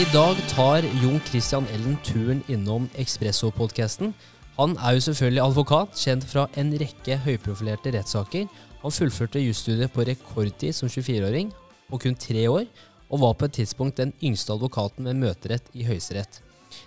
I 0.00 0.04
dag 0.14 0.38
tar 0.48 0.86
Jon 1.02 1.18
Christian 1.28 1.66
Ellen 1.74 1.98
turen 2.00 2.38
innom 2.48 2.86
Ekspresso-podkasten. 2.96 4.14
Han 4.56 4.72
er 4.80 4.94
jo 4.96 5.02
selvfølgelig 5.04 5.42
advokat, 5.44 5.98
kjent 6.00 6.24
fra 6.24 6.46
en 6.56 6.70
rekke 6.80 7.18
høyprofilerte 7.20 7.92
rettssaker. 7.92 8.46
Han 8.80 8.94
fullførte 8.96 9.42
jusstudiet 9.44 9.92
på 9.92 10.06
rekordtid 10.08 10.72
som 10.78 10.88
24-åring, 10.88 11.50
på 11.90 12.00
kun 12.00 12.16
tre 12.16 12.46
år, 12.48 12.64
og 13.10 13.20
var 13.26 13.36
på 13.36 13.50
et 13.50 13.58
tidspunkt 13.58 14.00
den 14.00 14.14
yngste 14.24 14.56
advokaten 14.56 15.04
med 15.04 15.20
møterett 15.20 15.68
i 15.76 15.84
Høyesterett. 15.84 16.40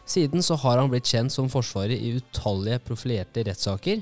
Siden 0.09 0.41
så 0.41 0.57
har 0.63 0.81
han 0.81 0.89
blitt 0.89 1.11
kjent 1.13 1.35
som 1.35 1.51
forsvarer 1.53 1.93
i 1.93 2.15
utallige 2.17 2.81
profilerte 2.87 3.45
rettssaker. 3.45 4.01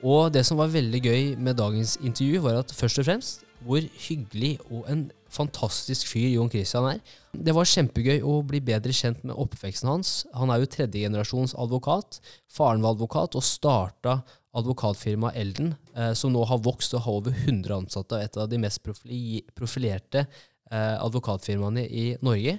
Og 0.00 0.32
det 0.32 0.46
som 0.48 0.56
var 0.56 0.72
veldig 0.72 1.02
gøy 1.04 1.34
med 1.36 1.60
dagens 1.60 1.98
intervju, 2.00 2.40
var 2.48 2.62
at 2.62 2.72
først 2.72 3.04
og 3.04 3.10
fremst 3.10 3.44
hvor 3.66 3.84
hyggelig 4.08 4.56
og 4.70 4.88
en 4.88 5.10
fantastisk 5.32 6.08
fyr 6.08 6.28
Jon 6.34 6.50
Christian 6.50 6.88
er. 6.94 7.04
Det 7.44 7.52
var 7.56 7.68
kjempegøy 7.68 8.22
å 8.24 8.40
bli 8.46 8.60
bedre 8.64 8.94
kjent 8.96 9.22
med 9.26 9.36
oppveksten 9.36 9.90
hans. 9.90 10.10
Han 10.36 10.50
er 10.52 10.62
jo 10.62 10.70
tredjegenerasjons 10.72 11.56
advokat. 11.60 12.20
Faren 12.52 12.84
var 12.84 12.96
advokat 12.96 13.36
og 13.38 13.44
starta 13.44 14.20
advokatfirmaet 14.56 15.36
Elden, 15.36 15.74
eh, 15.96 16.12
som 16.16 16.32
nå 16.32 16.44
har 16.48 16.62
vokst 16.64 16.94
og 16.96 17.04
har 17.04 17.18
over 17.20 17.34
100 17.44 17.74
ansatte, 17.76 18.16
og 18.16 18.24
et 18.24 18.38
av 18.40 18.48
de 18.48 18.60
mest 18.62 18.80
profilerte 18.84 20.24
eh, 20.24 20.96
advokatfirmaene 20.96 21.84
i 21.84 22.06
Norge. 22.24 22.56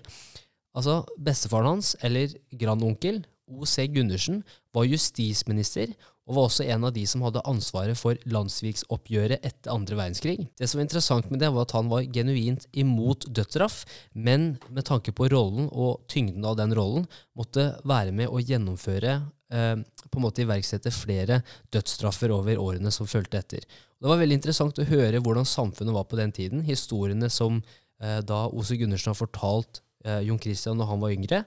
Altså, 0.77 1.01
Bestefaren 1.17 1.71
hans, 1.73 1.95
eller 2.05 2.35
grandonkel, 2.53 3.23
O.C. 3.47 3.87
Gundersen, 3.89 4.43
var 4.75 4.85
justisminister 4.85 5.95
og 6.27 6.35
var 6.35 6.49
også 6.49 6.65
en 6.67 6.83
av 6.83 6.91
de 6.95 7.05
som 7.07 7.23
hadde 7.23 7.43
ansvaret 7.47 7.97
for 7.97 8.19
landssviksoppgjøret 8.27 9.45
etter 9.47 9.71
andre 9.71 9.95
verdenskrig. 9.95 10.35
Det 10.59 10.67
som 10.67 10.81
var 10.81 10.87
interessant 10.87 11.29
med 11.31 11.39
det, 11.39 11.51
var 11.55 11.63
at 11.63 11.75
han 11.77 11.87
var 11.91 12.03
genuint 12.13 12.67
imot 12.75 13.29
dødsstraff, 13.31 13.79
men 14.11 14.49
med 14.67 14.87
tanke 14.89 15.15
på 15.15 15.29
rollen 15.31 15.69
og 15.71 16.03
tyngden 16.11 16.45
av 16.47 16.57
den 16.59 16.75
rollen, 16.75 17.07
måtte 17.37 17.69
være 17.87 18.11
med 18.15 18.27
å 18.27 18.41
gjennomføre 18.43 19.13
eh, 19.53 19.75
på 20.11 20.19
en 20.19 20.25
måte 20.25 20.43
iverksette 20.43 20.91
flere 20.91 21.39
dødsstraffer 21.73 22.33
over 22.35 22.59
årene 22.59 22.91
som 22.91 23.07
fulgte 23.07 23.39
etter. 23.39 23.63
Det 23.97 24.11
var 24.11 24.19
veldig 24.19 24.41
interessant 24.41 24.83
å 24.83 24.87
høre 24.89 25.23
hvordan 25.23 25.47
samfunnet 25.47 25.95
var 25.95 26.09
på 26.11 26.19
den 26.19 26.35
tiden. 26.35 26.65
Historiene 26.67 27.31
som 27.31 27.61
eh, 28.03 28.19
da 28.19 28.45
Ose 28.51 28.75
Gundersen 28.75 29.13
har 29.13 29.21
fortalt 29.21 29.79
eh, 30.03 30.25
Jon 30.27 30.43
Christian 30.43 30.75
når 30.77 30.91
han 30.91 31.01
var 31.05 31.15
yngre. 31.15 31.41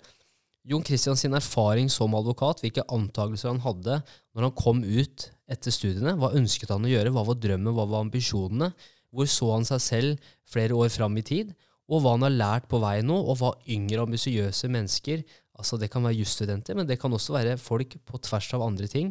Jon 0.70 0.84
Christian 0.84 1.16
sin 1.16 1.36
erfaring 1.36 1.88
som 1.92 2.14
advokat, 2.16 2.60
hvilke 2.60 2.84
antakelser 2.92 3.48
han 3.52 3.62
hadde 3.64 4.00
når 4.34 4.46
han 4.46 4.56
kom 4.58 4.82
ut 4.84 5.26
etter 5.50 5.74
studiene. 5.74 6.14
Hva 6.20 6.32
ønsket 6.38 6.70
han 6.72 6.86
å 6.86 6.90
gjøre? 6.90 7.12
Hva 7.14 7.26
var 7.26 7.38
drømmen? 7.42 7.74
Hva 7.74 7.86
var 7.90 8.04
ambisjonene? 8.06 8.70
Hvor 9.10 9.26
så 9.30 9.50
han 9.54 9.66
seg 9.66 9.82
selv 9.82 10.30
flere 10.48 10.76
år 10.78 10.92
fram 10.94 11.18
i 11.18 11.26
tid? 11.26 11.52
Og 11.90 12.04
hva 12.04 12.14
han 12.14 12.26
har 12.28 12.36
lært 12.36 12.68
på 12.70 12.78
vei 12.82 13.00
nå, 13.02 13.16
og 13.18 13.40
hva 13.40 13.54
yngre, 13.66 14.04
ambisiøse 14.04 14.70
mennesker 14.70 15.24
altså 15.60 15.76
Det 15.76 15.90
kan 15.92 16.00
være 16.06 16.16
jusstudenter, 16.16 16.72
men 16.72 16.86
det 16.88 16.96
kan 16.96 17.12
også 17.12 17.34
være 17.34 17.58
folk 17.60 17.98
på 18.08 18.20
tvers 18.24 18.46
av 18.56 18.62
andre 18.64 18.86
ting. 18.88 19.10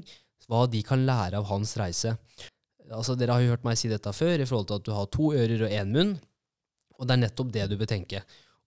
Hva 0.50 0.64
de 0.66 0.80
kan 0.82 1.04
lære 1.06 1.38
av 1.38 1.46
hans 1.46 1.76
reise. 1.78 2.16
Altså 2.90 3.14
Dere 3.14 3.36
har 3.36 3.44
jo 3.44 3.52
hørt 3.52 3.68
meg 3.68 3.78
si 3.78 3.92
dette 3.92 4.14
før, 4.18 4.42
i 4.42 4.48
forhold 4.50 4.66
til 4.72 4.80
at 4.80 4.88
du 4.88 4.90
har 4.96 5.12
to 5.14 5.30
ører 5.38 5.68
og 5.68 5.76
én 5.78 5.94
munn. 5.94 6.16
Og 6.98 7.06
det 7.06 7.16
er 7.16 7.22
nettopp 7.22 7.52
det 7.54 7.68
du 7.70 7.76
bør 7.78 7.92
tenke. 7.92 8.24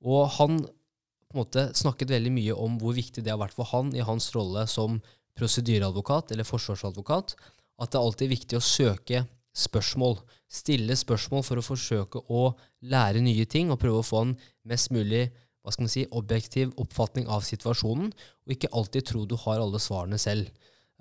Og 0.06 0.30
han 0.36 0.60
på 0.62 1.34
en 1.34 1.40
måte 1.40 1.64
snakket 1.74 2.12
veldig 2.12 2.30
mye 2.36 2.54
om 2.54 2.78
hvor 2.78 2.94
viktig 2.94 3.24
det 3.24 3.32
har 3.32 3.40
vært 3.40 3.56
for 3.56 3.66
han 3.72 3.90
i 3.96 4.04
hans 4.04 4.30
rolle 4.36 4.66
som 4.70 5.00
prosedyreadvokat 5.38 6.32
eller 6.34 6.48
forsvarsadvokat, 6.48 7.36
at 7.82 7.92
det 7.92 8.00
alltid 8.00 8.26
er 8.26 8.34
viktig 8.34 8.58
å 8.58 8.64
søke 8.64 9.24
spørsmål. 9.56 10.18
Stille 10.52 10.96
spørsmål 10.98 11.44
for 11.46 11.60
å 11.60 11.64
forsøke 11.64 12.24
å 12.32 12.50
lære 12.92 13.22
nye 13.24 13.46
ting 13.48 13.72
og 13.72 13.80
prøve 13.82 14.02
å 14.02 14.06
få 14.06 14.26
en 14.26 14.36
mest 14.68 14.92
mulig 14.94 15.28
hva 15.62 15.70
skal 15.70 15.86
man 15.86 15.92
si, 15.92 16.02
objektiv 16.10 16.72
oppfatning 16.82 17.28
av 17.30 17.44
situasjonen, 17.46 18.10
og 18.10 18.54
ikke 18.54 18.72
alltid 18.74 19.06
tro 19.06 19.22
du 19.30 19.36
har 19.44 19.62
alle 19.62 19.78
svarene 19.82 20.18
selv. 20.18 20.50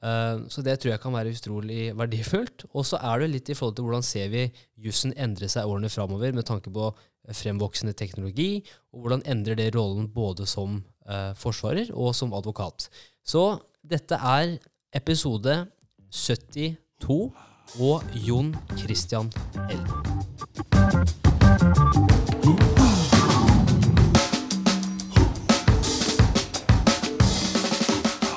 Uh, 0.02 0.50
så 0.50 0.64
det 0.66 0.80
tror 0.82 0.96
jeg 0.96 1.02
kan 1.02 1.14
være 1.14 1.34
utrolig 1.34 1.82
verdifullt. 1.98 2.66
Og 2.74 2.86
så 2.90 3.00
er 3.06 3.22
det 3.22 3.32
litt 3.36 3.50
i 3.50 3.58
forhold 3.58 3.78
til 3.78 3.88
hvordan 3.88 4.06
ser 4.06 4.30
vi 4.34 4.48
jussen 4.82 5.14
endre 5.18 5.50
seg 5.50 5.70
årene 5.70 5.92
framover 5.94 6.34
med 6.38 6.48
tanke 6.50 6.74
på 6.74 6.92
fremvoksende 7.38 7.94
teknologi, 7.98 8.64
og 8.94 9.04
hvordan 9.04 9.26
endrer 9.30 9.58
det 9.60 9.72
rollen 9.76 10.08
både 10.14 10.48
som 10.50 10.80
uh, 11.10 11.34
forsvarer 11.38 11.92
og 11.94 12.16
som 12.18 12.34
advokat. 12.38 12.90
Så 13.22 13.44
dette 13.82 14.14
er 14.14 14.58
episode 14.94 15.54
72 16.14 16.76
og 17.82 18.04
Jon 18.14 18.52
Christian 18.78 19.32
Elden. 19.72 20.22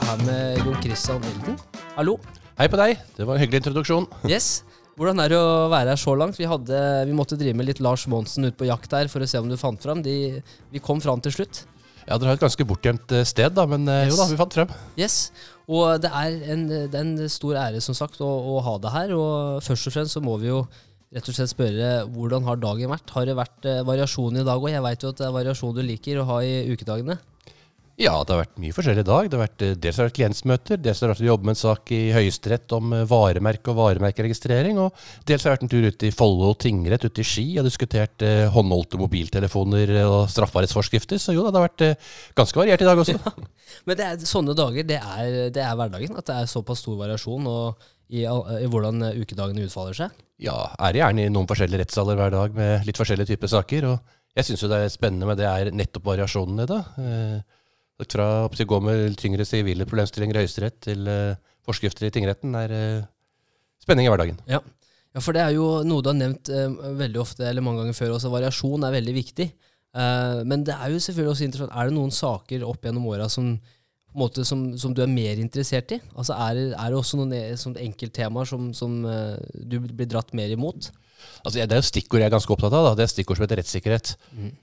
Her 0.00 0.24
med 0.24 0.64
Jon 0.64 0.80
Christian 0.80 1.20
Elden. 1.20 1.58
Hallo. 1.98 2.16
Hei 2.56 2.70
på 2.70 2.78
deg. 2.80 2.96
Det 3.16 3.26
var 3.26 3.36
en 3.36 3.44
hyggelig 3.44 3.60
introduksjon. 3.64 4.08
Yes. 4.24 4.64
Hvordan 4.96 5.20
er 5.20 5.34
det 5.34 5.38
å 5.42 5.68
være 5.68 5.92
her 5.92 5.98
så 6.00 6.14
langt? 6.16 6.38
Vi, 6.38 6.48
hadde, 6.48 6.80
vi 7.04 7.16
måtte 7.18 7.36
drive 7.36 7.58
med 7.58 7.68
litt 7.68 7.84
Lars 7.84 8.06
Monsen 8.08 8.46
ut 8.48 8.56
på 8.56 8.70
jakt 8.70 8.94
her 8.94 9.10
for 9.12 9.20
å 9.20 9.28
se 9.28 9.42
om 9.42 9.50
du 9.50 9.58
fant 9.60 9.82
fram. 9.82 10.00
De, 10.06 10.40
vi 10.72 10.80
kom 10.80 11.02
fram 11.04 11.20
til 11.20 11.34
slutt. 11.36 11.66
Ja, 12.04 12.18
Dere 12.20 12.32
har 12.34 12.36
et 12.38 12.42
ganske 12.44 12.66
bortgjemt 12.68 13.12
eh, 13.16 13.24
sted, 13.28 13.54
da, 13.56 13.64
men 13.70 13.86
eh, 13.88 14.04
Yes. 14.04 14.12
jo 14.12 14.18
da, 14.20 14.26
vi 14.30 14.36
fant 14.40 14.56
frem. 14.58 14.72
Yes. 15.00 15.18
Og 15.64 16.00
det 16.04 16.10
er 16.12 16.34
en, 16.52 16.66
det 16.68 16.92
er 16.92 17.00
en 17.00 17.28
stor 17.32 17.56
ære, 17.56 17.80
som 17.84 17.96
sagt, 17.96 18.18
å, 18.20 18.28
å 18.28 18.58
ha 18.66 18.74
det 18.84 18.92
her. 18.92 19.14
Og 19.16 19.62
først 19.64 19.88
og 19.88 19.94
fremst 19.96 20.16
så 20.18 20.20
må 20.24 20.36
vi 20.42 20.50
jo 20.50 20.64
rett 21.14 21.28
og 21.30 21.36
slett 21.36 21.52
spørre 21.52 21.92
hvordan 22.10 22.44
har 22.48 22.58
dagen 22.60 22.90
vært? 22.92 23.12
Har 23.16 23.24
det 23.28 23.36
vært 23.38 23.68
eh, 23.70 23.80
variasjon 23.86 24.36
i 24.40 24.44
dag 24.44 24.60
òg? 24.60 24.68
Jeg 24.74 24.84
veit 24.84 25.06
jo 25.06 25.12
at 25.14 25.22
det 25.22 25.28
er 25.30 25.36
variasjon 25.38 25.76
du 25.78 25.82
liker 25.86 26.20
å 26.20 26.26
ha 26.32 26.40
i 26.44 26.54
ukedagene. 26.74 27.16
Ja, 27.94 28.16
det 28.26 28.34
har 28.34 28.40
vært 28.40 28.56
mye 28.58 28.74
forskjellig 28.74 29.04
i 29.04 29.06
dag. 29.06 29.28
Det 29.30 29.38
har 29.38 29.44
vært, 29.44 29.62
eh, 29.62 29.74
dels 29.78 29.96
har 29.96 30.04
det 30.04 30.10
vært 30.10 30.18
klientsmøter, 30.18 30.80
dels 30.82 30.98
har 31.00 31.06
det 31.06 31.14
vært 31.14 31.22
å 31.22 31.28
jobbe 31.28 31.46
med 31.46 31.54
en 31.54 31.60
sak 31.60 31.92
i 31.94 32.00
Høyesterett 32.10 32.72
om 32.74 32.92
eh, 32.92 33.04
varemerke 33.06 33.70
og 33.70 33.78
varemerkeregistrering, 33.78 34.80
og 34.82 34.96
dels 35.30 35.44
har 35.44 35.52
det 35.52 35.54
vært 35.54 35.66
en 35.68 35.70
tur 35.70 35.86
ut 35.86 36.02
i 36.02 36.10
Follo 36.10 36.50
tingrett 36.58 37.06
ute 37.06 37.22
i 37.22 37.28
Ski 37.28 37.46
og 37.62 37.68
diskutert 37.68 38.26
eh, 38.26 38.50
håndholdte 38.50 38.98
mobiltelefoner 38.98 39.94
og 40.08 40.26
strafferettsforskrifter. 40.32 41.22
Så 41.22 41.36
jo 41.36 41.46
da, 41.46 41.54
det 41.54 41.62
har 41.62 41.68
vært 41.68 41.86
eh, 41.86 42.12
ganske 42.34 42.58
variert 42.58 42.82
i 42.82 42.90
dag 42.90 42.98
også. 42.98 43.16
Men 43.86 44.02
det 44.02 44.10
er, 44.10 44.26
sånne 44.26 44.58
dager, 44.58 44.90
det 44.90 44.98
er, 44.98 45.40
det 45.54 45.62
er 45.62 45.78
hverdagen. 45.78 46.18
At 46.18 46.26
det 46.26 46.42
er 46.42 46.50
såpass 46.50 46.82
stor 46.82 46.98
variasjon 46.98 47.46
og 47.46 47.90
i, 48.10 48.26
i 48.26 48.68
hvordan 48.74 49.06
eh, 49.06 49.22
ukedagene 49.22 49.68
utfaller 49.68 50.02
seg. 50.02 50.22
Ja, 50.42 50.58
er 50.82 50.98
gjerne 50.98 51.28
i 51.28 51.30
noen 51.30 51.46
forskjellige 51.46 51.86
rettssaler 51.86 52.18
hver 52.18 52.34
dag 52.34 52.58
med 52.58 52.88
litt 52.88 52.98
forskjellige 52.98 53.36
typer 53.36 53.54
saker. 53.54 53.92
Og 53.94 54.16
jeg 54.34 54.50
syns 54.50 54.66
jo 54.66 54.70
det 54.72 54.82
er 54.82 54.90
spennende 54.90 55.30
med 55.30 55.38
det 55.38 55.46
er 55.46 55.70
nettopp 55.70 56.10
variasjonene 56.10 56.66
da. 56.66 56.80
Fra 58.02 58.28
å 58.46 58.66
gå 58.66 58.78
med 58.82 59.16
tyngre 59.20 59.46
sivile 59.46 59.86
problemstillinger 59.86 60.38
i 60.38 60.44
Høyesterett 60.44 60.80
til 60.88 61.06
eh, 61.10 61.36
forskrifter 61.64 62.08
i 62.08 62.14
tingretten 62.14 62.56
er 62.58 62.74
eh, 62.74 63.04
spenning 63.82 64.08
i 64.08 64.10
hverdagen. 64.10 64.40
Ja. 64.50 64.60
ja, 65.14 65.22
for 65.22 65.36
det 65.36 65.44
er 65.44 65.54
jo 65.54 65.84
noe 65.86 66.02
du 66.02 66.10
har 66.10 66.18
nevnt 66.18 66.50
eh, 66.50 66.66
veldig 66.98 67.22
ofte, 67.22 67.46
eller 67.46 67.64
mange 67.64 67.84
ganger 67.84 67.98
før 67.98 68.16
også. 68.16 68.32
Variasjon 68.34 68.86
er 68.88 68.98
veldig 68.98 69.16
viktig. 69.20 69.52
Men 69.94 70.64
det 70.66 70.74
er 70.74 70.90
jo 70.90 70.98
selvfølgelig 70.98 71.30
også 71.30 71.44
interessant. 71.46 71.74
Er 71.78 71.86
det 71.86 71.94
noen 71.94 72.10
saker 72.10 72.64
opp 72.66 72.82
gjennom 72.82 73.04
åra 73.12 73.28
som, 73.30 73.52
måte, 74.18 74.42
som, 74.42 74.64
som 74.74 74.90
du 74.90 75.04
er 75.04 75.12
mer 75.12 75.38
interessert 75.38 75.94
i? 75.94 76.00
Altså 76.18 76.34
Er 76.34 76.58
er 76.72 76.88
det 76.90 76.98
også 76.98 77.20
noen 77.20 77.30
e- 77.38 77.84
enkelttemaer 77.84 78.50
som, 78.50 78.72
som 78.74 78.96
du 79.54 79.76
blir 79.84 80.08
dratt 80.10 80.34
mer 80.34 80.50
imot? 80.50 80.90
Altså, 81.44 81.58
det 81.60 81.76
er 81.76 81.82
jo 81.82 81.86
stikkord 81.86 82.22
jeg 82.22 82.30
er 82.30 82.34
ganske 82.34 82.54
opptatt 82.54 82.72
av. 82.72 82.88
Da. 82.88 82.94
Det 82.98 83.04
er 83.04 83.12
stikkord 83.12 83.38
som 83.38 83.44
heter 83.44 83.60
rettssikkerhet. 83.60 84.14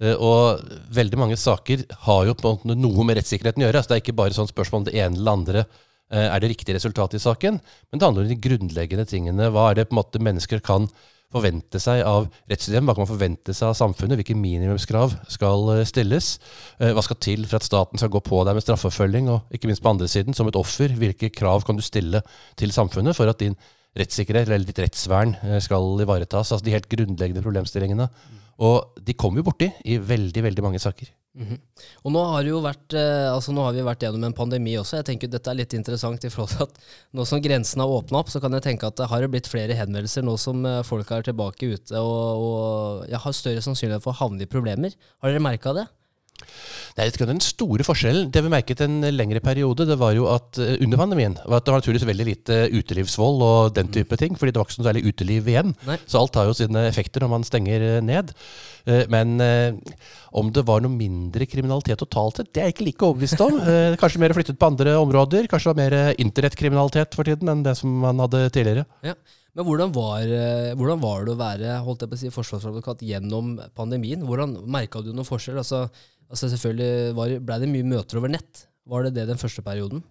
Eh, 0.02 0.18
og 0.18 0.66
veldig 0.96 1.22
mange 1.22 1.38
saker 1.40 1.86
har 2.08 2.26
jo 2.28 2.36
på 2.38 2.50
en 2.50 2.60
måte 2.60 2.80
noe 2.80 3.08
med 3.08 3.20
rettssikkerheten 3.20 3.64
å 3.64 3.68
gjøre. 3.68 3.82
Altså, 3.82 3.94
det 3.94 3.98
er 4.00 4.04
ikke 4.06 4.20
bare 4.24 4.38
sånn 4.38 4.52
spørsmål 4.52 4.84
om 4.84 4.90
det 4.90 4.98
ene 4.98 5.20
eller 5.20 5.38
andre 5.38 5.64
eh, 5.64 6.28
er 6.28 6.42
det 6.42 6.52
riktige 6.56 6.78
resultatet 6.78 7.20
i 7.20 7.24
saken, 7.24 7.62
men 7.62 8.02
det 8.02 8.08
handler 8.08 8.28
om 8.28 8.32
de 8.32 8.44
grunnleggende 8.48 9.08
tingene. 9.10 9.50
Hva 9.54 9.70
er 9.70 9.82
det 9.82 9.90
på 9.90 9.96
en 9.96 10.02
måte 10.02 10.24
mennesker 10.24 10.64
kan 10.66 10.90
forvente 11.32 11.80
seg 11.80 12.02
av 12.04 12.26
rettssystemet? 12.52 12.90
Hva 12.90 12.96
kan 12.98 13.06
man 13.06 13.12
forvente 13.14 13.54
seg 13.56 13.70
av 13.70 13.78
samfunnet? 13.80 14.18
Hvilke 14.20 14.36
minimumskrav 14.36 15.14
skal 15.32 15.76
eh, 15.76 15.84
stilles? 15.90 16.32
Hva 16.82 17.06
skal 17.06 17.22
til 17.22 17.46
for 17.46 17.62
at 17.62 17.68
staten 17.68 18.02
skal 18.02 18.12
gå 18.12 18.24
på 18.26 18.42
deg 18.48 18.58
med 18.58 18.66
straffeforfølging? 18.66 19.30
Og 19.32 19.54
ikke 19.54 19.70
minst 19.70 19.86
på 19.86 19.94
andre 19.94 20.10
siden, 20.12 20.36
som 20.38 20.50
et 20.50 20.60
offer, 20.60 20.98
hvilke 20.98 21.30
krav 21.30 21.68
kan 21.68 21.78
du 21.78 21.86
stille 21.86 22.26
til 22.60 22.74
samfunnet 22.74 23.16
for 23.18 23.30
at 23.30 23.44
din 23.44 23.60
rettssikkerhet 23.98 24.48
eller 24.50 24.68
ditt 24.68 24.84
rettsvern 24.84 25.36
eh, 25.44 25.58
skal 25.64 26.04
ivaretas? 26.04 26.52
Altså 26.52 26.64
de 26.66 26.76
helt 26.76 26.90
grunnleggende 26.92 27.44
problemstillingene. 27.44 28.08
Og 28.62 29.02
de 29.02 29.18
kommer 29.18 29.42
jo 29.42 29.50
borti 29.50 29.72
i 29.90 29.98
veldig, 29.98 30.46
veldig 30.50 30.64
mange 30.64 30.82
saker. 30.82 31.10
Mhm. 31.32 31.60
Og 32.04 32.12
nå 32.12 32.22
har, 32.28 32.48
vært, 32.66 32.94
eh, 32.94 33.30
altså 33.32 33.54
nå 33.56 33.64
har 33.64 33.72
vi 33.72 33.86
vært 33.88 34.04
gjennom 34.04 34.26
en 34.28 34.36
pandemi 34.36 34.74
også. 34.76 35.00
Jeg 35.00 35.08
tenker 35.08 35.32
Dette 35.32 35.48
er 35.48 35.62
litt 35.62 35.74
interessant 35.74 36.26
i 36.28 36.32
forhold 36.32 36.52
til 36.52 36.66
at 36.68 36.82
nå 37.16 37.26
som 37.26 37.40
grensen 37.42 37.80
har 37.80 37.88
åpna 37.88 38.20
opp, 38.20 38.30
så 38.34 38.42
kan 38.44 38.52
jeg 38.58 38.66
tenke 38.66 38.90
at 38.90 39.00
det 39.00 39.08
har 39.08 39.28
blitt 39.32 39.48
flere 39.48 39.78
henvendelser 39.80 40.28
nå 40.28 40.36
som 40.38 40.66
eh, 40.68 40.82
folk 40.84 41.10
er 41.12 41.24
tilbake 41.24 41.72
ute 41.72 41.96
og, 42.04 42.44
og 42.44 43.08
jeg 43.08 43.24
har 43.24 43.38
større 43.38 43.64
sannsynlighet 43.64 44.04
for 44.04 44.12
å 44.12 44.22
havne 44.26 44.44
i 44.44 44.52
problemer. 44.52 44.92
Har 45.24 45.32
dere 45.32 45.48
merka 45.48 45.74
det? 45.78 45.88
Nei, 46.98 47.06
jeg 47.06 47.16
ikke 47.16 47.28
Den 47.30 47.42
store 47.44 47.86
forskjellen 47.88 48.32
det 48.34 48.42
vi 48.44 48.52
merket 48.52 48.82
en 48.84 49.00
lengre 49.16 49.42
periode, 49.44 49.86
det 49.88 49.98
var 50.00 50.16
jo 50.16 50.28
at 50.32 50.60
uh, 50.60 50.74
under 50.84 51.00
pandemien 51.00 51.38
var 51.46 51.62
at 51.62 51.68
det 51.68 51.74
var 51.74 51.82
naturligvis 51.82 52.08
veldig 52.10 52.28
lite 52.28 52.58
utelivsvold 52.76 53.46
og 53.48 53.76
den 53.78 53.92
type 53.96 54.18
ting. 54.20 54.36
fordi 54.36 54.52
det 54.52 54.62
var 54.62 54.68
ikke 54.68 54.78
så 54.78 54.88
særlig 54.90 55.06
uteliv 55.08 55.48
igjen. 55.48 55.74
Nei. 55.88 55.98
Så 56.06 56.20
alt 56.20 56.36
har 56.36 56.50
jo 56.50 56.58
sine 56.58 56.86
effekter 56.90 57.24
når 57.24 57.34
man 57.38 57.48
stenger 57.48 57.88
uh, 57.88 57.98
ned. 58.04 58.36
Uh, 58.88 59.04
men 59.14 59.38
om 60.36 60.48
det 60.54 60.64
var 60.68 60.82
noe 60.82 60.94
mindre 60.94 61.46
kriminalitet 61.46 62.00
totalt 62.02 62.40
sett, 62.40 62.50
det 62.52 62.62
er 62.62 62.70
jeg 62.70 62.76
ikke 62.76 62.88
like 62.88 63.06
overbevist 63.08 63.44
om. 63.44 63.60
kanskje 64.02 64.22
mer 64.24 64.34
flyttet 64.36 64.60
på 64.60 64.70
andre 64.72 64.96
områder. 65.00 65.48
Kanskje 65.52 65.72
det 65.72 65.74
var 65.76 65.82
mer 65.82 66.20
internettkriminalitet 66.22 67.16
for 67.18 67.28
tiden 67.28 67.52
enn 67.52 67.64
det 67.66 67.76
som 67.80 67.94
man 68.04 68.20
hadde 68.24 68.48
tidligere. 68.50 68.88
Ja. 69.06 69.16
Men 69.52 69.68
hvordan 69.68 69.92
var, 69.92 70.24
hvordan 70.80 71.02
var, 71.02 71.26
det 71.28 71.34
å 71.34 71.40
være 71.40 71.80
holdt 71.84 72.06
jeg 72.06 72.12
på 72.12 72.16
å 72.16 72.22
si, 72.22 72.30
forsvarsadvokat 72.32 73.04
gjennom 73.04 73.58
pandemien? 73.76 74.24
Hvordan 74.24 74.56
Merka 74.72 75.04
du 75.04 75.12
noen 75.12 75.28
forskjell? 75.28 75.60
Altså, 75.60 75.90
Altså 76.32 76.50
Selvfølgelig 76.52 77.14
var, 77.18 77.36
ble 77.44 77.60
det 77.62 77.70
mye 77.72 77.92
møter 77.94 78.22
over 78.22 78.32
nett. 78.34 78.66
Var 78.90 79.08
det 79.08 79.16
det 79.20 79.28
den 79.30 79.40
første 79.42 79.64
perioden? 79.66 80.02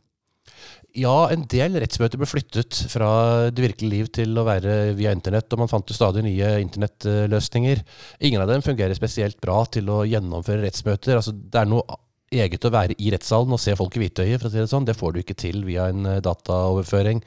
Ja, 0.99 1.29
en 1.31 1.45
del 1.51 1.77
rettsmøter 1.79 2.19
ble 2.19 2.27
flyttet 2.27 2.75
fra 2.91 3.09
det 3.55 3.63
virkelige 3.63 3.93
liv 3.93 4.09
til 4.15 4.35
å 4.39 4.45
være 4.47 4.97
via 4.99 5.13
internett, 5.15 5.51
og 5.55 5.63
man 5.63 5.71
fant 5.71 5.87
jo 5.87 5.95
stadig 5.95 6.25
nye 6.27 6.57
internettløsninger. 6.65 7.83
Ingen 8.27 8.43
av 8.43 8.51
dem 8.51 8.65
fungerer 8.65 8.99
spesielt 8.99 9.39
bra 9.43 9.61
til 9.71 9.91
å 9.93 10.03
gjennomføre 10.09 10.65
rettsmøter. 10.65 11.21
Altså, 11.21 11.35
det 11.35 11.63
er 11.63 11.71
noe 11.71 12.01
eget 12.31 12.67
å 12.67 12.73
være 12.75 12.97
i 12.99 13.11
rettssalen 13.15 13.55
og 13.55 13.63
se 13.63 13.75
folk 13.79 13.97
i 13.97 14.05
hvitøyet, 14.05 14.39
for 14.41 14.49
å 14.49 14.53
si 14.53 14.61
det 14.63 14.71
sånn. 14.71 14.87
Det 14.89 14.99
får 14.99 15.15
du 15.15 15.23
ikke 15.23 15.39
til 15.39 15.65
via 15.67 15.89
en 15.91 16.07
eh, 16.07 16.23
dataoverføring. 16.25 17.23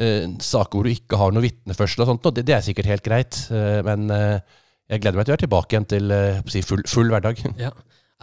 Eh, 0.00 0.26
saker 0.42 0.78
hvor 0.78 0.88
du 0.88 0.92
ikke 0.92 1.20
har 1.20 1.34
noe 1.34 1.44
vitneførsel 1.44 2.04
og 2.04 2.12
sånt, 2.12 2.30
det, 2.36 2.46
det, 2.48 2.56
er 2.56 2.64
sikkert 2.66 2.90
helt 2.92 3.06
greit. 3.06 3.40
Eh, 3.52 3.80
men 3.86 4.08
jeg 4.08 5.00
gleder 5.00 5.20
meg 5.20 5.26
til 5.26 5.32
å 5.32 5.36
være 5.36 5.44
tilbake 5.46 5.76
igjen 5.76 5.90
til 5.92 6.16
full, 6.68 6.84
full 6.88 7.12
hverdag. 7.12 7.44
Ja. 7.60 7.72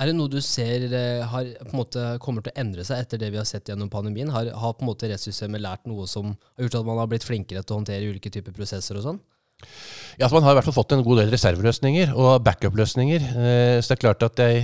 Er 0.01 0.09
det 0.09 0.15
noe 0.17 0.31
du 0.33 0.39
ser 0.41 0.87
eh, 0.89 1.21
har, 1.29 1.49
på 1.61 1.75
en 1.75 1.77
måte, 1.77 2.03
kommer 2.23 2.41
til 2.41 2.49
å 2.55 2.59
endre 2.63 2.85
seg 2.87 3.03
etter 3.03 3.19
det 3.21 3.27
vi 3.33 3.37
har 3.37 3.45
sett 3.45 3.69
gjennom 3.69 3.91
pandemien? 3.93 4.31
Har, 4.33 4.49
har 4.57 4.73
på 4.73 4.81
en 4.81 4.89
måte 4.89 5.09
rettssystemet 5.11 5.61
lært 5.61 5.85
noe 5.89 6.07
som 6.09 6.31
har 6.33 6.65
gjort 6.65 6.79
at 6.79 6.87
man 6.87 7.01
har 7.03 7.11
blitt 7.11 7.27
flinkere 7.27 7.61
til 7.61 7.75
å 7.75 7.81
håndtere 7.83 8.09
ulike 8.09 8.31
typer 8.33 8.55
prosesser 8.55 8.97
og 8.97 9.05
sånn? 9.05 9.21
Ja, 10.17 10.25
så 10.25 10.33
Man 10.33 10.47
har 10.47 10.55
i 10.55 10.57
hvert 10.57 10.67
fall 10.71 10.79
fått 10.79 10.95
en 10.95 11.03
god 11.05 11.21
del 11.21 11.29
reserveløsninger 11.35 12.15
og 12.17 12.41
backup-løsninger. 12.47 13.27
Eh, 13.29 13.75
så 13.77 13.91
det 13.91 13.97
er 13.99 14.03
klart 14.07 14.25
at 14.25 14.41
jeg 14.41 14.63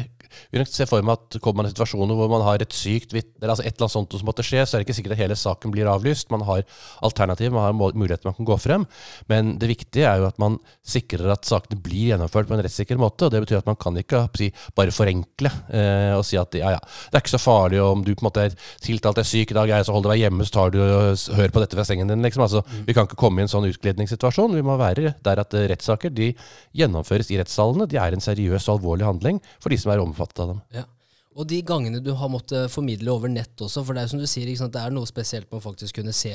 vil 0.52 0.64
nok 0.64 0.72
se 0.72 0.88
for 0.90 1.06
meg 1.06 1.18
at 1.18 1.40
kommer 1.44 1.62
man 1.62 1.70
i 1.70 1.74
situasjoner 1.74 2.18
hvor 2.18 2.32
man 2.32 2.46
har 2.46 2.64
et 2.64 2.76
sykt 2.76 3.16
vitne, 3.16 3.48
altså 3.48 3.66
et 3.66 3.74
eller 3.74 3.88
annet 3.88 3.96
sånt 3.96 4.18
som 4.18 4.28
måtte 4.28 4.46
skje, 4.46 4.64
så 4.66 4.78
er 4.78 4.84
det 4.84 4.88
ikke 4.88 4.98
sikkert 5.00 5.16
at 5.18 5.22
hele 5.24 5.38
saken 5.40 5.74
blir 5.74 5.90
avlyst. 5.92 6.32
Man 6.34 6.46
har 6.48 6.64
alternativ, 7.06 7.52
man 7.56 7.68
har 7.68 7.76
muligheter 7.78 8.30
man 8.30 8.38
kan 8.38 8.48
gå 8.48 8.58
frem. 8.62 8.86
Men 9.32 9.56
det 9.62 9.70
viktige 9.72 10.08
er 10.10 10.22
jo 10.22 10.28
at 10.30 10.40
man 10.42 10.58
sikrer 10.86 11.32
at 11.34 11.48
sakene 11.48 11.80
blir 11.82 12.14
gjennomført 12.14 12.50
på 12.50 12.58
en 12.58 12.64
rettssikker 12.66 13.00
måte. 13.02 13.28
og 13.28 13.34
Det 13.34 13.44
betyr 13.46 13.62
at 13.62 13.70
man 13.70 13.80
kan 13.80 13.98
ikke 14.00 14.26
si, 14.38 14.50
bare 14.78 14.94
forenkle 14.96 15.52
eh, 15.74 16.14
og 16.18 16.26
si 16.28 16.40
at 16.40 16.58
ja, 16.58 16.76
ja, 16.76 16.82
det 16.82 17.20
er 17.20 17.26
ikke 17.26 17.36
så 17.36 17.42
farlig 17.42 17.82
om 17.84 18.04
du 18.06 18.14
på 18.14 18.24
en 18.24 18.30
måte 18.30 18.48
er 18.48 18.58
tiltalt 18.84 19.22
er 19.22 19.28
syk 19.28 19.54
i 19.54 19.58
dag, 19.58 19.72
jeg 19.72 19.88
så 19.88 19.96
hold 19.96 20.08
deg 20.10 20.22
hjemme, 20.22 20.46
så 20.48 20.58
tar 20.58 20.74
du 20.74 20.80
og 20.84 21.38
hører 21.38 21.54
på 21.54 21.64
dette 21.64 21.78
fra 21.80 21.88
sengen 21.88 22.12
din. 22.12 22.24
Liksom. 22.26 22.44
Altså. 22.46 22.64
Vi 22.88 22.96
kan 22.96 23.08
ikke 23.08 23.20
komme 23.20 23.42
i 23.42 23.48
en 23.48 23.52
sånn 23.52 23.68
utglidningssituasjon. 23.70 24.56
Vi 24.58 24.66
må 24.66 24.78
være 24.80 25.14
der 25.26 25.44
at 25.44 25.56
rettssaker 25.72 26.14
de 26.14 26.32
gjennomføres 26.78 27.32
i 27.34 27.40
rettssalene. 27.42 27.88
De 27.90 28.00
er 28.02 28.16
en 28.16 28.24
seriøs 28.24 28.68
og 28.68 28.78
alvorlig 28.78 29.08
handling 29.08 29.42
for 29.64 29.74
de 29.74 29.80
som 29.80 29.94
er 29.94 30.04
omfattet 30.04 30.27
omfattet 30.28 30.44
av 30.44 30.48
dem. 30.48 30.62
Ja. 30.74 30.86
Og 31.38 31.48
de 31.48 31.62
gangene 31.62 32.02
du 32.02 32.14
har 32.18 32.30
måttet 32.30 32.72
formidle 32.72 33.12
over 33.12 33.30
nett 33.30 33.62
også, 33.62 33.84
for 33.86 33.94
det 33.94 34.02
er 34.02 34.08
jo 34.08 34.16
som 34.16 34.22
du 34.22 34.28
sier, 34.28 34.48
det 34.50 34.82
er 34.82 34.92
noe 34.92 35.06
spesielt 35.06 35.52
med 35.52 35.60
å 35.60 35.68
faktisk 35.70 36.00
kunne 36.00 36.14
se 36.14 36.34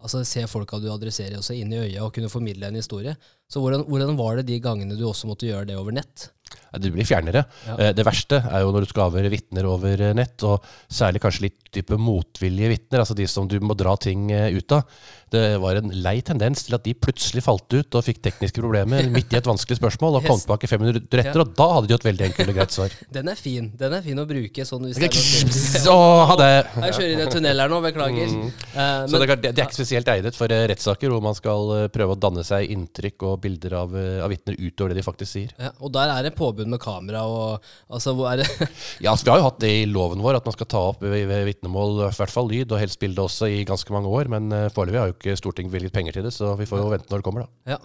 altså 0.00 0.22
se 0.24 0.46
folka 0.48 0.78
du 0.80 0.88
adresserer 0.90 1.36
også 1.38 1.54
inn 1.54 1.72
i 1.74 1.78
øyet 1.78 2.00
og 2.00 2.14
kunne 2.14 2.30
formidle 2.32 2.70
en 2.70 2.78
historie. 2.78 3.12
Så 3.50 3.60
hvordan, 3.60 3.84
hvordan 3.84 4.16
var 4.16 4.38
det 4.38 4.46
de 4.48 4.60
gangene 4.60 4.96
du 4.96 5.04
også 5.06 5.28
måtte 5.28 5.46
gjøre 5.46 5.68
det 5.68 5.76
over 5.76 5.92
nett? 5.92 6.30
Det 6.70 6.90
blir 6.94 7.06
fjernere. 7.06 7.44
Ja. 7.66 7.76
Eh, 7.78 7.92
det 7.96 8.06
verste 8.06 8.40
er 8.46 8.62
jo 8.62 8.70
når 8.74 8.86
du 8.86 8.92
skal 8.92 9.08
avhøre 9.08 9.30
vitner 9.32 9.66
over 9.66 10.02
eh, 10.06 10.14
nett, 10.16 10.38
og 10.46 10.62
særlig 10.90 11.22
kanskje 11.22 11.48
litt 11.48 11.70
type 11.74 11.98
motvillige 11.98 12.70
vitner, 12.74 13.02
altså 13.02 13.16
de 13.18 13.26
som 13.30 13.48
du 13.50 13.58
må 13.62 13.74
dra 13.78 13.96
ting 14.00 14.30
eh, 14.34 14.54
ut 14.54 14.76
av. 14.76 14.86
Det 15.30 15.42
var 15.62 15.78
en 15.78 15.92
lei 16.02 16.16
tendens 16.26 16.64
til 16.66 16.74
at 16.74 16.82
de 16.82 16.94
plutselig 16.98 17.44
falt 17.46 17.70
ut 17.70 17.94
og 17.98 18.02
fikk 18.02 18.18
tekniske 18.22 18.62
problemer 18.62 19.06
midt 19.14 19.34
i 19.34 19.38
et 19.38 19.50
vanskelig 19.50 19.78
spørsmål, 19.80 20.18
og 20.18 20.28
kom 20.30 20.42
tilbake 20.42 20.70
fem 20.70 20.82
minutter 20.84 21.22
etter, 21.22 21.42
ja. 21.42 21.44
og 21.44 21.54
da 21.58 21.68
hadde 21.76 21.90
de 21.90 21.96
et 21.98 22.06
veldig 22.06 22.26
enkelt 22.30 22.52
og 22.52 22.60
greit 22.60 22.76
svar. 22.76 22.96
Den 23.18 23.32
er 23.32 23.38
fin. 23.38 23.70
Den 23.78 23.98
er 23.98 24.06
fin 24.06 24.22
å 24.22 24.26
bruke 24.30 24.66
sånn 24.66 24.86
hvis 24.86 24.98
det 25.00 25.10
er 25.10 26.36
det. 26.40 26.50
Jeg 26.86 26.96
kjører 26.96 27.10
inn 27.10 27.22
i 27.22 27.26
en 27.26 27.34
tunnel 27.34 27.64
her 27.64 27.70
nå, 27.70 27.82
beklager. 27.84 28.30
Mm. 28.30 28.46
Uh, 28.74 29.06
Så 29.10 29.18
det, 29.18 29.26
er, 29.26 29.42
det, 29.42 29.52
er 29.56 29.66
ikke 29.66 29.78
spesielt 29.80 30.10
egnet 30.14 30.38
for 30.38 30.50
rettssaker 30.50 31.10
hvor 31.10 31.22
man 31.24 31.36
skal 31.38 31.74
prøve 31.94 32.14
å 32.14 32.20
danne 32.20 32.46
seg 32.46 32.70
inntrykk 32.70 33.26
og 33.26 33.38
bilder 33.42 33.76
av, 33.82 33.94
av 34.26 34.30
vitner 34.30 34.58
utover 34.58 34.94
det 34.94 35.00
de 35.00 35.06
faktisk 35.06 35.34
sier. 35.34 35.54
Ja, 35.58 35.72
og 35.78 35.92
der 35.94 36.14
er 36.14 36.26
det 36.26 36.34
påbud 36.40 36.70
med 36.72 36.80
kamera 36.82 37.22
og 37.28 37.70
altså, 37.92 38.14
hvor 38.16 38.30
er 38.32 38.42
det 38.42 38.48
Ja, 39.04 39.12
altså, 39.12 39.26
Vi 39.26 39.32
har 39.32 39.40
jo 39.40 39.46
hatt 39.46 39.60
det 39.62 39.70
i 39.82 39.86
loven 39.88 40.22
vår, 40.24 40.40
at 40.40 40.48
man 40.48 40.56
skal 40.56 40.68
ta 40.70 40.82
opp 40.90 41.04
ved 41.04 41.30
vitnemål 41.48 42.00
i 42.00 42.10
hvert 42.10 42.34
fall 42.34 42.50
lyd, 42.50 42.72
og 42.72 42.80
helst 42.80 43.00
bilde 43.02 43.24
også, 43.24 43.50
i 43.50 43.64
ganske 43.68 43.94
mange 43.94 44.10
år. 44.10 44.30
Men 44.32 44.50
uh, 44.52 44.68
foreløpig 44.74 45.00
har 45.00 45.10
jo 45.10 45.16
ikke 45.16 45.38
Stortinget 45.38 45.74
bevilget 45.74 45.96
penger 45.96 46.16
til 46.16 46.26
det, 46.26 46.34
så 46.36 46.54
vi 46.58 46.68
får 46.68 46.82
jo 46.82 46.92
vente 46.92 47.10
når 47.10 47.22
det 47.22 47.26
kommer, 47.28 47.46
da. 47.46 47.76
Ja. 47.76 47.80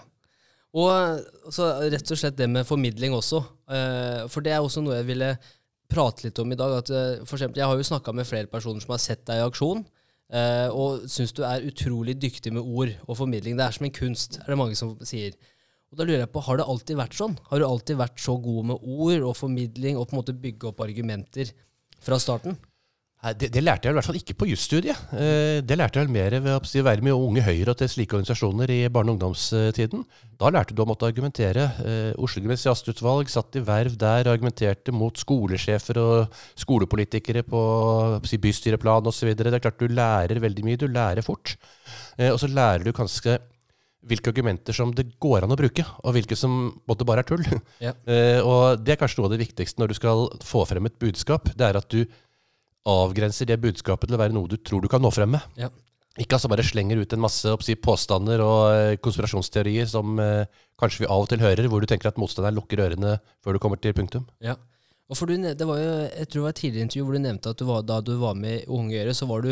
Og 0.75 1.52
så 1.56 1.69
rett 1.88 2.10
og 2.12 2.19
slett 2.19 2.40
det 2.40 2.50
med 2.52 2.68
formidling 2.68 3.16
også. 3.16 3.44
Uh, 3.72 4.25
for 4.31 4.46
det 4.46 4.56
er 4.56 4.63
også 4.63 4.84
noe 4.84 5.00
jeg 5.00 5.10
ville 5.12 5.36
prate 5.92 6.25
litt 6.25 6.40
om 6.42 6.51
i 6.51 6.60
dag. 6.60 6.80
at 6.81 6.92
uh, 6.92 7.25
for 7.25 7.38
eksempel, 7.38 7.62
Jeg 7.62 7.69
har 7.72 7.80
jo 7.80 7.90
snakka 7.92 8.16
med 8.16 8.28
flere 8.28 8.51
personer 8.51 8.84
som 8.84 8.96
har 8.96 9.04
sett 9.04 9.25
deg 9.28 9.42
i 9.42 9.48
aksjon. 9.50 9.86
Og 10.74 11.04
syns 11.06 11.36
du 11.38 11.44
er 11.46 11.68
utrolig 11.68 12.16
dyktig 12.18 12.50
med 12.51 12.66
ord 12.66 12.90
og 13.06 13.18
formidling. 13.19 13.54
Det 13.60 13.62
er 13.62 13.75
som 13.75 13.86
en 13.86 13.94
kunst, 13.94 14.40
er 14.42 14.50
det 14.50 14.58
mange 14.58 14.74
som 14.75 14.96
sier. 15.06 15.36
Og 15.95 16.01
da 16.01 16.09
lurer 16.09 16.25
jeg 16.25 16.31
på, 16.36 16.44
Har 16.44 16.59
det 16.59 16.68
alltid 16.68 16.97
vært 17.00 17.13
sånn? 17.15 17.38
Har 17.47 17.62
du 17.62 17.65
alltid 17.65 17.95
vært 18.03 18.19
så 18.19 18.36
god 18.44 18.71
med 18.74 18.81
ord 18.83 19.30
og 19.31 19.36
formidling 19.39 19.95
og 19.95 20.09
på 20.09 20.15
en 20.18 20.19
måte 20.19 20.36
bygge 20.36 20.68
opp 20.68 20.81
argumenter 20.83 21.53
fra 22.03 22.19
starten? 22.19 22.57
Det, 23.25 23.47
det, 23.50 23.62
lærte 23.63 23.88
jeg 23.88 23.95
i 23.95 23.97
hvert 23.97 24.06
fall 24.06 24.18
ikke 24.19 24.36
på 24.38 24.47
jusstudiet. 24.51 25.00
Eh, 25.18 25.62
det 25.65 25.77
lærte 25.80 26.03
jeg 26.03 26.12
mer 26.13 26.36
ved 26.36 26.51
å 26.59 26.83
være 26.86 27.01
med 27.01 27.15
Unge 27.15 27.42
Høyre 27.42 27.71
og 27.71 27.80
til 27.80 27.89
slike 27.89 28.13
organisasjoner 28.19 28.69
i 28.75 28.77
barne- 28.92 29.15
og 29.15 29.15
ungdomstiden. 29.15 30.03
Da 30.38 30.51
lærte 30.53 30.75
du 30.75 30.83
å 30.83 30.86
måtte 30.86 31.07
argumentere. 31.07 31.63
Eh, 31.80 32.12
Oslo 32.21 32.44
gymnasiastutvalg 32.44 33.31
satt 33.31 33.57
i 33.57 33.63
verv 33.65 33.95
der 33.98 34.27
og 34.27 34.36
argumenterte 34.36 34.94
mot 34.94 35.18
skolesjefer 35.18 35.98
og 36.03 36.38
skolepolitikere 36.59 37.41
på 37.48 37.63
bystyreplan 38.44 39.09
osv. 39.09 39.31
Det 39.33 39.48
er 39.48 39.63
klart 39.63 39.81
du 39.81 39.89
lærer 39.89 40.44
veldig 40.44 40.68
mye. 40.68 40.83
Du 40.83 40.86
lærer 40.91 41.25
fort. 41.25 41.56
Eh, 42.19 42.30
og 42.30 42.38
så 42.44 42.51
lærer 42.51 42.86
du 42.86 42.94
kanskje 42.94 43.39
hvilke 44.10 44.31
argumenter 44.31 44.75
som 44.75 44.92
det 44.96 45.07
går 45.22 45.46
an 45.46 45.54
å 45.56 45.60
bruke, 45.60 45.86
og 46.04 46.16
hvilke 46.16 46.38
som 46.40 46.75
både 46.88 47.07
bare 47.07 47.25
er 47.25 47.30
tull. 47.30 47.46
Ja. 47.86 47.94
uh, 48.07 48.40
og 48.50 48.84
Det 48.84 48.96
er 48.96 49.02
kanskje 49.02 49.22
noe 49.22 49.30
av 49.30 49.36
det 49.36 49.44
viktigste 49.44 49.81
når 49.81 49.92
du 49.92 49.98
skal 49.98 50.28
få 50.46 50.66
frem 50.69 50.88
et 50.90 51.00
budskap. 51.02 51.50
Det 51.57 51.66
er 51.68 51.80
at 51.80 51.90
du 51.92 52.06
avgrenser 52.86 53.50
det 53.50 53.57
budskapet 53.63 54.10
til 54.10 54.18
å 54.18 54.22
være 54.22 54.36
noe 54.36 54.50
du 54.50 54.60
tror 54.62 54.84
du 54.84 54.90
kan 54.92 55.02
nå 55.04 55.12
frem 55.13 55.34
med. 55.36 55.57
Ja. 55.60 55.72
Ikke 56.22 56.38
altså 56.38 56.48
bare 56.48 56.63
slenger 56.63 57.02
ut 57.02 57.12
en 57.12 57.24
masse 57.25 57.50
oppsi, 57.51 57.75
påstander 57.75 58.44
og 58.46 58.62
uh, 58.72 58.94
konspirasjonsteorier 59.03 59.89
som 59.91 60.15
uh, 60.22 60.46
kanskje 60.79 61.03
vi 61.03 61.10
av 61.10 61.25
og 61.25 61.32
til 61.32 61.44
hører, 61.44 61.68
hvor 61.72 61.84
du 61.84 61.89
tenker 61.91 62.12
at 62.12 62.22
motstanderen 62.22 62.56
lukker 62.56 62.86
ørene 62.86 63.18
før 63.44 63.58
du 63.58 63.63
kommer 63.63 63.82
til 63.82 63.96
punktum. 63.98 64.29
Ja. 64.44 64.56
Og 65.06 65.20
for 65.20 65.29
du, 65.29 65.38
det 65.38 65.68
var 65.68 65.77
jo, 65.77 65.89
Jeg 66.08 66.29
tror 66.29 66.39
det 66.39 66.46
var 66.46 66.53
et 66.56 66.62
tidligere 66.62 66.86
intervju 66.88 67.03
hvor 67.06 67.18
du 67.18 67.22
nevnte 67.22 67.51
at 67.51 67.60
du 67.60 67.65
var, 67.68 67.84
da 67.86 68.00
du 68.01 68.15
var 68.22 68.38
med 68.39 68.62
i 68.62 68.70
Unge 68.74 68.96
Gjøre, 68.96 69.18
så 69.18 69.27
var 69.29 69.44
du 69.46 69.51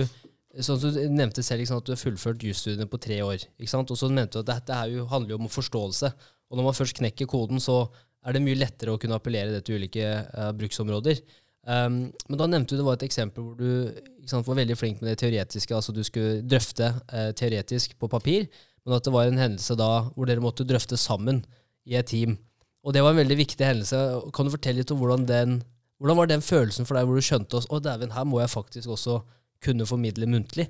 Sånn 0.61 0.81
Du 0.83 0.97
nevnte 1.09 1.41
selv 1.41 1.65
sant, 1.65 1.81
at 1.81 1.87
du 1.87 1.95
har 1.95 2.01
fullført 2.01 2.43
jusstudiene 2.45 2.85
på 2.89 2.99
tre 3.01 3.21
år. 3.25 3.47
Og 3.57 3.95
så 3.97 4.09
nevnte 4.11 4.37
du 4.37 4.43
at 4.43 4.51
dette 4.51 4.81
jo, 4.91 5.07
handler 5.09 5.33
jo 5.33 5.39
om 5.41 5.49
forståelse. 5.49 6.11
Og 6.51 6.59
når 6.59 6.67
man 6.67 6.77
først 6.77 6.99
knekker 6.99 7.29
koden, 7.29 7.61
så 7.63 7.87
er 8.23 8.35
det 8.35 8.43
mye 8.45 8.59
lettere 8.59 8.93
å 8.93 8.99
kunne 9.01 9.17
appellere 9.17 9.55
det 9.55 9.63
til 9.65 9.81
ulike 9.81 10.05
uh, 10.05 10.51
bruksområder. 10.55 11.23
Um, 11.63 12.05
men 12.29 12.39
da 12.39 12.47
nevnte 12.51 12.75
du 12.75 12.81
det 12.81 12.85
var 12.85 12.99
et 12.99 13.05
eksempel 13.07 13.45
hvor 13.45 13.57
du 13.57 14.27
sant, 14.27 14.45
var 14.45 14.59
veldig 14.59 14.77
flink 14.77 15.01
med 15.01 15.09
det 15.09 15.17
teoretiske. 15.23 15.73
altså 15.73 15.95
Du 15.95 16.03
skulle 16.05 16.43
drøfte 16.45 16.91
uh, 17.09 17.31
teoretisk 17.33 17.97
på 17.97 18.11
papir, 18.11 18.47
men 18.83 18.97
at 18.97 19.05
det 19.07 19.13
var 19.15 19.27
en 19.27 19.41
hendelse 19.41 19.77
da 19.79 19.91
hvor 20.13 20.29
dere 20.29 20.43
måtte 20.43 20.67
drøfte 20.67 20.99
sammen 20.99 21.41
i 21.87 21.97
et 21.97 22.11
team. 22.13 22.37
Og 22.83 22.93
det 22.93 23.01
var 23.03 23.15
en 23.15 23.23
veldig 23.23 23.39
viktig 23.39 23.65
hendelse. 23.65 23.99
Kan 24.35 24.47
du 24.47 24.53
fortelle 24.53 24.83
litt 24.83 24.91
om 24.93 24.99
hvordan 25.01 25.27
den 25.27 25.61
hvordan 26.03 26.17
var 26.19 26.27
den 26.27 26.41
følelsen 26.43 26.83
for 26.83 26.97
deg 26.97 27.07
hvor 27.07 27.15
du 27.15 27.23
skjønte 27.23 27.55
oss, 27.55 27.67
å 27.71 27.77
dæven, 27.79 28.11
her 28.11 28.25
må 28.27 28.41
jeg 28.41 28.51
faktisk 28.51 28.91
også 28.91 29.21
kunne 29.63 29.87
formidle 29.89 30.29
muntlig. 30.29 30.69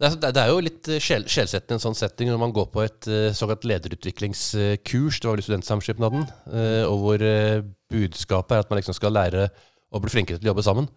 Det 0.00 0.30
er, 0.32 0.48
jo 0.48 0.62
litt 0.64 0.88
eh, 0.88 1.00
sjel, 1.02 1.26
sjelsettende 1.28 1.76
en 1.76 1.82
sånn 1.82 1.98
setting 1.98 2.30
når 2.30 2.38
man 2.40 2.52
går 2.56 2.70
på 2.72 2.80
et 2.86 3.08
uh, 3.12 3.34
såkalt 3.36 3.66
lederutviklingskurs. 3.68 5.18
Det 5.20 5.28
var 5.28 5.36
vel 5.36 5.44
Studentsamskipnaden. 5.44 6.24
Uh, 6.48 6.86
og 6.88 7.02
hvor 7.02 7.24
budskapet 7.92 8.54
er 8.56 8.64
at 8.64 8.72
man 8.72 8.80
liksom 8.80 8.96
skal 8.96 9.12
lære 9.12 9.50
å 9.92 10.00
bli 10.00 10.12
flinkere 10.12 10.40
til 10.40 10.48
å 10.48 10.54
jobbe 10.54 10.64
sammen. 10.64 10.88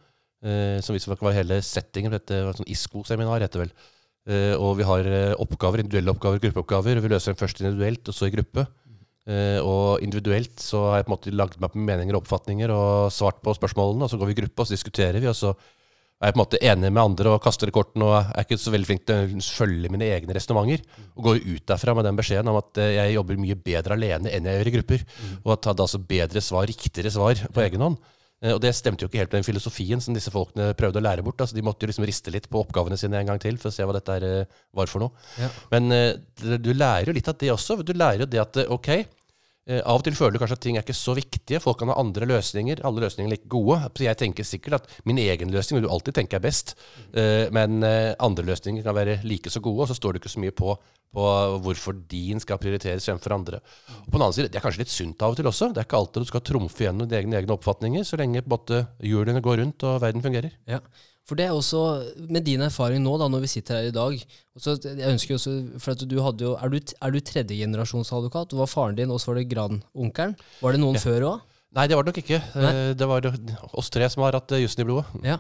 som 0.83 0.93
visstnok 0.93 1.21
var 1.23 1.35
hele 1.35 1.57
settingen. 1.63 2.11
Dette 2.13 2.41
var 2.43 2.51
et 2.51 2.59
sånn 2.59 2.69
ISKO-seminar, 2.69 3.41
heter 3.41 3.61
det 3.61 3.65
vel. 3.65 4.57
og 4.59 4.73
vi 4.77 4.85
har 4.85 5.07
oppgaver, 5.41 5.81
individuelle 5.81 6.11
oppgaver, 6.11 6.41
gruppeoppgaver. 6.43 6.99
Vi 7.01 7.11
løser 7.11 7.31
dem 7.31 7.39
først 7.39 7.61
individuelt, 7.61 8.07
og 8.07 8.13
så 8.13 8.27
i 8.27 8.33
gruppe. 8.35 8.67
og 9.63 10.03
individuelt 10.03 10.59
så 10.59 10.83
har 10.91 10.99
jeg 10.99 11.07
på 11.07 11.09
en 11.09 11.15
måte 11.15 11.33
lagd 11.33 11.57
meg 11.57 11.71
opp 11.71 11.79
meninger 11.79 12.13
og 12.13 12.21
oppfatninger 12.21 12.75
og 12.75 13.09
svart 13.15 13.41
på 13.41 13.55
spørsmålene. 13.55 14.03
Og 14.03 14.11
så 14.11 14.19
går 14.19 14.29
vi 14.29 14.35
i 14.37 14.41
gruppe, 14.43 14.59
og 14.61 14.67
så 14.67 14.75
diskuterer 14.75 15.19
vi. 15.19 15.31
og 15.31 15.35
så 15.35 15.55
er 16.23 16.31
jeg 16.31 16.35
på 16.35 16.39
en 16.39 16.41
måte 16.45 16.59
enig 16.63 16.89
med 16.89 17.03
andre 17.03 17.33
og 17.35 17.41
kaster 17.43 17.69
kortene 17.75 18.05
og 18.07 18.13
er 18.31 18.45
ikke 18.45 18.55
så 18.61 18.71
veldig 18.71 18.87
flink 18.87 19.03
til 19.09 19.33
å 19.35 19.43
følge 19.43 19.91
mine 19.91 20.07
egne 20.07 20.35
resonnementer. 20.37 20.85
Og 21.17 21.27
går 21.27 21.41
ut 21.43 21.65
derfra 21.67 21.95
med 21.97 22.07
den 22.07 22.19
beskjeden 22.19 22.51
om 22.51 22.59
at 22.61 22.79
eh, 22.79 22.93
jeg 22.95 23.15
jobber 23.17 23.41
mye 23.43 23.57
bedre 23.59 23.97
alene 23.97 24.31
enn 24.31 24.47
jeg 24.47 24.61
gjør 24.61 24.69
i 24.71 24.75
grupper. 24.77 25.05
Og 25.43 25.53
at 25.57 25.67
hadde 25.73 25.85
altså 25.85 25.99
bedre 26.13 26.43
svar, 26.45 26.67
riktigere 26.69 27.11
svar 27.11 27.43
på 27.53 27.63
egen 27.65 27.83
hånd. 27.83 27.97
Eh, 28.43 28.53
Og 28.55 28.61
det 28.63 28.71
stemte 28.77 29.03
jo 29.03 29.11
ikke 29.11 29.19
helt 29.19 29.35
med 29.35 29.41
den 29.41 29.49
filosofien 29.49 30.03
som 30.05 30.15
disse 30.15 30.31
folkene 30.31 30.71
prøvde 30.79 31.01
å 31.01 31.05
lære 31.05 31.25
bort. 31.27 31.43
Altså, 31.43 31.57
de 31.59 31.65
måtte 31.67 31.83
jo 31.83 31.91
liksom 31.91 32.07
riste 32.07 32.31
litt 32.31 32.47
på 32.47 32.63
oppgavene 32.63 32.99
sine 32.99 33.19
en 33.19 33.33
gang 33.33 33.43
til 33.43 33.59
for 33.59 33.67
å 33.71 33.75
se 33.75 33.83
hva 33.83 33.97
dette 33.99 34.19
eh, 34.23 34.61
var 34.79 34.87
for 34.91 35.03
noe. 35.03 35.27
Ja. 35.41 35.51
Men 35.75 35.91
du 36.63 36.71
lærer 36.71 37.11
jo 37.11 37.17
litt 37.19 37.27
av 37.27 37.35
det 37.41 37.51
også. 37.51 37.81
Du 37.83 37.91
lærer 37.97 38.23
jo 38.23 38.31
det 38.31 38.41
at 38.47 38.63
ok, 38.71 38.93
av 39.63 39.95
og 39.95 40.03
til 40.03 40.15
føler 40.17 40.35
du 40.35 40.41
kanskje 40.41 40.57
at 40.57 40.63
ting 40.65 40.75
er 40.75 40.83
ikke 40.83 40.95
så 40.97 41.13
viktige. 41.15 41.61
Folk 41.63 41.77
kan 41.79 41.87
ha 41.87 41.95
andre 42.01 42.27
løsninger. 42.27 42.81
Alle 42.83 43.05
løsninger 43.05 43.29
er 43.29 43.35
like 43.37 43.47
gode. 43.51 43.77
Så 43.95 44.03
jeg 44.03 44.19
tenker 44.19 44.47
sikkert 44.47 44.81
at 44.81 44.89
min 45.07 45.21
egen 45.23 45.53
løsning 45.53 45.79
vil 45.79 45.87
du 45.87 45.93
alltid 45.93 46.17
tenke 46.17 46.35
er 46.35 46.43
best. 46.43 46.73
Eh, 47.15 47.47
Men 47.55 47.79
eh, 47.87 48.11
andre 48.19 48.43
løsninger 48.43 48.83
kan 48.83 48.97
være 48.97 49.21
like 49.23 49.49
så 49.53 49.61
gode, 49.63 49.85
og 49.85 49.87
så 49.87 49.95
står 49.95 50.13
det 50.13 50.23
ikke 50.23 50.33
så 50.33 50.43
mye 50.43 50.55
på, 50.55 50.75
på 51.15 51.29
hvorfor 51.63 51.95
din 52.11 52.43
skal 52.43 52.59
prioriteres 52.59 53.07
fremfor 53.07 53.37
andre. 53.37 53.61
Og 54.03 54.09
på 54.09 54.17
den 54.17 54.25
annen 54.25 54.35
side, 54.35 54.49
Det 54.51 54.59
er 54.59 54.65
kanskje 54.67 54.83
litt 54.83 54.91
sunt 54.91 55.23
av 55.23 55.31
og 55.31 55.39
til 55.39 55.47
også. 55.47 55.71
Det 55.71 55.79
er 55.79 55.87
ikke 55.87 56.01
alltid 56.01 56.27
du 56.27 56.31
skal 56.33 56.41
trumfe 56.43 56.83
gjennom 56.83 57.07
dine 57.07 57.39
egne, 57.39 57.55
oppfatninger, 57.55 58.03
så 58.03 58.19
lenge 58.19 58.43
både 58.43 58.83
en 58.83 59.07
hjulene 59.07 59.41
går 59.41 59.63
rundt 59.63 59.83
og 59.87 60.01
verden 60.03 60.21
fungerer. 60.21 60.51
Ja. 60.67 60.83
For 61.23 61.39
det 61.39 61.45
er 61.47 61.53
også, 61.55 61.79
med 62.27 62.43
din 62.43 62.59
erfaring 62.65 62.99
nå, 63.03 63.13
da, 63.21 63.29
når 63.31 63.45
vi 63.45 63.47
sitter 63.53 63.77
her 63.79 63.85
i 63.87 63.95
dag 63.95 64.17
også, 64.57 64.73
jeg 64.83 65.07
ønsker 65.13 65.37
også, 65.37 65.53
for 65.79 65.93
at 65.95 66.01
du 66.11 66.17
hadde 66.21 66.43
jo, 66.43 66.53
Er 66.59 66.69
du, 66.73 66.77
er 67.01 67.11
du 67.15 67.19
tredjegenerasjonsadvokat? 67.73 68.49
Det 68.51 68.59
var 68.59 68.67
faren 68.71 68.95
din, 68.97 69.11
og 69.13 69.21
så 69.23 69.31
var 69.31 69.39
det 69.39 69.47
grandonkelen. 69.53 70.35
Var 70.61 70.71
det 70.75 70.81
noen 70.83 70.95
Ja. 70.99 71.03
før 71.05 71.21
òg? 71.31 71.41
Nei, 71.73 71.87
det 71.87 71.95
var 71.95 72.03
det 72.03 72.11
nok 72.13 72.21
ikke. 72.23 72.41
Nei? 72.59 72.93
Det 72.93 73.07
var 73.07 73.27
oss 73.73 73.89
tre 73.89 74.09
som 74.09 74.23
har 74.23 74.33
hatt 74.37 74.51
eh, 74.51 74.61
jussen 74.65 74.83
i 74.83 74.85
blodet. 74.85 75.05
Ja. 75.25 75.37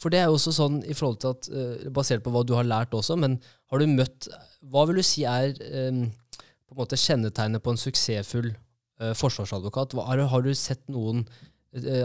For 0.00 0.10
det 0.10 0.18
er 0.20 0.26
jo 0.26 0.34
også 0.36 0.52
sånn 0.52 0.80
i 0.84 0.92
forhold 0.96 1.20
til 1.20 1.30
at, 1.30 1.48
eh, 1.52 1.88
basert 1.94 2.24
på 2.24 2.32
hva 2.34 2.42
du 2.44 2.54
har 2.56 2.64
lært 2.64 2.90
også, 2.96 3.16
men 3.18 3.38
har 3.70 3.78
du 3.78 3.86
møtt 3.86 4.28
Hva 4.66 4.82
vil 4.88 4.96
du 4.98 5.02
si 5.06 5.22
er 5.24 5.52
eh, 5.62 6.00
på 6.66 6.74
en 6.74 6.80
måte 6.80 6.96
kjennetegnet 6.98 7.62
på 7.62 7.70
en 7.70 7.76
suksessfull 7.78 8.48
eh, 9.00 9.12
forsvarsadvokat? 9.14 9.92
Hva, 9.94 10.06
har, 10.08 10.16
du- 10.16 10.26
har 10.32 10.42
du 10.42 10.54
sett 10.54 10.82
noen 10.88 11.22
eh, 11.28 11.46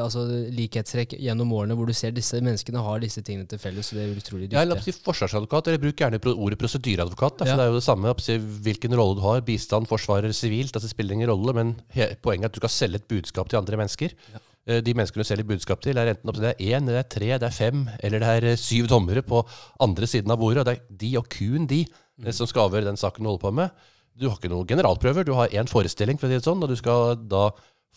altså, 0.01 0.25
likhetstrekk 0.51 1.15
gjennom 1.21 1.51
årene 1.55 1.75
hvor 1.77 1.89
du 1.89 1.95
ser 1.95 2.13
disse 2.15 2.39
menneskene 2.43 2.83
har 2.83 3.01
disse 3.03 3.23
tingene 3.25 3.47
til 3.49 3.61
felles, 3.61 3.91
og 3.91 3.99
det 3.99 4.03
er 4.05 4.21
utrolig 4.21 4.51
Ja, 4.51 4.65
la 4.67 4.77
oss 4.77 4.85
si 4.87 4.93
forsvarsadvokat, 4.95 5.71
eller 5.71 5.81
bruk 5.81 6.03
gjerne 6.03 6.21
ordet 6.33 6.59
prosedyreadvokat. 6.61 7.45
Ja. 7.47 7.57
Det 7.57 7.65
er 7.65 7.71
jo 7.71 7.79
det 7.79 7.87
samme, 7.87 8.13
si, 8.23 8.37
hvilken 8.37 8.95
rolle 8.99 9.19
du 9.19 9.25
har, 9.25 9.43
bistand, 9.47 9.89
forsvarer, 9.91 10.33
sivilt. 10.35 10.75
altså 10.75 10.89
Det 10.89 10.95
spiller 10.95 11.17
ingen 11.17 11.31
rolle, 11.31 11.55
men 11.57 11.75
poenget 12.21 12.49
er 12.49 12.51
at 12.51 12.57
du 12.57 12.61
skal 12.63 12.75
selge 12.75 13.01
et 13.01 13.11
budskap 13.11 13.51
til 13.51 13.61
andre 13.61 13.79
mennesker. 13.81 14.15
Ja. 14.33 14.45
De 14.85 14.93
menneskene 14.93 15.23
du 15.25 15.27
selger 15.27 15.47
budskap 15.49 15.81
til, 15.81 15.97
er 15.97 16.11
enten 16.11 16.35
det 16.37 16.51
er 16.51 16.77
én, 16.77 16.85
det 16.85 16.99
er 16.99 17.07
tre, 17.09 17.31
det 17.41 17.47
er 17.47 17.55
fem, 17.55 17.87
eller 18.03 18.21
det 18.21 18.33
er 18.35 18.51
eh, 18.51 18.59
syv 18.59 18.91
dommere 18.91 19.23
på 19.25 19.41
andre 19.81 20.07
siden 20.07 20.31
av 20.31 20.37
bordet. 20.37 20.61
og 20.61 20.69
Det 20.69 20.75
er 20.77 20.99
de 21.01 21.15
og 21.17 21.31
kun 21.33 21.65
de 21.65 21.81
mm. 21.87 22.29
som 22.35 22.49
skal 22.49 22.67
avgjøre 22.67 22.91
den 22.91 23.01
saken 23.01 23.25
du 23.25 23.31
holder 23.31 23.47
på 23.47 23.55
med. 23.57 23.89
Du 24.21 24.27
har 24.27 24.37
ikke 24.37 24.51
noen 24.51 24.67
generalprøver, 24.67 25.25
du 25.25 25.33
har 25.33 25.53
én 25.55 25.69
forestilling, 25.71 26.19
for 26.19 26.27
å 26.27 26.31
si 26.31 26.37
det 26.37 26.45
sånn, 26.45 26.61
og 26.61 26.69
du 26.69 26.77
skal 26.77 27.15
da 27.31 27.47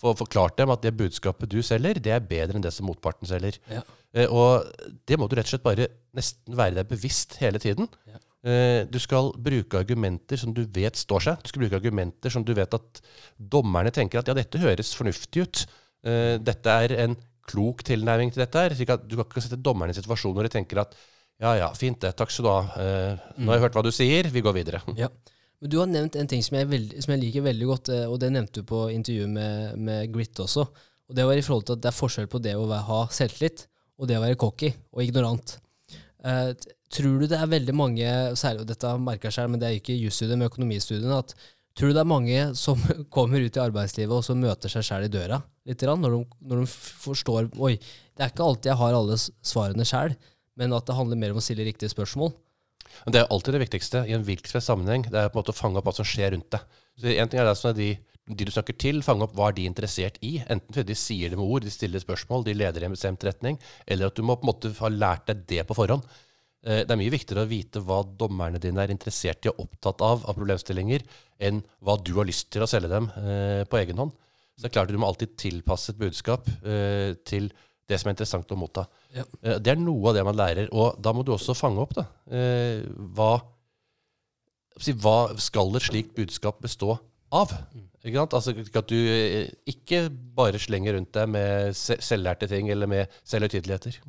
få 0.01 0.13
forklart 0.19 0.57
dem 0.59 0.71
at 0.75 0.83
det 0.83 0.95
budskapet 0.99 1.49
du 1.53 1.61
selger, 1.63 2.01
det 2.03 2.13
er 2.13 2.21
bedre 2.21 2.59
enn 2.59 2.65
det 2.65 2.73
som 2.75 2.87
motparten 2.89 3.29
selger. 3.31 3.59
Ja. 3.71 3.83
Eh, 4.15 4.27
Og 4.31 4.65
det 5.07 5.19
må 5.19 5.29
du 5.29 5.37
rett 5.37 5.47
og 5.47 5.55
slett 5.55 5.65
bare 5.67 5.89
nesten 6.15 6.57
være 6.59 6.75
deg 6.81 6.89
bevisst 6.91 7.37
hele 7.41 7.59
tiden. 7.63 7.89
Ja. 8.11 8.19
Eh, 8.45 8.85
Du 8.91 8.99
skal 9.01 9.33
bruke 9.39 9.79
argumenter 9.81 10.37
som 10.37 10.53
du 10.53 10.65
vet 10.67 10.97
står 11.01 11.21
seg. 11.29 11.43
Du 11.43 11.49
skal 11.49 11.63
bruke 11.65 11.79
argumenter 11.81 12.31
som 12.31 12.45
du 12.45 12.53
vet 12.55 12.75
at 12.75 13.01
dommerne 13.39 13.91
tenker 13.95 14.19
at 14.21 14.29
ja, 14.29 14.35
dette 14.35 14.59
høres 14.61 14.93
fornuftig 14.95 15.43
ut. 15.47 15.65
Eh, 16.05 16.37
Dette 16.39 16.69
er 16.85 16.93
en 17.07 17.17
klok 17.49 17.83
tilnærming 17.85 18.31
til 18.33 18.41
dette. 18.45 18.57
her, 18.59 18.75
slik 18.75 18.91
at 18.91 19.09
Du 19.09 19.17
kan 19.17 19.25
ikke 19.27 19.43
sette 19.47 19.61
dommerne 19.63 19.91
i 19.91 19.97
situasjoner 19.97 20.35
hvor 20.35 20.43
de 20.49 20.53
tenker 20.59 20.81
at 20.81 20.95
ja, 21.41 21.55
ja, 21.59 21.69
fint 21.75 21.99
det, 22.01 22.13
takk 22.17 22.31
skal 22.31 22.45
du 22.45 22.51
ha. 22.51 22.61
Eh, 22.79 23.17
Nå 23.39 23.51
har 23.51 23.59
jeg 23.59 23.65
hørt 23.67 23.75
hva 23.75 23.83
du 23.83 23.91
sier, 23.91 24.29
vi 24.31 24.41
går 24.41 24.55
videre. 24.55 24.83
Ja. 24.97 25.09
Men 25.65 25.71
du 25.73 25.79
har 25.81 25.89
nevnt 25.89 26.17
en 26.21 26.29
ting 26.29 26.43
som 26.45 26.59
jeg, 26.59 26.69
veld, 26.69 26.91
som 27.01 27.15
jeg 27.15 27.23
liker 27.23 27.45
veldig 27.47 27.67
godt, 27.71 27.91
eh, 27.95 28.03
og 28.05 28.19
det 28.21 28.29
nevnte 28.35 28.61
du 28.61 28.67
på 28.69 28.83
intervjuet 28.93 29.31
med, 29.33 29.79
med 29.81 30.11
Grit 30.13 30.43
også. 30.45 30.67
Og 31.09 31.17
det 31.17 31.25
var 31.25 31.41
i 31.41 31.45
forhold 31.47 31.65
til 31.65 31.79
at 31.79 31.87
det 31.87 31.89
er 31.89 31.97
forskjell 31.97 32.29
på 32.29 32.41
det 32.45 32.53
å 32.61 32.67
ha 32.69 32.99
selvtillit 33.09 33.65
og 33.97 34.11
det 34.11 34.19
å 34.19 34.25
være 34.27 34.37
cocky 34.43 34.69
og 34.93 35.01
ignorant. 35.01 35.55
Eh, 36.21 36.51
tror 36.93 37.17
du 37.17 37.25
det 37.33 37.41
er 37.41 37.49
veldig 37.49 37.77
mange, 37.81 38.13
særlig 38.37 38.67
og 38.67 38.69
dette 38.75 38.93
merker 39.01 39.31
jeg 39.31 39.39
selv, 39.39 39.55
men 39.55 39.65
det 39.65 39.71
er 39.71 39.81
ikke 39.81 39.97
jusstudiet, 39.97 40.37
men 40.37 40.51
økonomistudiene, 40.51 41.23
at 41.25 41.33
tror 41.73 41.89
du 41.89 41.97
det 41.97 42.05
er 42.05 42.13
mange 42.13 42.45
som 42.61 42.85
kommer 43.17 43.41
ut 43.41 43.57
i 43.57 43.65
arbeidslivet 43.65 44.19
og 44.21 44.25
som 44.29 44.45
møter 44.45 44.69
seg 44.69 44.85
selv 44.85 45.09
i 45.09 45.13
døra 45.17 45.41
litt, 45.65 45.81
når, 45.81 46.19
de, 46.19 46.23
når 46.45 46.67
de 46.67 46.73
forstår 47.09 47.49
Oi, 47.57 47.79
det 48.13 48.21
er 48.21 48.37
ikke 48.37 48.51
alltid 48.51 48.75
jeg 48.75 48.83
har 48.85 49.01
alle 49.01 49.17
svarene 49.17 49.89
selv, 49.89 50.33
men 50.61 50.77
at 50.77 50.85
det 50.85 51.01
handler 51.01 51.25
mer 51.25 51.33
om 51.33 51.41
å 51.41 51.49
stille 51.49 51.65
riktige 51.65 51.89
spørsmål. 51.89 52.37
Men 53.05 53.13
Det 53.13 53.21
er 53.21 53.31
alltid 53.31 53.57
det 53.57 53.63
viktigste 53.67 54.03
i 54.09 54.17
en 54.17 54.25
hvilken 54.27 54.65
sammenheng. 54.65 55.07
Det 55.11 55.21
er 55.21 55.31
på 55.31 55.39
en 55.39 55.43
måte 55.43 55.55
å 55.55 55.61
fange 55.61 55.81
opp 55.81 55.89
hva 55.89 55.95
som 55.97 56.07
skjer 56.09 56.35
rundt 56.35 56.51
deg. 56.55 56.67
Så 57.01 57.11
en 57.11 57.31
ting 57.31 57.41
er 57.43 57.49
det 57.49 57.57
som 57.59 57.71
er 57.71 57.79
de, 57.79 57.89
de 58.31 58.47
du 58.49 58.53
snakker 58.55 58.77
til, 58.81 59.03
fange 59.03 59.27
opp 59.27 59.35
hva 59.37 59.51
er 59.51 59.59
de 59.59 59.67
interessert 59.69 60.21
i. 60.23 60.37
Enten 60.47 60.71
fordi 60.71 60.93
de 60.93 60.99
sier 60.99 61.33
det 61.33 61.39
med 61.41 61.49
ord, 61.49 61.67
de 61.67 61.73
stiller 61.75 62.03
spørsmål, 62.03 62.47
de 62.47 62.55
leder 62.57 62.85
i 62.85 62.89
en 62.89 62.95
bestemt 62.95 63.27
retning, 63.27 63.59
eller 63.87 64.09
at 64.09 64.17
du 64.17 64.23
må 64.23 64.39
på 64.39 64.47
en 64.47 64.53
måte 64.53 64.73
ha 64.79 64.93
lært 64.93 65.27
deg 65.31 65.43
det 65.51 65.67
på 65.69 65.77
forhånd. 65.77 66.07
Eh, 66.65 66.85
Det 66.85 66.91
er 66.95 67.01
mye 67.01 67.13
viktigere 67.13 67.45
å 67.45 67.51
vite 67.51 67.83
hva 67.85 68.03
dommerne 68.05 68.61
dine 68.63 68.81
er 68.83 68.95
interessert 68.95 69.45
i 69.45 69.53
og 69.53 69.67
opptatt 69.67 70.01
av 70.01 70.25
av 70.25 70.39
problemstillinger, 70.39 71.03
enn 71.41 71.63
hva 71.83 71.99
du 72.01 72.15
har 72.17 72.29
lyst 72.31 72.51
til 72.55 72.63
å 72.65 72.71
selge 72.71 72.89
dem 72.89 73.11
eh, 73.21 73.65
på 73.69 73.81
egen 73.83 74.01
hånd. 74.01 74.15
Så 74.55 74.63
det 74.63 74.71
er 74.71 74.75
klart 74.79 74.89
Du 74.95 74.99
må 75.03 75.09
alltid 75.11 75.37
tilpasse 75.37 75.91
et 75.91 75.99
budskap 75.99 76.47
eh, 76.63 77.15
til 77.27 77.51
det 77.89 77.99
som 78.01 78.09
er 78.09 78.15
interessant 78.17 78.53
å 78.55 78.57
motta. 78.57 78.87
Ja. 79.15 79.25
Eh, 79.43 79.59
Det 79.61 79.75
er 79.75 79.81
noe 79.81 80.09
av 80.11 80.15
det 80.17 80.25
man 80.25 80.37
lærer. 80.39 80.69
Og 80.73 81.01
da 81.03 81.13
må 81.13 81.25
du 81.25 81.33
også 81.35 81.55
fange 81.57 81.83
opp 81.83 81.95
da, 81.99 82.07
eh, 82.31 82.81
hva, 83.17 83.33
hva 85.03 85.19
skal 85.41 85.77
et 85.79 85.87
slikt 85.87 86.15
budskap 86.17 86.61
bestå 86.65 86.97
av. 87.35 87.53
Ikke 88.05 88.19
sant? 88.21 88.35
Altså 88.37 88.53
At 88.81 88.89
du 88.91 88.97
eh, 88.99 89.51
ikke 89.71 90.09
bare 90.11 90.59
slenger 90.61 90.97
rundt 90.99 91.13
deg 91.17 91.29
med 91.33 91.75
se- 91.77 92.01
selvlærte 92.05 92.49
ting 92.51 92.69
eller 92.73 92.87
med 92.91 93.09
selvhøytideligheter. 93.25 94.01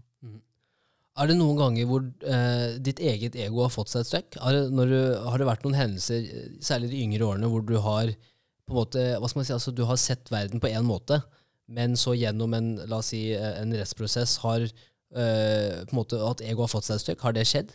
Er 1.16 1.30
det 1.32 1.38
noen 1.40 1.56
ganger 1.56 1.86
hvor 1.88 2.04
eh, 2.28 2.74
ditt 2.84 3.00
eget 3.00 3.38
ego 3.40 3.62
har 3.64 3.72
fått 3.72 3.88
seg 3.94 4.02
et 4.04 4.10
støkk? 4.10 4.36
Har, 4.44 4.58
har 5.32 5.40
det 5.40 5.48
vært 5.48 5.64
noen 5.64 5.78
hendelser, 5.80 6.26
særlig 6.60 6.90
de 6.92 7.04
yngre 7.06 7.30
årene, 7.30 7.48
hvor 7.48 7.64
du 7.64 7.78
har 7.80 8.12
på 8.66 8.74
en 8.74 8.80
måte, 8.82 9.04
hva 9.22 9.30
skal 9.30 9.40
man 9.40 9.48
si, 9.48 9.54
altså 9.56 9.72
du 9.78 9.84
har 9.88 9.96
sett 10.02 10.28
verden 10.34 10.60
på 10.60 10.68
én 10.74 10.84
måte, 10.84 11.22
men 11.68 11.96
så 11.98 12.14
gjennom 12.18 12.54
en, 12.58 12.76
la 12.90 13.00
oss 13.02 13.14
si, 13.14 13.30
eh, 13.34 13.56
en 13.62 13.74
rettsprosess 13.76 14.40
har 14.46 14.68
Uh, 15.16 15.86
på 15.86 15.94
en 15.94 16.00
måte 16.02 16.18
at 16.28 16.42
ego 16.44 16.66
har 16.66 16.68
fått 16.68 16.88
seg 16.90 16.98
et 16.98 17.04
støkk? 17.06 17.22
Har 17.24 17.36
det 17.38 17.46
skjedd? 17.48 17.70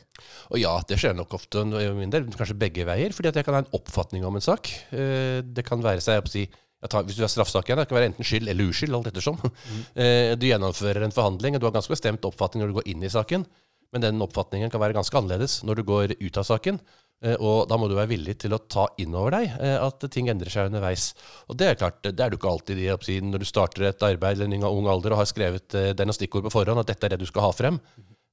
Og 0.50 0.58
ja, 0.60 0.74
det 0.84 0.98
skjer 1.00 1.14
nok 1.16 1.38
ofte, 1.38 1.62
del, 1.64 2.26
kanskje 2.36 2.56
begge 2.58 2.84
veier, 2.84 3.14
fordi 3.16 3.30
at 3.30 3.38
jeg 3.38 3.46
kan 3.46 3.56
ha 3.56 3.62
en 3.62 3.70
oppfatning 3.78 4.26
om 4.28 4.36
en 4.36 4.44
sak. 4.44 4.68
Uh, 4.90 5.38
Det 5.40 5.64
kan 5.64 5.80
være 5.80 6.02
seg, 6.04 6.26
si, 6.28 6.42
jeg 6.80 6.92
tar, 6.92 7.04
hvis 7.04 7.16
du 7.18 7.24
har 7.24 7.32
straffesak 7.32 7.68
igjen, 7.68 7.80
det 7.80 7.88
kan 7.90 7.98
være 7.98 8.08
enten 8.10 8.26
skyld 8.26 8.48
eller 8.48 8.70
uskyld, 8.72 8.94
alt 8.96 9.10
ettersom. 9.12 9.40
Eh, 10.00 10.34
Du 10.40 10.46
gjennomfører 10.48 11.04
en 11.04 11.14
forhandling, 11.14 11.56
og 11.56 11.62
du 11.62 11.68
har 11.68 11.74
ganske 11.76 11.92
bestemt 11.92 12.24
oppfatning 12.24 12.64
når 12.64 12.70
du 12.70 12.78
går 12.80 12.88
inn 12.92 13.04
i 13.04 13.12
saken, 13.12 13.44
men 13.92 14.04
den 14.04 14.22
oppfatningen 14.24 14.70
kan 14.72 14.80
være 14.80 14.96
ganske 14.96 15.16
annerledes 15.18 15.60
når 15.66 15.80
du 15.80 15.84
går 15.88 16.14
ut 16.20 16.40
av 16.40 16.46
saken. 16.46 16.78
Eh, 17.22 17.36
Og 17.36 17.66
da 17.68 17.76
må 17.76 17.88
du 17.88 17.94
være 17.98 18.08
villig 18.14 18.38
til 18.40 18.54
å 18.56 18.60
ta 18.64 18.86
inn 19.02 19.14
over 19.14 19.34
deg 19.36 19.50
eh, 19.60 19.76
at 19.76 20.06
ting 20.12 20.30
endrer 20.32 20.48
seg 20.52 20.70
underveis. 20.70 21.10
Og 21.52 21.58
det 21.60 21.68
er 21.68 21.80
klart, 21.80 22.00
det 22.06 22.20
er 22.20 22.30
du 22.32 22.38
ikke 22.38 22.48
alltid 22.52 22.80
i 22.80 22.88
oppsiden 22.94 23.30
når 23.34 23.44
du 23.44 23.48
starter 23.50 23.88
et 23.90 24.06
arbeid 24.08 24.38
eller 24.40 24.48
en 24.56 24.64
ung 24.70 24.88
alder 24.88 25.12
og 25.12 25.20
har 25.20 25.28
skrevet 25.28 25.76
eh, 25.76 25.90
den 25.98 26.08
og 26.12 26.16
stikkord 26.16 26.46
på 26.48 26.54
forhånd, 26.54 26.80
at 26.80 26.88
dette 26.94 27.06
er 27.06 27.14
det 27.14 27.20
du 27.20 27.28
skal 27.28 27.48
ha 27.48 27.52
frem. 27.56 27.80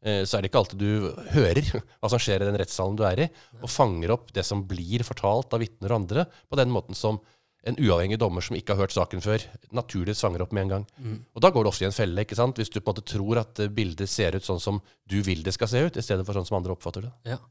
Så 0.08 0.38
er 0.38 0.44
det 0.46 0.52
ikke 0.52 0.60
alltid 0.62 0.80
du 0.80 1.08
hører 1.34 1.60
hva 2.00 2.10
som 2.14 2.22
skjer 2.22 2.44
i 2.44 2.48
den 2.48 2.56
rettssalen 2.62 2.96
du 2.96 3.02
er 3.04 3.20
i, 3.26 3.26
og 3.60 3.72
fanger 3.74 4.14
opp 4.14 4.30
det 4.32 4.44
som 4.46 4.62
blir 4.70 5.02
fortalt 5.04 5.52
av 5.58 5.60
vitner 5.60 5.92
og 5.92 5.98
andre, 6.04 6.24
på 6.48 6.60
den 6.60 6.70
måten 6.72 6.96
som 6.96 7.18
en 7.68 7.76
uavhengig 7.82 8.20
dommer 8.22 8.46
som 8.46 8.56
ikke 8.56 8.76
har 8.78 8.86
hørt 8.86 8.94
saken 8.96 9.24
før, 9.26 9.42
naturlig 9.76 10.14
fanger 10.16 10.46
opp 10.46 10.54
med 10.56 10.68
en 10.68 10.72
gang. 10.76 10.86
Og 11.36 11.44
da 11.44 11.50
går 11.52 11.66
det 11.66 11.72
ofte 11.74 11.84
i 11.84 11.90
en 11.90 11.98
felle, 11.98 12.24
ikke 12.24 12.38
sant? 12.38 12.62
hvis 12.62 12.70
du 12.72 12.78
på 12.78 12.86
en 12.86 12.94
måte 12.94 13.08
tror 13.10 13.42
at 13.42 13.60
bildet 13.76 14.08
ser 14.08 14.38
ut 14.38 14.46
sånn 14.48 14.62
som 14.64 14.80
du 15.10 15.18
vil 15.26 15.42
det 15.44 15.58
skal 15.58 15.74
se 15.74 15.82
ut, 15.90 15.98
i 16.00 16.06
stedet 16.06 16.24
for 16.30 16.38
sånn 16.38 16.48
som 16.48 16.62
andre 16.62 16.78
oppfatter 16.78 17.10
det. 17.10 17.12
Ja. 17.34 17.42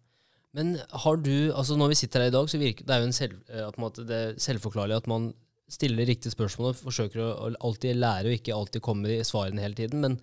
Men 0.56 0.76
har 1.04 1.18
du, 1.20 1.52
altså 1.52 1.76
når 1.76 1.92
vi 1.92 1.98
sitter 2.00 2.24
her 2.24 2.30
i 2.30 2.34
dag, 2.34 2.48
så 2.48 2.60
virker 2.60 2.86
det 2.88 2.94
er 2.94 3.04
jo 3.04 3.12
selv, 3.12 3.40
eh, 3.52 3.80
måte 3.82 4.06
det 4.08 4.20
er 4.22 4.38
selvforklarlig 4.40 4.96
at 4.96 5.10
man 5.10 5.30
stiller 5.68 6.06
riktige 6.08 6.32
spørsmål 6.32 6.70
og 6.70 6.78
forsøker 6.78 7.20
å 7.20 7.50
alltid 7.66 7.98
lære 7.98 8.30
og 8.30 8.38
ikke 8.38 8.54
alltid 8.54 8.84
komme 8.84 9.10
med 9.10 9.26
svarene 9.26 9.60
hele 9.60 9.76
tiden. 9.76 10.00
Men 10.04 10.16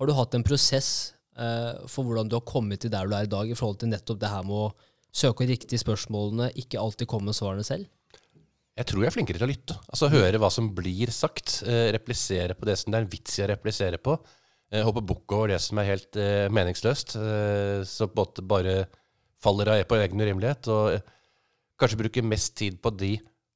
har 0.00 0.08
du 0.08 0.14
hatt 0.16 0.34
en 0.34 0.46
prosess 0.46 0.90
eh, 1.38 1.76
for 1.86 2.08
hvordan 2.08 2.30
du 2.30 2.38
har 2.38 2.48
kommet 2.48 2.82
til 2.82 2.92
der 2.92 3.06
du 3.06 3.14
er 3.14 3.28
i 3.28 3.30
dag, 3.30 3.50
i 3.50 3.58
forhold 3.58 3.78
til 3.82 3.92
nettopp 3.92 4.22
det 4.22 4.32
her 4.32 4.46
med 4.48 4.64
å 4.64 4.72
søke 5.16 5.46
riktige 5.48 5.80
spørsmålene, 5.80 6.50
ikke 6.60 6.80
alltid 6.80 7.08
komme 7.12 7.30
med 7.30 7.38
svarene 7.38 7.64
selv? 7.66 7.86
Jeg 8.76 8.90
tror 8.90 9.04
jeg 9.04 9.08
er 9.08 9.14
flinkere 9.14 9.40
til 9.40 9.46
å 9.46 9.52
lytte. 9.52 9.78
Altså 9.88 10.10
høre 10.12 10.40
hva 10.40 10.50
som 10.52 10.68
blir 10.76 11.12
sagt. 11.14 11.60
Eh, 11.64 11.86
replisere 11.96 12.56
på 12.58 12.66
det 12.68 12.76
som 12.80 12.90
det 12.90 12.98
er 12.98 13.06
en 13.06 13.14
vits 13.14 13.38
i 13.38 13.46
å 13.46 13.52
replisere 13.52 14.00
på. 14.02 14.18
Eh, 14.72 14.82
hoppe 14.84 15.04
bukk 15.06 15.32
over 15.32 15.54
det 15.54 15.60
som 15.62 15.78
er 15.80 15.92
helt 15.92 16.18
eh, 16.18 16.48
meningsløst. 16.52 17.14
Eh, 17.20 17.80
så 17.88 18.08
på 18.10 18.16
en 18.16 18.20
måte 18.24 18.44
bare 18.44 18.80
faller 19.46 19.72
av 19.72 19.84
på 19.88 20.00
egen 20.02 20.22
urimelighet. 20.22 20.72
Og 20.74 20.96
eh, 20.96 21.14
kanskje 21.80 22.00
bruke 22.00 22.24
mest 22.26 22.56
tid 22.58 22.80
på 22.82 22.92
de 22.96 23.14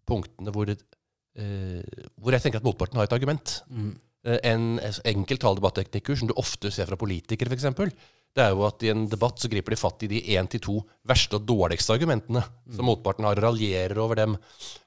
punktene 0.08 0.54
hvor, 0.54 0.70
eh, 0.70 2.06
hvor 2.16 2.36
jeg 2.36 2.44
tenker 2.46 2.60
at 2.62 2.68
motparten 2.68 3.00
har 3.00 3.08
et 3.08 3.18
argument. 3.18 3.60
Mm. 3.70 3.98
en 4.20 4.64
enkel 5.08 5.38
taledebatteknikker 5.40 6.18
som 6.20 6.28
du 6.28 6.34
ofte 6.36 6.68
ser 6.68 6.90
fra 6.90 6.98
politikere, 7.00 7.48
f.eks. 7.48 7.94
det 8.36 8.42
er 8.44 8.50
jo 8.52 8.66
at 8.66 8.82
i 8.84 8.90
en 8.92 9.06
debatt 9.08 9.40
så 9.40 9.48
griper 9.48 9.72
de 9.72 9.78
fatt 9.80 10.04
i 10.04 10.10
de 10.10 10.20
én 10.34 10.50
til 10.52 10.60
to 10.60 10.74
verste 11.08 11.38
og 11.38 11.46
dårligste 11.48 11.94
argumentene 11.96 12.42
som 12.68 12.84
motparten 12.84 13.24
har, 13.24 13.40
og 13.40 13.46
raljerer 13.46 13.96
over 13.96 14.20
dem. 14.20 14.36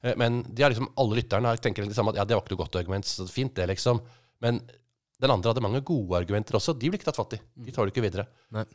Eh, 0.04 0.14
Men 0.22 0.44
de 0.46 0.70
liksom, 0.70 0.92
alle 1.02 1.18
lytterne 1.18 1.56
tenker 1.58 1.88
liksom 1.88 2.14
at 2.14 2.22
ja, 2.22 2.28
det 2.30 2.38
var 2.38 2.46
ikke 2.46 2.54
noe 2.54 2.64
godt 2.66 2.80
argument, 2.84 3.10
så 3.10 3.26
fint 3.26 3.56
det, 3.58 3.72
liksom. 3.74 4.04
Men 4.46 4.62
den 5.24 5.32
andre 5.32 5.54
hadde 5.54 5.64
mange 5.64 5.82
gode 5.88 6.18
argumenter 6.20 6.58
også. 6.60 6.76
De 6.76 6.90
blir 6.92 7.00
ikke 7.00 7.08
tatt 7.08 7.20
fatt 7.20 7.36
i. 7.38 7.40
De 7.66 7.74
tar 7.74 7.88
du 7.88 7.94
ikke 7.94 8.04
videre. 8.04 8.26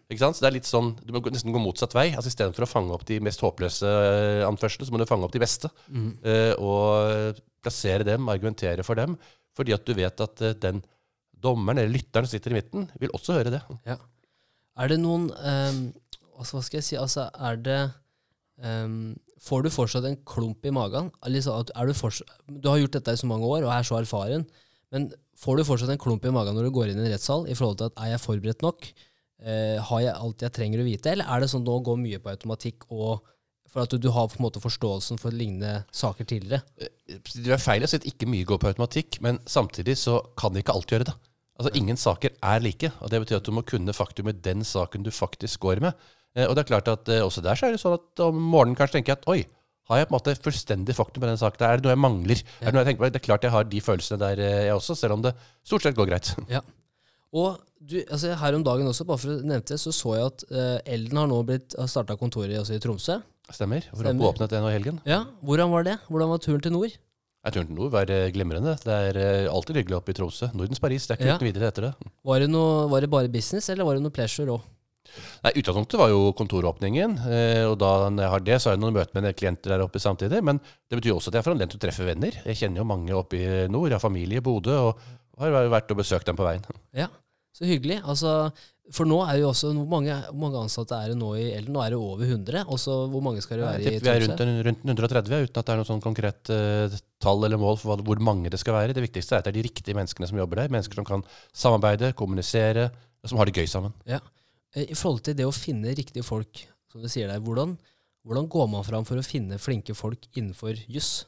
Ikke? 0.09 0.23
Så 0.23 0.41
det 0.41 0.49
er 0.49 0.57
litt 0.57 0.69
sånn, 0.69 0.95
Du 1.05 1.13
må 1.13 1.21
nesten 1.29 1.53
gå 1.55 1.61
motsatt 1.63 1.97
vei. 1.97 2.09
altså 2.15 2.33
Istedenfor 2.33 2.65
å 2.65 2.71
fange 2.71 2.95
opp 2.97 3.05
de 3.09 3.21
mest 3.25 3.43
håpløse 3.45 3.85
eh, 3.89 4.47
anførslene, 4.49 4.89
så 4.89 4.95
må 4.95 5.01
du 5.03 5.09
fange 5.11 5.29
opp 5.29 5.35
de 5.35 5.43
beste. 5.45 5.71
eh, 6.25 6.55
og 6.57 7.43
plassere 7.65 8.07
dem, 8.07 8.31
argumentere 8.33 8.87
for 8.87 8.99
dem. 8.99 9.19
Fordi 9.59 9.75
at 9.75 9.87
du 9.87 9.95
vet 9.99 10.25
at 10.25 10.45
uh, 10.47 10.55
den 10.63 10.83
dommeren 11.39 11.83
eller 11.83 11.95
lytteren 11.95 12.27
som 12.27 12.37
sitter 12.37 12.55
i 12.55 12.59
midten, 12.59 12.89
vil 12.99 13.15
også 13.15 13.39
høre 13.39 13.53
det. 13.55 13.63
Ja. 13.87 13.99
Er 14.79 14.93
det 14.93 15.01
noen 15.03 15.29
um, 15.35 15.81
altså, 16.39 16.59
Hva 16.59 16.63
skal 16.67 16.79
jeg 16.81 16.87
si? 16.87 16.99
Altså, 16.99 17.29
er 17.35 17.59
det 17.63 17.81
um, 18.63 19.17
Får 19.43 19.63
du 19.65 19.71
fortsatt 19.71 20.07
en 20.09 20.19
klump 20.27 20.67
i 20.67 20.75
magen? 20.75 21.13
Altså, 21.23 21.61
er 21.75 21.91
du, 21.91 21.95
fortsatt, 21.95 22.31
du 22.47 22.71
har 22.71 22.81
gjort 22.81 22.99
dette 22.99 23.15
i 23.15 23.21
så 23.21 23.31
mange 23.31 23.47
år 23.47 23.67
og 23.67 23.73
er 23.75 23.87
så 23.87 24.01
erfaren, 24.01 24.47
men 24.95 25.11
får 25.39 25.59
du 25.61 25.65
fortsatt 25.69 25.93
en 25.95 26.01
klump 26.03 26.25
i 26.27 26.33
magen 26.35 26.57
når 26.59 26.69
du 26.69 26.75
går 26.75 26.91
inn 26.93 27.01
i 27.01 27.07
en 27.07 27.13
rettssal 27.15 27.47
i 27.51 27.57
forhold 27.59 27.79
til 27.81 27.91
at 27.91 28.01
er 28.05 28.13
jeg 28.15 28.25
forberedt 28.25 28.65
nok? 28.67 28.89
Eh, 29.39 29.77
har 29.89 30.01
jeg 30.03 30.15
alt 30.19 30.43
jeg 30.43 30.55
trenger 30.57 30.83
å 30.83 30.87
vite, 30.87 31.13
eller 31.13 31.29
er 31.31 31.43
det 31.45 31.51
sånn 31.53 31.63
at 31.63 31.71
nå 31.71 31.77
går 31.87 32.01
mye 32.03 32.19
på 32.23 32.33
automatikk 32.33 32.89
og 32.91 33.21
for 33.69 33.85
at 33.85 33.93
du, 33.93 33.99
du 34.01 34.09
har 34.15 34.27
på 34.33 34.39
en 34.41 34.47
måte 34.47 34.63
forståelsen 34.65 35.21
for 35.21 35.35
lignende 35.37 35.83
saker 35.93 36.25
tidligere? 36.27 36.63
Det 37.07 37.53
er 37.53 37.61
feil 37.61 37.85
å 37.85 37.91
si 37.91 37.99
at 38.01 38.07
ikke 38.09 38.27
mye 38.31 38.47
går 38.49 38.59
på 38.63 38.71
automatikk, 38.71 39.19
men 39.25 39.39
samtidig 39.47 39.99
så 40.01 40.23
kan 40.41 40.57
ikke 40.57 40.73
alt 40.73 40.91
gjøre 40.95 41.11
det. 41.11 41.15
Altså 41.61 41.75
Ingen 41.77 41.99
saker 42.01 42.33
er 42.49 42.63
like, 42.65 42.91
og 43.03 43.13
det 43.13 43.21
betyr 43.23 43.43
at 43.43 43.47
du 43.47 43.53
må 43.53 43.65
kunne 43.69 43.95
faktum 43.95 44.31
i 44.31 44.35
den 44.47 44.65
saken 44.67 45.05
du 45.05 45.11
faktisk 45.13 45.61
går 45.67 45.83
med. 45.85 46.09
Eh, 46.35 46.47
Og 46.49 46.57
det 46.57 46.65
er 46.65 46.71
klart 46.73 46.89
at 46.91 47.13
eh, 47.13 47.21
også 47.23 47.45
der 47.45 47.61
så 47.61 47.69
er 47.69 47.77
det 47.77 47.83
sånn 47.85 47.99
at 47.99 48.25
om 48.25 48.41
morgenen 48.41 48.79
kanskje 48.79 48.99
tenker 48.99 49.15
jeg 49.15 49.21
at 49.21 49.31
oi, 49.31 49.41
har 49.89 49.99
jeg 50.03 50.09
på 50.09 50.13
en 50.15 50.19
måte 50.19 50.35
fullstendig 50.45 50.95
faktum 50.97 51.23
på 51.25 51.29
den 51.31 51.39
saken? 51.41 51.65
Er 51.69 51.79
det 51.81 51.87
noe 51.89 51.95
jeg 51.95 52.03
mangler? 52.05 52.43
Er 52.61 52.67
det 52.69 52.75
noe 52.77 52.83
jeg 52.85 52.91
tenker 52.91 53.05
på? 53.05 53.11
Det 53.15 53.21
er 53.23 53.27
klart 53.29 53.47
jeg 53.47 53.55
har 53.55 53.65
de 53.65 53.81
følelsene 53.81 54.19
der, 54.21 54.43
eh, 54.45 54.67
jeg 54.69 54.75
også, 54.77 54.97
selv 55.01 55.17
om 55.17 55.23
det 55.25 55.33
stort 55.65 55.83
sett 55.87 55.97
går 55.97 56.11
greit. 56.11 56.35
Ja. 56.53 56.61
Og 57.33 57.59
du, 57.81 57.99
altså 58.09 58.35
her 58.41 58.55
om 58.57 58.63
dagen 58.65 58.87
også, 58.89 59.05
bare 59.09 59.21
for 59.21 59.35
å 59.35 59.41
nevne 59.43 59.65
det, 59.69 59.77
så 59.81 59.93
så 59.93 60.15
jeg 60.17 60.31
at 60.31 60.45
uh, 60.49 60.79
Elden 60.89 61.19
har 61.21 61.27
nå 61.29 61.43
blitt, 61.49 61.75
har 61.77 61.91
starta 61.93 62.17
kontoret 62.17 62.57
altså 62.57 62.77
i 62.77 62.81
Tromsø. 62.81 63.19
Stemmer. 63.53 63.85
Hvor 63.93 64.05
Stemmer. 64.05 64.31
åpnet 64.31 64.51
det 64.53 64.61
nå 64.65 64.71
i 64.71 64.77
helgen. 64.77 65.01
Ja, 65.09 65.23
Hvordan 65.45 65.71
var 65.73 65.85
det? 65.85 65.99
Hvordan 66.09 66.33
var 66.33 66.41
turen 66.45 66.61
til 66.65 66.73
nord? 66.73 66.97
Jeg 67.49 67.55
til 67.55 67.69
nord 67.73 67.93
var 67.95 68.11
eh, 68.13 68.27
glimrende. 68.35 68.75
Det 68.83 68.93
er 68.93 69.49
alltid 69.49 69.77
hyggelig 69.81 69.97
oppe 70.01 70.13
i 70.13 70.17
Tromsø. 70.19 70.49
Nordens 70.57 70.81
Paris. 70.83 71.07
Det 71.07 71.15
er 71.15 71.21
ikke 71.21 71.29
Ja. 71.31 71.37
uten 71.39 71.49
videre 71.49 71.69
etter 71.71 71.87
det. 71.87 71.93
Var 72.29 72.41
det, 72.45 72.49
noe, 72.51 72.89
var 72.93 73.01
det 73.05 73.09
bare 73.13 73.29
business, 73.33 73.69
eller 73.73 73.85
var 73.89 73.95
det 73.97 74.03
noe 74.05 74.13
pleasure 74.13 74.57
òg? 74.57 74.65
Nei, 75.45 75.53
Utgangspunktet 75.61 76.01
var 76.01 76.13
jo 76.13 76.33
kontoråpningen. 76.39 77.19
eh, 77.29 77.65
og 77.69 77.77
da 77.81 77.93
jeg 78.09 78.33
har 78.35 78.45
det, 78.47 78.59
så 78.61 78.71
har 78.71 78.77
jeg 78.77 78.85
noen 78.85 78.97
møter 78.99 79.21
med 79.21 79.37
klienter 79.39 79.75
der 79.75 79.85
oppe 79.85 80.03
samtidig. 80.03 80.43
Men 80.45 80.61
det 80.61 81.01
betyr 81.01 81.15
også 81.15 81.33
at 81.33 81.39
jeg 81.39 81.47
får 81.47 81.57
anledning 81.57 81.77
til 81.77 81.83
å 81.83 81.87
treffe 81.87 82.09
venner. 82.09 82.41
Jeg 82.45 82.63
kjenner 82.63 82.83
jo 82.83 82.89
mange 82.89 83.15
oppe 83.17 83.39
i 83.39 83.69
nord. 83.71 83.91
Jeg 83.91 83.99
har 83.99 84.05
familie 84.05 84.43
i 84.43 84.45
Bodø 84.45 84.75
og 84.89 85.07
har 85.39 85.71
vært 85.71 85.95
og 85.95 86.01
besøkt 86.01 86.27
dem 86.27 86.39
på 86.39 86.47
veien. 86.47 86.65
Ja, 86.97 87.09
så 87.55 87.67
hyggelig. 87.67 88.01
Altså, 88.07 88.51
for 88.95 89.09
nå 89.09 89.19
er 89.27 89.41
jo 89.43 89.51
også 89.51 89.71
Hvor 89.77 89.89
mange, 89.91 90.15
hvor 90.31 90.41
mange 90.47 90.61
ansatte 90.63 90.97
er 90.97 91.13
det 91.13 91.19
nå 91.21 91.33
i 91.37 91.49
Elden? 91.53 91.75
Nå 91.77 91.83
er 91.85 91.93
det 91.93 91.99
over 92.01 92.25
100. 92.25 92.65
Og 92.67 92.81
så 92.81 92.95
hvor 93.13 93.25
mange 93.25 93.43
skal 93.45 93.61
det 93.61 93.67
være 93.67 93.83
være 93.83 93.83
i 93.83 94.01
Tromsø? 94.01 94.07
vi 94.07 94.15
er 94.15 94.25
rundt, 94.25 94.65
rundt 94.69 94.95
130, 94.95 95.45
uten 95.49 95.61
at 95.61 95.69
det 95.69 95.75
er 95.75 95.81
noe 95.81 95.89
sånn 95.89 96.05
konkret 96.05 96.53
uh, 96.55 96.99
tall 97.23 97.45
eller 97.45 97.61
mål 97.61 97.79
for 97.81 98.05
hvor 98.07 98.23
mange 98.25 98.53
det 98.53 98.61
skal 98.63 98.79
være. 98.79 98.97
Det 98.97 99.05
viktigste 99.05 99.37
er 99.37 99.43
at 99.43 99.49
det 99.49 99.53
er 99.55 99.61
de 99.61 99.67
riktige 99.69 99.99
menneskene 99.99 100.31
som 100.31 100.41
jobber 100.41 100.63
der. 100.63 100.73
Mennesker 100.73 101.01
som 101.01 101.09
kan 101.09 101.27
samarbeide, 101.53 102.15
kommunisere, 102.19 102.89
og 103.23 103.33
som 103.33 103.41
har 103.41 103.51
det 103.51 103.61
gøy 103.61 103.69
sammen. 103.69 103.95
Ja. 104.09 104.23
Eh, 104.77 104.91
I 104.93 104.99
forhold 104.99 105.25
til 105.27 105.37
det 105.39 105.47
å 105.49 105.55
finne 105.55 105.95
riktige 105.97 106.27
folk, 106.27 106.65
som 106.93 107.03
du 107.03 107.09
sier 107.11 107.31
der, 107.31 107.43
hvordan, 107.45 107.77
hvordan 108.27 108.49
går 108.51 108.71
man 108.75 108.87
fram 108.87 109.07
for 109.09 109.21
å 109.21 109.27
finne 109.27 109.61
flinke 109.61 109.97
folk 109.97 110.29
innenfor 110.35 110.79
juss? 110.89 111.27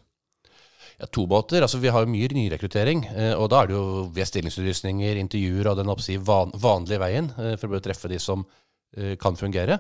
Ja, 1.01 1.09
to 1.09 1.25
måter. 1.29 1.63
Altså, 1.65 1.81
vi 1.81 1.93
har 1.93 2.05
jo 2.05 2.13
mye 2.13 2.29
nyrekruttering, 2.37 3.07
eh, 3.15 3.33
og 3.37 3.51
da 3.53 3.63
er 3.63 3.71
det 3.71 3.79
jo 3.79 3.85
ved 4.13 4.29
stillingsutlysninger, 4.29 5.23
intervjuer 5.23 5.71
og 5.71 5.81
den 5.81 5.93
oppsi, 5.93 6.19
van, 6.21 6.53
vanlige 6.61 7.01
veien 7.01 7.31
eh, 7.39 7.57
for 7.61 7.73
å 7.73 7.85
treffe 7.85 8.11
de 8.11 8.21
som 8.21 8.47
kan 9.23 9.37
fungere. 9.39 9.77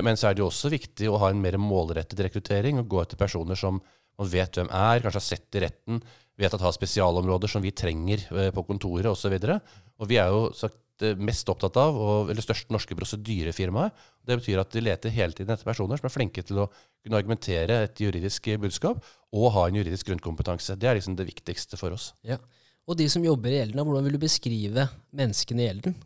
Men 0.00 0.16
så 0.16 0.30
er 0.30 0.32
det 0.32 0.40
jo 0.40 0.46
også 0.46 0.70
viktig 0.72 1.04
å 1.12 1.18
ha 1.20 1.28
en 1.28 1.40
mer 1.42 1.58
målrettet 1.60 2.22
rekruttering 2.24 2.78
og 2.80 2.86
gå 2.88 3.02
etter 3.02 3.18
personer 3.20 3.58
som 3.60 3.76
man 3.76 4.30
vet 4.32 4.56
hvem 4.56 4.70
er, 4.72 5.02
kanskje 5.04 5.20
har 5.20 5.26
sett 5.26 5.58
i 5.58 5.60
retten, 5.66 5.98
vet 6.40 6.56
at 6.56 6.64
har 6.64 6.72
spesialområder 6.72 7.52
som 7.52 7.60
vi 7.60 7.74
trenger 7.76 8.24
på 8.56 8.64
kontoret 8.70 9.10
osv. 9.10 9.36
Og, 9.36 9.44
så 9.44 10.00
og 10.00 10.08
vi 10.08 10.16
er 10.16 10.32
jo 10.32 10.46
sagt 10.56 10.80
mest 11.18 11.48
opptatt 11.52 11.78
av, 11.80 11.96
og, 11.96 12.30
eller 12.32 12.44
største 12.44 12.74
norske 12.74 12.96
prosedyrefirmaet. 12.98 14.06
Det 14.26 14.38
betyr 14.40 14.62
at 14.62 14.72
de 14.74 14.82
leter 14.84 15.14
hele 15.14 15.36
tiden 15.36 15.54
etter 15.54 15.68
personer 15.68 16.00
som 16.00 16.08
er 16.08 16.14
flinke 16.14 16.44
til 16.44 16.64
å 16.64 16.68
kunne 16.72 17.20
argumentere 17.20 17.82
et 17.86 18.02
juridisk 18.02 18.50
budskap, 18.62 19.00
og 19.32 19.52
ha 19.56 19.68
en 19.68 19.80
juridisk 19.80 20.10
grunnkompetanse. 20.10 20.76
Det 20.80 20.90
er 20.90 20.98
liksom 20.98 21.16
det 21.18 21.28
viktigste 21.28 21.80
for 21.80 21.96
oss. 21.96 22.12
Ja. 22.26 22.40
Og 22.88 22.96
de 22.96 23.08
som 23.12 23.24
jobber 23.24 23.52
i 23.52 23.60
Elden, 23.60 23.84
hvordan 23.84 24.06
vil 24.06 24.16
du 24.16 24.22
beskrive 24.22 24.88
menneskene 25.16 25.66
i 25.66 25.72
Elden? 25.72 25.98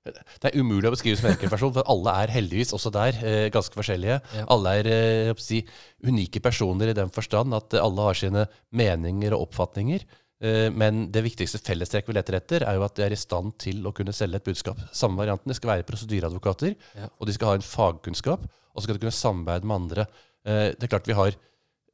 Det 0.00 0.48
er 0.48 0.56
umulig 0.56 0.88
å 0.88 0.94
beskrive 0.94 1.18
som 1.20 1.28
enkeltperson, 1.28 1.74
for 1.76 1.88
alle 1.92 2.14
er 2.22 2.32
heldigvis 2.32 2.72
også 2.72 2.92
der 2.94 3.18
eh, 3.20 3.48
ganske 3.52 3.76
forskjellige. 3.76 4.16
Ja. 4.38 4.44
Alle 4.54 4.72
er 4.80 4.88
eh, 4.88 5.32
si, 5.42 5.60
unike 6.06 6.40
personer 6.40 6.90
i 6.90 6.96
den 6.96 7.12
forstand 7.12 7.52
at 7.56 7.76
eh, 7.76 7.84
alle 7.84 8.06
har 8.06 8.16
sine 8.16 8.46
meninger 8.72 9.36
og 9.36 9.50
oppfatninger. 9.50 10.06
Eh, 10.40 10.70
men 10.72 11.10
det 11.12 11.22
viktigste 11.26 11.60
fellestrekk 11.60 12.08
vi 12.08 12.16
leter 12.16 12.38
etter, 12.38 12.64
er 12.64 12.78
jo 12.78 12.86
at 12.86 12.96
de 12.96 13.04
er 13.04 13.12
i 13.12 13.20
stand 13.20 13.52
til 13.60 13.84
å 13.84 13.92
kunne 13.96 14.14
selge 14.16 14.40
et 14.40 14.48
budskap. 14.48 14.80
Samme 14.96 15.20
varianten. 15.20 15.52
De 15.52 15.58
skal 15.58 15.74
være 15.74 15.88
prosedyreadvokater, 15.88 16.74
Ja. 16.96 17.08
og 17.18 17.26
de 17.26 17.32
skal 17.36 17.48
ha 17.48 17.54
en 17.54 17.66
fagkunnskap, 17.66 18.42
og 18.44 18.76
så 18.80 18.84
skal 18.84 18.96
de 18.96 19.04
kunne 19.04 19.12
samarbeide 19.12 19.64
med 19.68 19.76
andre. 19.76 20.06
Eh, 20.44 20.72
det 20.72 20.84
er 20.84 20.92
klart 20.96 21.06
vi 21.06 21.12
har 21.14 21.36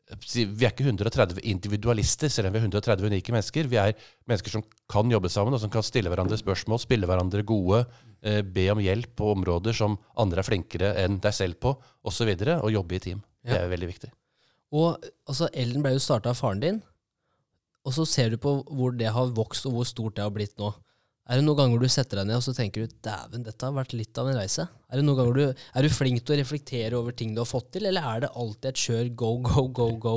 vi 0.07 0.63
er 0.65 0.71
ikke 0.71 0.85
130 0.87 1.41
individualister, 1.43 2.29
selv 2.31 2.47
om 2.47 2.53
vi 2.55 2.61
er 2.61 2.69
130 2.69 3.09
unike 3.11 3.33
mennesker. 3.35 3.67
Vi 3.67 3.77
er 3.81 3.97
mennesker 4.29 4.51
som 4.55 4.63
kan 4.89 5.11
jobbe 5.11 5.29
sammen, 5.29 5.53
og 5.53 5.59
som 5.59 5.71
kan 5.73 5.83
stille 5.83 6.07
hverandre 6.13 6.39
spørsmål, 6.39 6.79
spille 6.79 7.09
hverandre 7.11 7.43
gode, 7.45 7.85
eh, 8.23 8.43
be 8.43 8.69
om 8.71 8.79
hjelp 8.79 9.17
på 9.17 9.33
områder 9.35 9.75
som 9.75 9.99
andre 10.17 10.39
er 10.39 10.47
flinkere 10.47 10.95
enn 11.03 11.19
deg 11.19 11.35
selv 11.35 11.59
på, 11.59 11.75
osv. 11.75 12.07
Og, 12.07 12.13
så 12.13 12.25
videre, 12.25 12.63
og 12.63 12.71
jobbe 12.71 12.95
i 12.95 12.99
team. 13.01 13.23
Det 13.45 13.57
er 13.57 13.65
er 13.65 13.69
veldig 13.69 13.89
viktig. 13.91 14.11
Og 14.73 15.03
altså, 15.27 15.49
Ellen 15.53 15.83
ble 15.83 15.93
jo 15.97 15.99
starta 15.99 16.31
av 16.31 16.37
faren 16.39 16.61
din, 16.61 16.83
og 17.87 17.95
så 17.95 18.05
ser 18.11 18.35
du 18.35 18.41
på 18.43 18.57
hvor 18.67 18.97
det 18.99 19.13
har 19.15 19.31
vokst, 19.37 19.69
og 19.71 19.77
hvor 19.79 19.87
stort 19.89 20.17
det 20.19 20.25
har 20.27 20.35
blitt 20.35 20.57
nå. 20.59 20.73
Er 21.27 21.41
det 21.41 21.47
noen 21.47 21.59
ganger 21.59 21.81
du 21.83 21.89
setter 21.91 22.21
deg 22.21 22.29
ned 22.29 22.39
og 22.39 22.45
så 22.47 22.53
tenker 22.55 22.85
du, 22.87 22.93
dæven, 23.03 23.43
dette 23.47 23.67
har 23.67 23.75
vært 23.75 23.95
litt 23.99 24.19
av 24.23 24.29
en 24.31 24.37
reise? 24.39 24.67
Er, 24.95 25.01
du, 25.03 25.43
er 25.51 25.83
du 25.83 25.89
flink 25.91 26.23
til 26.23 26.37
å 26.37 26.39
reflektere 26.39 26.99
over 26.99 27.15
ting 27.19 27.33
du 27.35 27.41
har 27.43 27.49
fått 27.51 27.73
til, 27.75 27.89
eller 27.91 28.05
er 28.07 28.21
det 28.27 28.31
alltid 28.39 28.69
et 28.71 28.83
kjør 28.85 29.09
go, 29.19 29.33
go, 29.43 29.65
go, 29.75 29.89
go? 30.03 30.17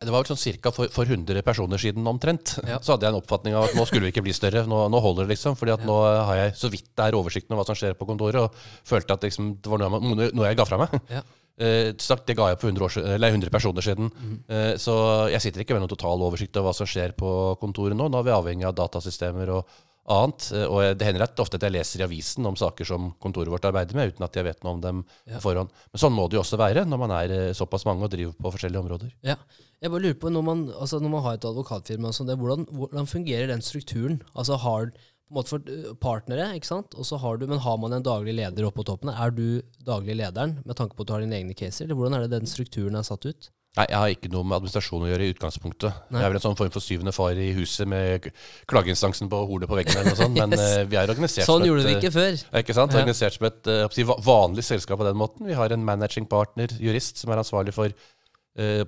Det 0.00 0.08
var 0.08 0.22
vel 0.22 0.30
sånn 0.30 0.38
cirka 0.40 0.70
for, 0.72 0.88
for 0.88 1.04
100 1.04 1.42
personer 1.44 1.76
siden 1.82 2.06
omtrent. 2.08 2.54
Ja. 2.64 2.78
Så 2.80 2.94
hadde 2.94 3.04
jeg 3.04 3.12
en 3.12 3.18
oppfatning 3.18 3.52
av 3.58 3.66
at 3.66 3.74
nå 3.76 3.82
skulle 3.84 4.06
vi 4.06 4.14
ikke 4.14 4.22
bli 4.24 4.32
større. 4.32 4.62
Nå, 4.70 4.78
nå 4.88 5.00
holder 5.04 5.26
det, 5.26 5.34
liksom. 5.34 5.58
fordi 5.60 5.74
at 5.74 5.82
nå 5.84 5.96
har 6.00 6.38
jeg 6.38 6.54
så 6.56 6.70
vidt 6.72 6.86
det 6.96 7.04
er 7.10 7.18
oversikten 7.18 7.52
over 7.52 7.60
hva 7.60 7.68
som 7.68 7.76
skjer 7.82 7.98
på 7.98 8.08
kontoret, 8.08 8.46
og 8.46 8.88
følte 8.88 9.18
at 9.18 9.26
liksom, 9.28 9.50
det 9.60 9.68
var 9.74 9.82
noe, 9.84 10.00
jeg- 10.24 10.32
noe 10.38 10.48
jeg 10.48 10.56
ga 10.62 10.64
fra 10.70 10.78
meg. 10.80 10.94
Ja. 11.12 11.20
Eh, 11.60 11.92
sagt, 12.00 12.24
det 12.30 12.38
ga 12.38 12.48
jeg 12.48 12.60
på 12.62 12.70
100, 12.70 12.86
år, 12.86 12.96
eller 13.16 13.34
100 13.34 13.52
personer 13.52 13.84
siden. 13.84 14.08
Eh, 14.48 14.72
så 14.80 14.94
jeg 15.28 15.44
sitter 15.44 15.64
ikke 15.64 15.76
med 15.76 15.84
noen 15.84 15.92
total 15.92 16.24
oversikt 16.24 16.56
over 16.56 16.70
hva 16.70 16.76
som 16.78 16.88
skjer 16.88 17.12
på 17.18 17.30
kontoret 17.60 17.98
nå. 17.98 18.08
Nå 18.08 18.20
er 18.22 18.28
vi 18.30 18.36
avhengig 18.36 18.68
av 18.68 18.78
datasystemer 18.78 19.52
og 19.58 19.78
annet. 20.10 20.46
Uh, 20.56 20.64
og 20.72 20.98
det 20.98 21.06
hender 21.06 21.22
at 21.26 21.38
ofte 21.42 21.58
at 21.60 21.66
jeg 21.66 21.74
leser 21.74 22.00
i 22.00 22.06
avisen 22.06 22.48
om 22.48 22.56
saker 22.58 22.88
som 22.88 23.10
kontoret 23.22 23.52
vårt 23.52 23.66
arbeider 23.68 23.94
med, 23.94 24.14
uten 24.14 24.24
at 24.26 24.34
jeg 24.34 24.46
vet 24.48 24.64
noe 24.64 24.72
om 24.78 24.80
dem 24.82 25.02
Ja. 25.28 25.36
på 25.36 25.44
forhånd. 25.44 25.70
Men 25.92 26.02
sånn 26.02 26.16
må 26.16 26.24
det 26.26 26.38
jo 26.38 26.42
også 26.42 26.58
være 26.58 26.86
når 26.88 26.98
man 26.98 27.14
er 27.14 27.34
såpass 27.54 27.84
mange 27.86 28.08
og 28.08 28.10
driver 28.10 28.32
på 28.34 28.52
forskjellige 28.56 28.80
områder. 28.80 29.12
Ja. 29.22 29.36
Jeg 29.80 29.92
bare 29.92 30.02
lurer 30.02 30.18
på, 30.20 30.32
når 30.32 30.42
man, 30.44 30.64
altså 30.72 30.98
når 31.00 31.12
man 31.12 31.22
har 31.28 31.38
et 31.38 31.46
advokatfirma, 31.46 32.10
sånn, 32.12 32.26
det, 32.28 32.36
hvordan, 32.40 32.66
hvordan 32.72 33.06
fungerer 33.08 33.52
den 33.52 33.62
strukturen? 33.62 34.18
Altså 34.34 34.58
har 34.64 34.90
på 35.30 35.36
en 35.36 35.38
måte 35.40 35.52
for 35.54 35.70
øh, 35.70 35.94
partnere, 36.02 36.48
ikke 36.58 36.66
sant? 36.68 36.96
Og 36.98 37.06
så 37.06 37.16
har 37.22 37.38
du, 37.38 37.46
men 37.46 37.62
har 37.62 37.78
man 37.78 37.94
en 37.96 38.04
daglig 38.06 38.34
leder 38.34 38.66
oppe 38.66 38.82
på 38.82 38.88
toppen? 38.90 39.12
Er 39.14 39.30
du 39.30 39.62
daglig 39.86 40.18
lederen 40.18 40.58
med 40.66 40.76
tanke 40.76 40.98
på 40.98 41.06
at 41.06 41.08
du 41.08 41.14
har 41.14 41.22
dine 41.24 41.38
egne 41.38 41.54
caser? 41.54 41.86
Eller 41.86 41.98
hvordan 41.98 42.18
er 42.18 42.26
det 42.26 42.34
den 42.40 42.50
strukturen 42.50 42.98
er 42.98 43.06
satt 43.06 43.24
ut? 43.30 43.50
Nei, 43.78 43.84
jeg 43.86 43.98
har 44.02 44.10
ikke 44.10 44.28
noe 44.32 44.42
med 44.42 44.56
administrasjon 44.56 45.04
å 45.06 45.08
gjøre 45.12 45.26
i 45.28 45.30
utgangspunktet. 45.30 45.98
Nei. 46.10 46.18
Jeg 46.18 46.26
er 46.26 46.32
vel 46.32 46.38
en 46.40 46.42
sånn 46.42 46.56
form 46.58 46.72
for 46.74 46.82
syvende 46.82 47.12
far 47.14 47.38
i 47.38 47.52
huset 47.54 47.86
med 47.86 48.26
klageinstansen 48.66 49.30
på 49.30 49.44
hornet 49.46 49.70
på 49.70 49.78
veggen 49.78 49.94
eller 50.00 50.10
noe 50.10 50.18
sånt, 50.18 50.34
men 50.34 50.54
Yes. 50.58 50.64
eh, 50.80 50.88
vi 50.90 50.98
er 50.98 51.12
organisert 51.14 51.46
Sånn 51.46 51.62
gjorde 51.68 51.84
vi 51.86 51.92
eh, 51.94 52.00
ikke 52.00 52.10
før. 52.16 52.40
Ikke 52.64 52.74
sant? 52.74 52.96
Organisert 52.98 53.36
som 53.38 53.46
et 53.46 53.70
eh, 53.70 54.10
vanlig 54.26 54.66
selskap 54.66 54.98
på 54.98 55.06
den 55.06 55.20
måten. 55.22 55.46
Vi 55.46 55.54
har 55.54 55.70
en 55.70 55.86
managing 55.86 56.26
partner, 56.26 56.74
jurist, 56.82 57.22
som 57.22 57.30
er 57.30 57.44
ansvarlig 57.44 57.76
for 57.78 57.94
eh, 57.94 58.82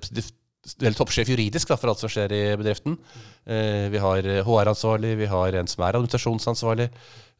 eller 0.79 0.95
toppsjef 0.95 1.27
juridisk 1.33 1.67
da, 1.73 1.75
for 1.79 1.91
alt 1.91 1.99
som 1.99 2.11
skjer 2.11 2.31
i 2.35 2.41
bedriften. 2.59 2.95
Eh, 3.45 3.89
vi 3.91 3.99
har 3.99 4.23
HR-ansvarlig, 4.47 5.15
vi 5.19 5.27
har 5.31 5.57
en 5.59 5.67
som 5.67 5.83
er 5.83 5.97
administrasjonsansvarlig. 5.99 6.85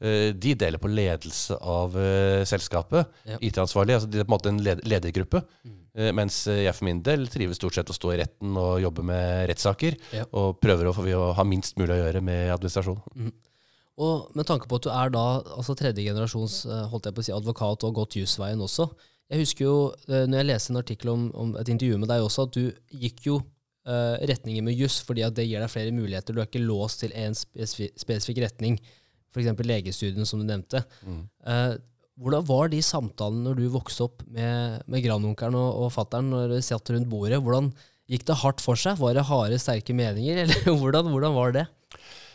Eh, 0.03 0.33
de 0.35 0.55
deler 0.59 0.81
på 0.83 0.91
ledelse 0.91 1.55
av 1.61 1.95
eh, 1.99 2.41
selskapet. 2.49 3.07
Ja. 3.29 3.37
IT-ansvarlig. 3.39 3.95
altså 3.95 4.09
De 4.11 4.19
er 4.19 4.27
på 4.27 4.33
en 4.33 4.35
måte 4.35 4.51
en 4.51 4.59
led 4.65 4.83
ledergruppe. 4.83 5.43
Mm. 5.63 5.79
Mens 6.17 6.39
jeg 6.49 6.73
for 6.73 6.87
min 6.87 7.03
del 7.05 7.27
trives 7.29 7.59
stort 7.61 7.75
sett 7.77 7.91
å 7.93 7.93
stå 7.93 8.15
i 8.15 8.17
retten 8.23 8.55
og 8.57 8.79
jobbe 8.81 9.03
med 9.05 9.43
rettssaker. 9.51 9.95
Ja. 10.17 10.23
Og 10.41 10.57
prøver 10.59 10.89
å, 10.89 10.93
få- 10.97 11.05
å 11.13 11.27
ha 11.37 11.43
minst 11.45 11.77
mulig 11.77 11.93
å 11.93 11.99
gjøre 12.07 12.21
med 12.25 12.49
administrasjon. 12.55 12.97
Og 14.01 14.31
med 14.33 14.47
tanke 14.49 14.65
på 14.65 14.79
at 14.81 14.87
du 14.87 14.89
er 14.89 15.11
da 15.13 15.25
altså 15.53 15.75
tredje 15.77 16.01
generasjons 16.07 16.63
holdt 16.89 17.05
jeg 17.05 17.13
på 17.13 17.21
å 17.21 17.27
si, 17.27 17.35
advokat 17.35 17.85
og 17.85 17.93
gått 17.99 18.17
jusveien 18.17 18.63
også. 18.65 18.87
Jeg 19.33 19.43
husker 19.43 19.65
jo, 19.65 19.77
eh, 20.07 20.25
når 20.29 20.39
jeg 20.39 20.49
leste 20.51 20.73
en 20.73 20.81
artikkel 20.83 21.13
om, 21.13 21.27
om 21.33 21.55
et 21.59 21.71
intervju 21.73 21.99
med 22.01 22.11
deg 22.11 22.25
også, 22.25 22.47
at 22.47 22.57
du 22.57 22.99
gikk 23.03 23.23
jo 23.25 23.39
uh, 23.39 24.15
retninger 24.29 24.65
med 24.65 24.77
juss 24.77 24.99
fordi 25.03 25.25
at 25.25 25.33
det 25.37 25.47
gir 25.49 25.63
deg 25.63 25.71
flere 25.73 25.95
muligheter. 25.95 26.35
Du 26.35 26.43
er 26.43 26.49
ikke 26.49 26.61
låst 26.61 27.01
til 27.03 27.15
én 27.17 27.33
spesifikk, 27.35 28.43
retning, 28.45 28.77
f.eks. 29.33 29.49
legestudien, 29.65 30.29
som 30.29 30.43
du 30.43 30.45
nevnte. 30.47 30.83
Mm. 31.01 31.23
Uh, 31.49 31.73
hvordan 32.21 32.45
var 32.45 32.69
de 32.69 32.83
samtalene 32.85 33.47
når 33.47 33.57
du 33.57 33.65
vokste 33.73 34.05
opp 34.05 34.21
med, 34.29 34.83
med 34.85 35.01
grandonkelen 35.01 35.57
og, 35.57 35.81
og 35.81 35.95
fattern 35.95 36.29
når 36.29 36.59
satt 36.61 36.93
rundt 36.93 37.09
bordet? 37.09 37.41
Hvordan 37.41 37.73
Gikk 38.11 38.25
det 38.27 38.39
hardt 38.41 38.61
for 38.63 38.79
seg? 38.79 38.99
Var 38.99 39.15
det 39.15 39.25
harde, 39.29 39.59
sterke 39.61 39.95
meninger, 39.95 40.39
eller 40.43 40.79
hvordan, 40.79 41.09
hvordan 41.13 41.35
var 41.37 41.55
det? 41.55 41.65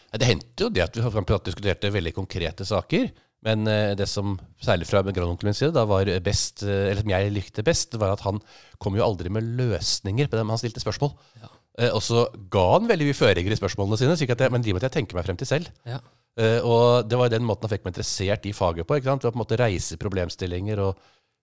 Det 0.08 0.28
hendte 0.28 0.64
jo 0.64 0.70
det 0.72 0.86
at 0.86 0.96
vi 0.96 1.40
diskuterte 1.44 1.92
veldig 1.92 2.14
konkrete 2.16 2.64
saker. 2.64 3.10
Men 3.46 3.66
eh, 3.70 3.94
det 3.98 4.08
som 4.10 4.34
særlig 4.62 4.88
fra 4.88 5.02
grandonkelen 5.04 5.52
min 5.52 5.56
side 5.56 5.74
da 5.76 5.84
var 5.88 6.08
best, 6.24 6.64
eh, 6.66 6.88
eller 6.90 7.04
som 7.04 7.12
jeg 7.14 7.34
likte 7.34 7.64
best, 7.66 7.94
var 8.00 8.16
at 8.16 8.24
han 8.26 8.40
kom 8.82 8.98
jo 8.98 9.04
aldri 9.06 9.30
med 9.32 9.46
løsninger 9.58 10.30
på 10.30 10.38
dem 10.38 10.50
han 10.50 10.60
stilte 10.60 10.82
spørsmål. 10.82 11.12
Ja. 11.42 11.50
Eh, 11.78 11.92
og 11.94 12.02
så 12.02 12.26
ga 12.50 12.64
han 12.74 12.88
veldig 12.90 13.10
mye 13.10 13.18
føringer 13.18 13.54
i 13.54 13.60
spørsmålene 13.60 14.00
sine, 14.00 14.18
jeg, 14.18 14.54
men 14.54 14.64
de 14.64 14.74
måtte 14.74 14.90
jeg 14.90 14.98
tenke 14.98 15.18
meg 15.18 15.28
frem 15.28 15.38
til 15.38 15.50
selv. 15.50 15.70
Ja. 15.86 16.02
Og 16.38 17.08
det 17.10 17.18
var 17.18 17.30
den 17.32 17.42
måten 17.42 17.66
han 17.66 17.72
fikk 17.72 17.82
meg 17.82 17.96
interessert 17.96 18.44
i 18.46 18.52
faget 18.54 18.86
på. 18.86 18.94
ikke 18.94 19.10
sant? 19.10 19.24
Ved 19.24 19.32
å 19.32 19.34
på 19.34 19.40
en 19.40 19.42
måte 19.42 19.56
reise 19.58 19.96
problemstillinger 19.98 20.78
og 20.84 21.00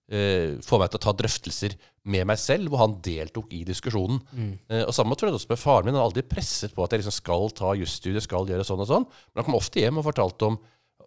uh, 0.08 0.54
få 0.64 0.78
meg 0.80 0.88
til 0.88 0.96
å 0.96 1.02
ta 1.04 1.12
drøftelser 1.18 1.74
med 2.08 2.24
meg 2.30 2.40
selv, 2.40 2.70
hvor 2.72 2.80
han 2.80 2.94
deltok 3.04 3.52
i 3.52 3.60
diskusjonen. 3.68 4.22
Mm. 4.32 4.54
Uh, 4.72 4.82
og 4.86 4.94
Samme 4.96 5.18
tror 5.20 5.28
jeg 5.28 5.36
også 5.36 5.52
med 5.52 5.60
faren 5.60 5.90
min. 5.90 5.98
Han 5.98 6.00
har 6.00 6.08
aldri 6.08 6.24
presset 6.24 6.72
på 6.72 6.86
at 6.86 6.94
jeg 6.94 7.02
liksom 7.02 7.16
skal 7.18 7.52
ta 7.60 7.74
jusstudiet, 7.76 8.24
skal 8.24 8.48
gjøre 8.48 8.64
sånn 8.64 8.86
og 8.86 8.88
sånn. 8.88 9.04
Men 9.28 9.42
han 9.42 9.50
kom 9.50 9.58
ofte 9.60 9.84
hjem 9.84 10.00
og 10.00 10.08
fortalte 10.08 10.48
om 10.48 10.56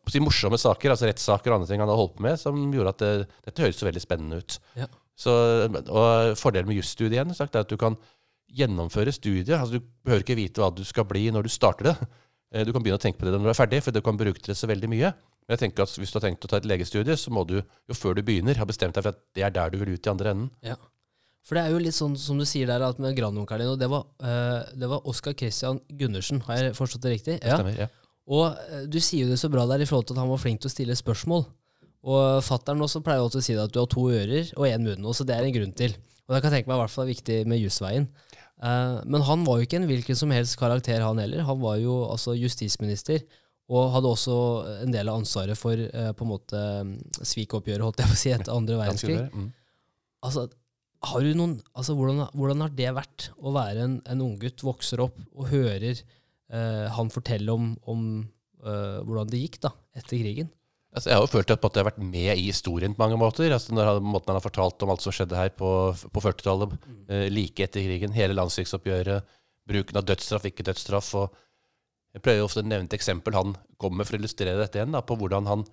si, 0.07 0.21
morsomme 0.23 0.57
saker, 0.61 0.93
altså 0.93 1.09
rettssaker 1.09 1.51
og 1.51 1.59
andre 1.59 1.69
ting 1.69 1.81
han 1.83 1.89
hadde 1.89 1.99
holdt 1.99 2.15
på 2.17 2.25
med, 2.25 2.39
som 2.41 2.61
gjorde 2.73 2.93
at 2.95 3.03
det, 3.03 3.11
dette 3.49 3.65
høres 3.65 3.81
så 3.81 3.89
veldig 3.89 4.03
spennende 4.03 4.39
ut. 4.39 4.57
Ja. 4.79 4.87
Så, 5.19 5.33
og 5.67 6.37
Fordelen 6.39 6.69
med 6.69 6.79
jusstudiet 6.79 7.17
igjen, 7.17 7.35
sagt, 7.35 7.57
er 7.57 7.67
at 7.67 7.71
du 7.71 7.77
kan 7.79 7.97
gjennomføre 8.55 9.11
studiet. 9.13 9.57
Altså, 9.57 9.77
du 9.77 9.89
behøver 10.05 10.23
ikke 10.23 10.39
vite 10.39 10.63
hva 10.63 10.71
du 10.73 10.85
skal 10.87 11.07
bli 11.09 11.27
når 11.33 11.45
du 11.45 11.53
starter 11.53 11.91
det. 11.91 11.95
Eh, 12.53 12.63
du 12.65 12.71
kan 12.73 12.81
begynne 12.85 12.97
å 12.97 13.03
tenke 13.03 13.19
på 13.21 13.27
det 13.27 13.35
når 13.35 13.49
du 13.49 13.53
er 13.53 13.59
ferdig, 13.59 13.81
for 13.85 13.95
du 13.95 14.01
kan 14.05 14.17
bruke 14.19 14.41
det 14.45 14.55
så 14.57 14.69
veldig 14.69 14.89
mye. 14.89 15.11
Men 15.45 15.57
jeg 15.57 15.63
tenker 15.65 15.85
at 15.85 15.97
hvis 15.97 16.13
du 16.13 16.19
har 16.19 16.27
tenkt 16.27 16.45
å 16.45 16.51
ta 16.51 16.59
et 16.61 16.69
legestudie, 16.69 17.17
så 17.17 17.33
må 17.33 17.43
du 17.49 17.59
jo 17.59 17.97
før 17.97 18.17
du 18.17 18.23
begynner, 18.25 18.57
ha 18.61 18.69
bestemt 18.69 18.97
deg 18.97 19.05
for 19.05 19.15
at 19.15 19.21
det 19.37 19.45
er 19.45 19.53
der 19.53 19.73
du 19.73 19.79
vil 19.81 19.95
ut 19.95 20.07
i 20.07 20.11
andre 20.11 20.33
enden. 20.35 20.49
Ja. 20.65 20.77
For 21.47 21.57
det 21.57 21.63
er 21.65 21.73
jo 21.73 21.79
litt 21.81 21.97
sånn 21.97 22.13
som 22.21 22.37
du 22.37 22.45
sier 22.45 22.69
der, 22.69 22.83
at 22.85 22.99
med 23.01 23.15
grandonkelen 23.17 23.65
din, 23.65 23.71
og 23.73 23.79
det 23.81 23.87
var, 23.89 24.03
uh, 24.21 24.67
det 24.77 24.89
var 24.91 25.07
Oskar 25.09 25.33
Christian 25.39 25.79
Gundersen, 25.97 26.43
har 26.45 26.59
jeg 26.59 26.75
forstått 26.77 27.07
det 27.07 27.13
riktig? 27.15 27.37
Ja. 27.41 27.57
Stemmer, 27.57 27.79
ja. 27.85 27.87
Og 28.29 28.45
uh, 28.53 28.83
du 28.89 28.99
sier 29.01 29.25
jo 29.25 29.33
det 29.33 29.39
så 29.41 29.49
bra 29.51 29.65
der 29.69 29.83
i 29.83 29.89
forhold 29.89 30.09
til 30.09 30.17
at 30.17 30.23
han 30.23 30.31
var 30.31 30.41
flink 30.41 30.61
til 30.61 30.71
å 30.71 30.75
stille 30.75 30.97
spørsmål. 30.97 31.47
Og 32.09 32.39
fattern 32.45 32.85
også 32.85 33.01
pleier 33.03 33.25
også 33.25 33.41
å 33.41 33.43
si 33.43 33.57
at 33.59 33.73
du 33.75 33.81
har 33.81 33.89
to 33.91 34.05
ører 34.07 34.53
og 34.55 34.69
én 34.69 34.85
munn, 34.85 35.09
så 35.11 35.25
det 35.27 35.35
er 35.35 35.47
en 35.47 35.55
grunn 35.55 35.75
til. 35.75 35.97
Og 36.29 36.35
det 36.35 36.43
kan 36.43 36.53
jeg 36.53 36.61
tenke 36.61 36.71
meg 36.71 36.77
i 36.77 36.81
hvert 36.83 36.93
fall 36.93 37.07
er 37.07 37.11
viktig 37.15 37.39
med 37.49 37.59
jusveien. 37.59 38.07
Uh, 38.59 39.01
men 39.07 39.23
han 39.27 39.43
var 39.47 39.59
jo 39.59 39.67
ikke 39.67 39.81
en 39.81 39.89
hvilken 39.89 40.17
som 40.19 40.31
helst 40.35 40.59
karakter, 40.59 41.03
han 41.03 41.19
heller. 41.19 41.43
Han 41.47 41.61
var 41.63 41.79
jo 41.81 42.01
altså 42.07 42.37
justisminister 42.37 43.23
og 43.69 43.91
hadde 43.93 44.09
også 44.09 44.35
en 44.83 44.93
del 44.93 45.09
av 45.11 45.19
ansvaret 45.19 45.57
for 45.57 45.77
eh, 45.77 46.11
på 46.17 46.25
en 46.25 46.31
måte 46.31 46.59
mm, 46.87 46.93
svikoppgjøret, 47.21 47.85
holdt 47.85 48.01
jeg 48.01 48.09
på 48.09 48.15
å 48.15 48.21
si, 48.23 48.31
etter 48.33 48.55
andre 48.55 48.77
verdenskrig. 48.81 49.17
Mm. 49.29 49.51
Altså, 50.25 50.47
har 51.09 51.23
du 51.23 51.35
noen, 51.37 51.53
altså 51.77 51.95
hvordan, 51.95 52.23
hvordan, 52.33 52.63
har 52.65 52.73
det 52.75 52.95
vært 52.97 53.27
å 53.37 53.53
være 53.55 53.85
en, 53.85 53.99
en 54.09 54.23
unggutt, 54.25 54.65
vokser 54.65 55.03
opp 55.05 55.19
og 55.35 55.51
hører 55.53 55.93
eh, 55.93 56.17
han 56.49 57.11
fortelle 57.13 57.53
om, 57.53 57.73
om 57.85 58.05
eh, 58.65 59.01
hvordan 59.05 59.29
det 59.29 59.43
gikk 59.43 59.59
da, 59.67 59.73
etter 59.93 60.17
krigen? 60.17 60.49
Altså, 60.89 61.11
jeg 61.11 61.19
har 61.19 61.21
jo 61.21 61.29
følt 61.29 61.51
at 61.53 61.61
jeg 61.61 61.83
har 61.83 61.89
vært 61.91 62.01
med 62.01 62.31
i 62.33 62.47
historien 62.47 62.95
på 62.97 63.03
mange 63.03 63.19
måter. 63.21 63.51
Altså, 63.53 63.75
når 63.77 63.99
måten 64.01 64.31
han 64.31 64.39
har 64.39 64.45
fortalt 64.45 64.81
om 64.81 64.93
alt 64.93 65.03
som 65.05 65.13
skjedde 65.13 65.37
her 65.37 65.51
på, 65.53 65.69
på 65.93 66.23
40-tallet, 66.25 66.73
mm. 66.79 67.03
eh, 67.13 67.27
like 67.29 67.67
etter 67.67 67.85
krigen, 67.85 68.15
hele 68.15 68.37
landssviksoppgjøret, 68.39 69.37
bruken 69.69 70.01
av 70.01 70.07
dødsstraff, 70.09 70.47
ikke 70.49 70.65
dødsstraff. 70.65 71.13
og 71.19 71.37
jeg 72.15 72.25
pleier 72.25 72.41
ofte 72.41 72.63
å 72.63 72.65
nevne 72.65 72.89
et 72.89 72.97
eksempel 72.97 73.37
han 73.37 73.53
kommer 73.77 74.01
med 74.01 74.09
for 74.09 74.17
å 74.17 74.21
illustrere 74.23 74.57
dette 74.57 74.79
igjen, 74.79 74.95
da, 74.95 75.03
på 75.05 75.17
hvordan 75.19 75.49
han 75.51 75.65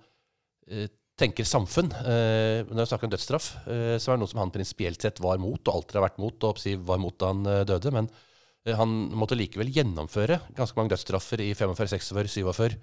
eh, 0.69 0.85
tenker 1.17 1.47
samfunn. 1.49 1.89
Eh, 1.97 2.61
når 2.69 2.83
jeg 2.83 2.91
snakker 2.91 3.09
om 3.09 3.15
dødsstraff, 3.15 3.47
eh, 3.65 3.95
så 3.97 4.11
er 4.11 4.19
det 4.19 4.21
noe 4.21 4.31
som 4.35 4.43
han 4.43 4.53
prinsipielt 4.53 5.01
sett 5.01 5.21
var 5.23 5.41
mot, 5.41 5.57
og 5.65 5.79
alltid 5.79 5.97
har 5.97 6.05
vært 6.11 6.21
mot, 6.21 6.45
og 6.45 6.61
var 6.85 7.01
mot 7.01 7.17
da 7.17 7.33
han 7.33 7.41
eh, 7.49 7.63
døde. 7.73 7.93
Men 7.95 8.11
eh, 8.13 8.26
han 8.75 8.95
måtte 9.15 9.37
likevel 9.37 9.69
gjennomføre 9.71 10.41
ganske 10.57 10.75
mange 10.75 10.91
dødsstraffer 10.91 11.45
i 11.45 11.53
45, 11.55 11.87
46, 11.93 12.33
47 12.35 12.75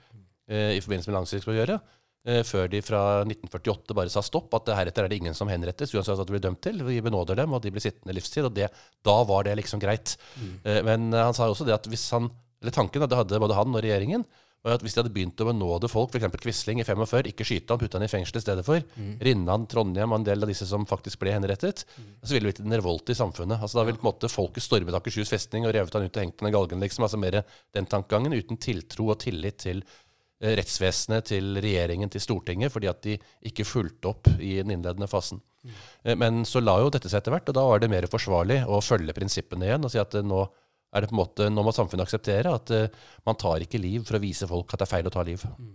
i 0.48 0.80
forbindelse 0.84 1.08
med 1.08 1.16
langsiktighetsoppgjøret. 1.16 1.92
Eh, 2.24 2.40
før 2.48 2.70
de 2.72 2.80
fra 2.80 3.00
1948 3.26 3.96
bare 3.96 4.12
sa 4.12 4.22
stopp, 4.24 4.54
at 4.56 4.70
heretter 4.78 5.04
er 5.04 5.12
det 5.12 5.18
ingen 5.20 5.36
som 5.36 5.50
henrettes, 5.52 5.92
uansett 5.92 6.16
hva 6.16 6.24
de 6.24 6.32
blir 6.32 6.44
dømt 6.46 6.62
til. 6.64 6.80
Vi 6.86 7.02
benåder 7.04 7.36
dem, 7.42 7.52
og 7.52 7.60
de 7.60 7.72
blir 7.74 7.84
sittende 7.84 8.16
livstid. 8.16 8.46
og 8.48 8.54
det, 8.56 8.70
Da 9.04 9.16
var 9.28 9.44
det 9.44 9.58
liksom 9.60 9.80
greit. 9.82 10.16
Mm. 10.40 10.84
Men 10.88 11.12
han 11.12 11.36
sa 11.36 11.50
også 11.50 11.66
det 11.68 11.76
at 11.76 11.86
hvis 11.86 12.08
han 12.16 12.30
eller 12.64 12.72
tanken 12.72 13.04
det 13.04 13.18
hadde 13.18 13.40
både 13.42 13.56
han 13.58 13.76
og 13.76 13.82
regjeringen, 13.84 14.24
var 14.64 14.78
at 14.78 14.84
hvis 14.84 14.96
de 14.96 15.02
hadde 15.02 15.12
begynt 15.12 15.40
å 15.42 15.46
benåde 15.48 15.88
folk, 15.92 16.14
f.eks. 16.14 16.38
Quisling 16.40 16.80
i 16.80 16.86
45, 16.86 17.28
ikke 17.30 17.46
skyte 17.46 17.74
han, 17.74 17.80
putte 17.82 17.98
han 17.98 18.06
i 18.06 18.10
fengsel 18.10 18.40
i 18.40 18.44
stedet 18.44 18.64
for, 18.66 18.80
mm. 18.80 19.10
Rinnan, 19.28 19.66
Trondheim 19.70 20.14
og 20.14 20.20
en 20.20 20.26
del 20.26 20.46
av 20.46 20.50
disse 20.50 20.68
som 20.68 20.86
faktisk 20.88 21.20
ble 21.20 21.34
henrettet, 21.36 21.84
mm. 21.94 22.06
så 22.22 22.32
ville 22.32 22.48
det 22.48 22.54
blitt 22.54 22.62
en 22.64 22.76
revolt 22.78 23.12
i 23.12 23.18
samfunnet. 23.18 23.60
Altså 23.60 23.80
Da 23.80 23.84
ville 23.88 24.00
på 24.00 24.06
en 24.06 24.12
måte 24.12 24.32
folket 24.32 24.64
stormet 24.64 24.96
Akershus 24.96 25.32
festning 25.32 25.68
og 25.68 25.74
revet 25.76 25.96
han 25.96 26.08
ut 26.08 26.16
og 26.16 26.24
hengt 26.24 26.40
han 26.40 26.50
i 26.50 26.54
galgen, 26.56 26.80
liksom. 26.84 27.04
Altså 27.04 27.20
mer 27.20 27.42
den 27.76 27.90
tankegangen, 27.90 28.32
uten 28.32 28.60
tiltro 28.60 29.10
og 29.12 29.20
tillit 29.26 29.60
til 29.66 29.84
eh, 29.84 30.56
rettsvesenet, 30.56 31.28
til 31.34 31.60
regjeringen, 31.60 32.12
til 32.12 32.24
Stortinget, 32.24 32.72
fordi 32.72 32.88
at 32.88 33.04
de 33.04 33.18
ikke 33.52 33.68
fulgte 33.68 34.14
opp 34.14 34.32
i 34.38 34.56
den 34.62 34.78
innledende 34.78 35.10
fasen. 35.12 35.44
Mm. 35.64 35.78
Eh, 36.08 36.20
men 36.24 36.44
så 36.48 36.64
la 36.64 36.78
jo 36.80 36.92
dette 36.94 37.12
seg 37.12 37.20
etter 37.20 37.36
hvert, 37.36 37.52
og 37.52 37.60
da 37.60 37.68
var 37.68 37.84
det 37.84 37.92
mer 37.92 38.08
forsvarlig 38.08 38.62
å 38.64 38.80
følge 38.84 39.16
prinsippene 39.16 39.68
igjen 39.68 39.84
og 39.84 39.92
si 39.92 40.00
at 40.00 40.16
nå 40.24 40.46
er 40.94 41.02
det 41.02 41.10
på 41.10 41.16
en 41.16 41.22
måte, 41.22 41.48
Nå 41.50 41.64
må 41.66 41.72
samfunnet 41.74 42.06
akseptere 42.06 42.52
at 42.54 42.70
uh, 42.74 43.08
man 43.26 43.38
tar 43.40 43.64
ikke 43.64 43.80
liv 43.82 44.04
for 44.06 44.18
å 44.18 44.22
vise 44.22 44.48
folk 44.50 44.72
at 44.72 44.82
det 44.82 44.86
er 44.86 44.92
feil 44.92 45.10
å 45.10 45.14
ta 45.14 45.24
liv. 45.26 45.42
Mm. 45.58 45.74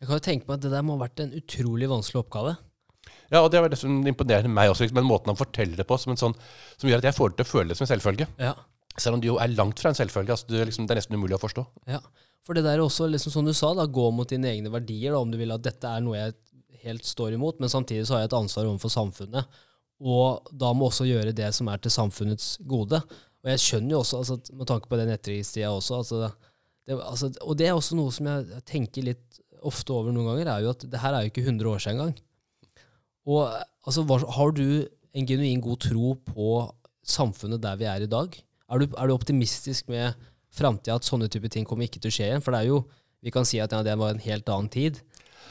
Jeg 0.00 0.08
kan 0.08 0.16
jo 0.16 0.24
tenke 0.24 0.48
meg 0.48 0.58
at 0.58 0.64
det 0.64 0.72
der 0.72 0.84
må 0.86 0.96
ha 0.96 1.04
vært 1.04 1.22
en 1.22 1.36
utrolig 1.36 1.88
vanskelig 1.90 2.22
oppgave. 2.22 2.56
Ja, 3.30 3.44
og 3.44 3.50
det 3.52 3.60
var 3.62 3.70
det 3.70 3.78
som 3.78 4.00
imponerer 4.08 4.50
meg 4.50 4.72
også, 4.72 4.88
men 4.96 5.06
måten 5.06 5.30
han 5.30 5.38
forteller 5.38 5.78
det 5.78 5.86
på, 5.86 5.98
som, 6.00 6.16
sånn, 6.18 6.34
som 6.80 6.90
gjør 6.90 7.02
at 7.02 7.10
jeg 7.10 7.16
får 7.16 7.30
det 7.30 7.38
til 7.40 7.46
å 7.46 7.50
føle 7.50 7.70
det 7.70 7.78
som 7.78 7.86
en 7.86 7.92
selvfølge. 7.92 8.26
Ja. 8.40 8.56
Selv 8.98 9.16
om 9.16 9.22
det 9.22 9.30
jo 9.30 9.38
er 9.40 9.52
langt 9.52 9.80
fra 9.80 9.92
en 9.92 9.98
selvfølge. 9.98 10.34
Altså, 10.34 10.48
det, 10.50 10.64
liksom, 10.70 10.88
det, 10.88 10.96
er 10.96 11.00
nesten 11.02 11.18
umulig 11.20 11.36
å 11.38 11.42
forstå. 11.42 11.64
Ja, 11.92 12.00
For 12.46 12.56
det 12.56 12.64
der 12.66 12.80
er 12.80 12.84
også, 12.84 13.06
liksom, 13.12 13.34
som 13.36 13.46
du 13.46 13.52
sa, 13.54 13.70
da, 13.76 13.86
gå 13.86 14.08
mot 14.16 14.28
dine 14.28 14.50
egne 14.50 14.72
verdier, 14.72 15.14
da, 15.14 15.22
om 15.22 15.30
du 15.30 15.38
vil 15.38 15.54
at 15.54 15.64
dette 15.64 15.92
er 15.92 16.02
noe 16.04 16.18
jeg 16.18 16.34
helt 16.82 17.06
står 17.06 17.36
imot, 17.36 17.60
men 17.60 17.70
samtidig 17.70 18.08
så 18.08 18.16
har 18.16 18.24
jeg 18.24 18.32
et 18.32 18.38
ansvar 18.40 18.66
overfor 18.66 18.92
samfunnet. 18.96 19.60
Og 20.00 20.52
da 20.56 20.72
må 20.72 20.88
også 20.88 21.06
gjøre 21.06 21.36
det 21.36 21.52
som 21.54 21.68
er 21.68 21.80
til 21.82 21.92
samfunnets 21.92 22.54
gode. 22.66 23.02
Og 23.40 23.52
jeg 23.54 23.62
skjønner 23.62 23.94
jo 23.94 24.00
også, 24.02 24.20
altså, 24.20 24.56
med 24.56 24.68
tanke 24.68 24.90
på 24.90 24.98
den 25.00 25.12
etterkrigstida 25.14 25.70
også 25.72 26.00
altså, 26.00 26.30
det, 26.86 26.96
altså, 26.96 27.30
Og 27.40 27.56
det 27.56 27.68
er 27.68 27.76
også 27.76 27.96
noe 27.96 28.12
som 28.12 28.28
jeg 28.28 28.64
tenker 28.68 29.06
litt 29.06 29.40
ofte 29.66 29.92
over 29.92 30.12
noen 30.12 30.30
ganger, 30.32 30.50
er 30.50 30.64
jo 30.64 30.74
at 30.74 30.84
det 30.88 31.00
her 31.02 31.16
er 31.16 31.24
jo 31.24 31.32
ikke 31.32 31.44
100 31.44 31.70
år 31.70 31.82
siden 31.82 31.98
engang. 32.00 32.14
Og 33.28 33.42
altså, 33.86 34.04
har 34.36 34.54
du 34.56 34.66
en 35.16 35.26
genuin 35.26 35.60
god 35.64 35.80
tro 35.84 36.14
på 36.24 36.50
samfunnet 37.06 37.62
der 37.62 37.78
vi 37.80 37.88
er 37.88 38.04
i 38.04 38.10
dag? 38.10 38.36
Er 38.70 38.80
du, 38.80 38.86
er 38.96 39.08
du 39.08 39.14
optimistisk 39.14 39.90
med 39.92 40.16
framtida, 40.54 40.96
at 40.96 41.06
sånne 41.06 41.28
type 41.30 41.50
ting 41.52 41.66
kommer 41.68 41.86
ikke 41.86 42.00
til 42.00 42.12
å 42.12 42.14
skje 42.14 42.28
igjen? 42.30 42.44
For 42.44 42.54
det 42.54 42.62
er 42.62 42.70
jo, 42.70 42.84
vi 43.20 43.32
kan 43.34 43.48
si 43.48 43.60
at 43.62 43.72
ja, 43.74 43.82
det 43.86 43.96
var 44.00 44.14
en 44.14 44.24
helt 44.24 44.48
annen 44.52 44.70
tid. 44.72 45.00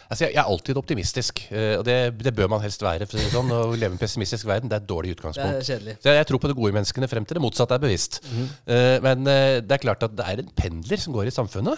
Altså, 0.10 0.24
jeg, 0.26 0.34
jeg, 0.34 0.42
er 0.42 0.50
alltid 0.50 0.78
optimistisk, 0.80 1.40
uh, 1.54 1.76
og 1.78 1.84
det, 1.86 1.96
det, 2.18 2.32
bør 2.34 2.48
man 2.50 2.64
helst 2.64 2.82
være. 2.82 3.06
for 3.06 3.20
å 3.20 3.22
si 3.22 3.30
sånn, 3.30 3.52
Å 3.54 3.76
leve 3.78 3.94
i 3.94 3.98
en 3.98 4.02
pessimistisk 4.02 4.48
verden 4.50 4.72
det 4.72 4.80
er 4.80 4.82
et 4.82 4.90
dårlig 4.90 5.14
utgangspunkt. 5.14 5.60
Det 5.60 5.76
er 5.76 5.86
Så 6.02 6.10
jeg, 6.10 6.18
jeg, 6.18 6.28
tror 6.32 6.42
på 6.42 6.50
de 6.50 6.56
gode 6.58 6.74
menneskene 6.80 7.10
frem 7.12 7.28
til 7.30 7.38
det 7.38 7.44
motsatte 7.44 7.78
er 7.78 7.84
bevisst. 7.84 8.18
Mm 8.26 8.40
-hmm. 8.40 8.50
uh, 8.74 8.98
men 9.06 9.20
uh, 9.30 9.62
det 9.62 9.76
er 9.76 9.84
klart 9.86 10.04
at 10.04 10.16
det 10.18 10.26
er 10.26 10.42
en 10.42 10.50
pendler 10.58 10.98
som 10.98 11.14
går 11.14 11.28
i 11.28 11.36
samfunnet. 11.38 11.78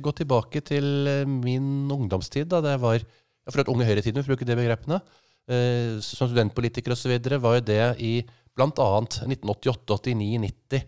gå 0.00 0.12
tilbake 0.12 0.60
til 0.60 0.84
min 1.26 1.90
ungdomstid, 1.90 2.48
da 2.48 2.60
det 2.60 2.80
var 2.80 2.94
jeg 2.94 3.52
føler 3.52 3.64
at 3.64 3.72
Unge 3.72 3.84
Høyre-tiden, 3.84 4.22
for 4.22 4.32
å 4.32 4.36
bruke 4.36 4.46
de 4.46 4.56
begrepene. 4.56 5.00
som 6.00 6.28
studentpolitiker 6.28 6.92
osv. 6.92 7.18
var 7.40 7.54
jo 7.54 7.60
det 7.60 7.96
i 7.98 8.22
bl.a. 8.56 9.00
1988, 9.26 9.98
89, 9.98 10.38
90. 10.38 10.82